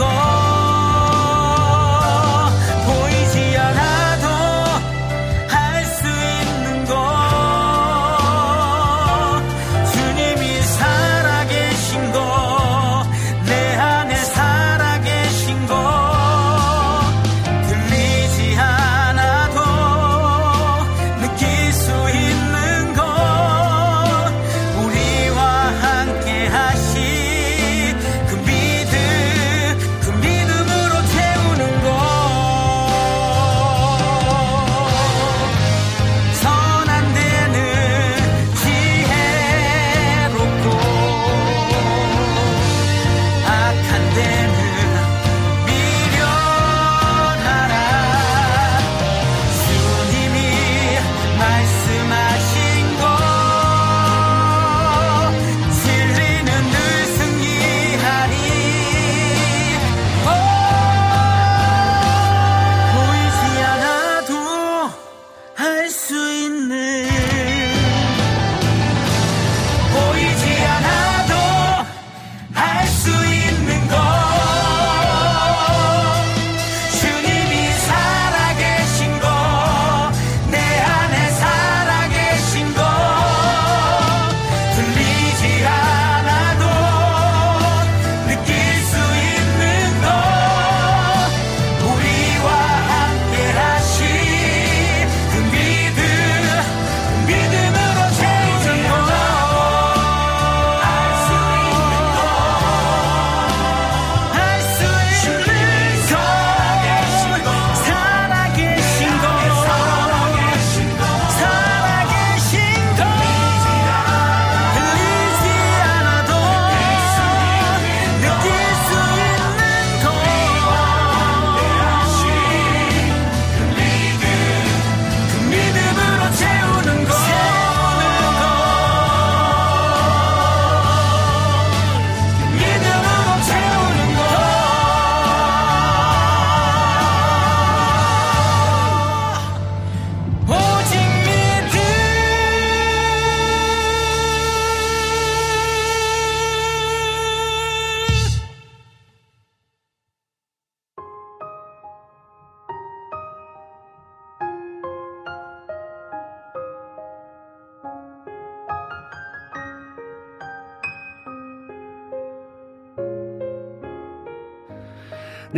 [0.00, 0.39] 품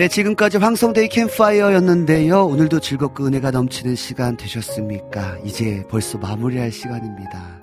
[0.02, 2.44] 네, 지금까지 황성대의 캠파이어였는데요.
[2.46, 5.38] 오늘도 즐겁고 은혜가 넘치는 시간 되셨습니까?
[5.44, 7.62] 이제 벌써 마무리할 시간입니다.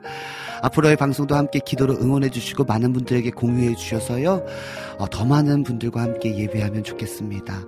[0.62, 4.46] 앞으로의 방송도 함께 기도로 응원해 주시고 많은 분들에게 공유해 주셔서요.
[5.00, 7.60] 어, 더 많은 분들과 함께 예배하면 좋겠습니다.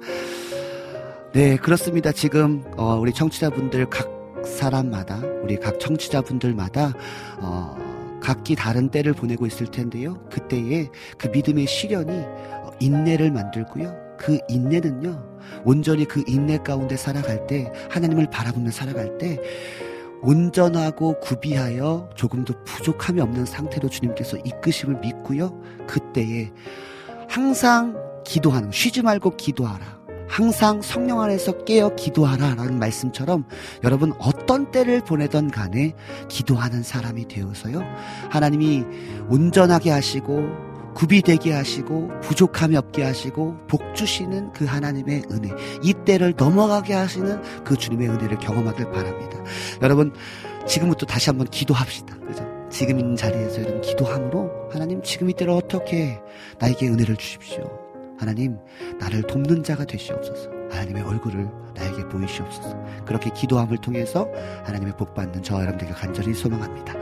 [1.34, 2.14] 네, 그렇습니다.
[2.14, 4.10] 지금 어, 우리 청취자분들 각
[4.46, 6.94] 사람마다 우리 각 청취자분들마다
[7.42, 7.76] 어,
[8.22, 10.18] 각기 다른 때를 보내고 있을 텐데요.
[10.30, 10.88] 그때에
[11.18, 14.01] 그 믿음의 시련이 어, 인내를 만들고요.
[14.22, 19.40] 그 인내는요, 온전히 그 인내 가운데 살아갈 때, 하나님을 바라보며 살아갈 때,
[20.22, 25.60] 온전하고 구비하여 조금도 부족함이 없는 상태로 주님께서 이끄심을 믿고요.
[25.88, 26.52] 그때에
[27.28, 30.00] 항상 기도하는, 쉬지 말고 기도하라.
[30.28, 33.44] 항상 성령 안에서 깨어 기도하라 라는 말씀처럼
[33.84, 35.94] 여러분 어떤 때를 보내던 간에
[36.30, 37.82] 기도하는 사람이 되어서요.
[38.30, 38.86] 하나님이
[39.28, 45.50] 온전하게 하시고 구비되게 하시고 부족함이 없게 하시고 복 주시는 그 하나님의 은혜
[45.82, 49.44] 이 때를 넘어가게 하시는 그 주님의 은혜를 경험하길 바랍니다.
[49.82, 50.14] 여러분
[50.68, 52.18] 지금부터 다시 한번 기도합시다.
[52.20, 52.46] 그죠?
[52.70, 56.20] 지금 있는 자리에서 이런 기도함으로 하나님 지금 이때를 어떻게
[56.60, 57.70] 나에게 은혜를 주십시오.
[58.18, 58.58] 하나님
[59.00, 60.50] 나를 돕는 자가 되시옵소서.
[60.70, 62.78] 하나님의 얼굴을 나에게 보이시옵소서.
[63.06, 64.28] 그렇게 기도함을 통해서
[64.64, 66.94] 하나님의 복 받는 저 여러분들에게 간절히 소망합니다.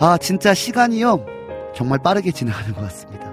[0.00, 1.37] 아 진짜 시간이요
[1.78, 3.32] 정말 빠르게 지나가는 것 같습니다.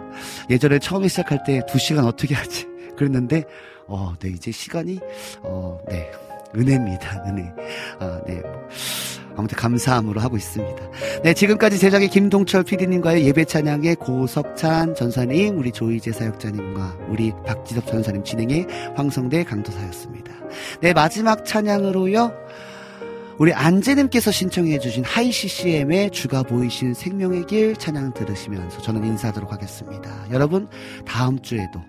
[0.52, 2.68] 예전에 처음에 시작할 때 두 시간 어떻게 하지?
[2.96, 3.44] 그랬는데
[3.88, 5.00] 어, 네 이제 시간이
[5.42, 6.12] 어, 네
[6.56, 7.24] 은혜입니다.
[7.28, 7.52] 은혜.
[8.00, 8.44] 아, 네.
[9.36, 10.92] 아무튼 감사함으로 하고 있습니다.
[11.24, 18.24] 네, 지금까지 제작의 김동철 PD님과의 예배 찬양의 고석찬 전사님, 우리 조이재 사역자님과 우리 박지섭 전사님
[18.24, 20.32] 진행의 황성대 강도사였습니다.
[20.82, 22.32] 네, 마지막 찬양으로요.
[23.38, 30.10] 우리 안재님께서 신청해주신 하이 CCM의 주가 보이신 생명의 길 찬양 들으시면서 저는 인사하도록 하겠습니다.
[30.32, 30.70] 여러분,
[31.06, 31.82] 다음 주에도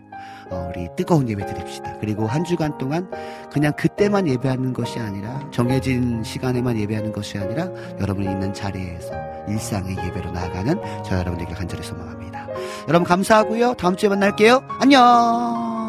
[0.51, 1.99] 어, 우리 뜨거운 예배 드립시다.
[2.01, 3.11] 그리고 한 주간 동안
[3.53, 7.69] 그냥 그때만 예배하는 것이 아니라 정해진 시간에만 예배하는 것이 아니라
[8.01, 9.13] 여러분이 있는 자리에서
[9.49, 12.49] 일상의 예배로 나아가는 저 여러분에게 간절히 소망합니다.
[12.89, 13.75] 여러분 감사하고요.
[13.75, 14.63] 다음 주에 만날게요.
[14.81, 15.86] 안녕.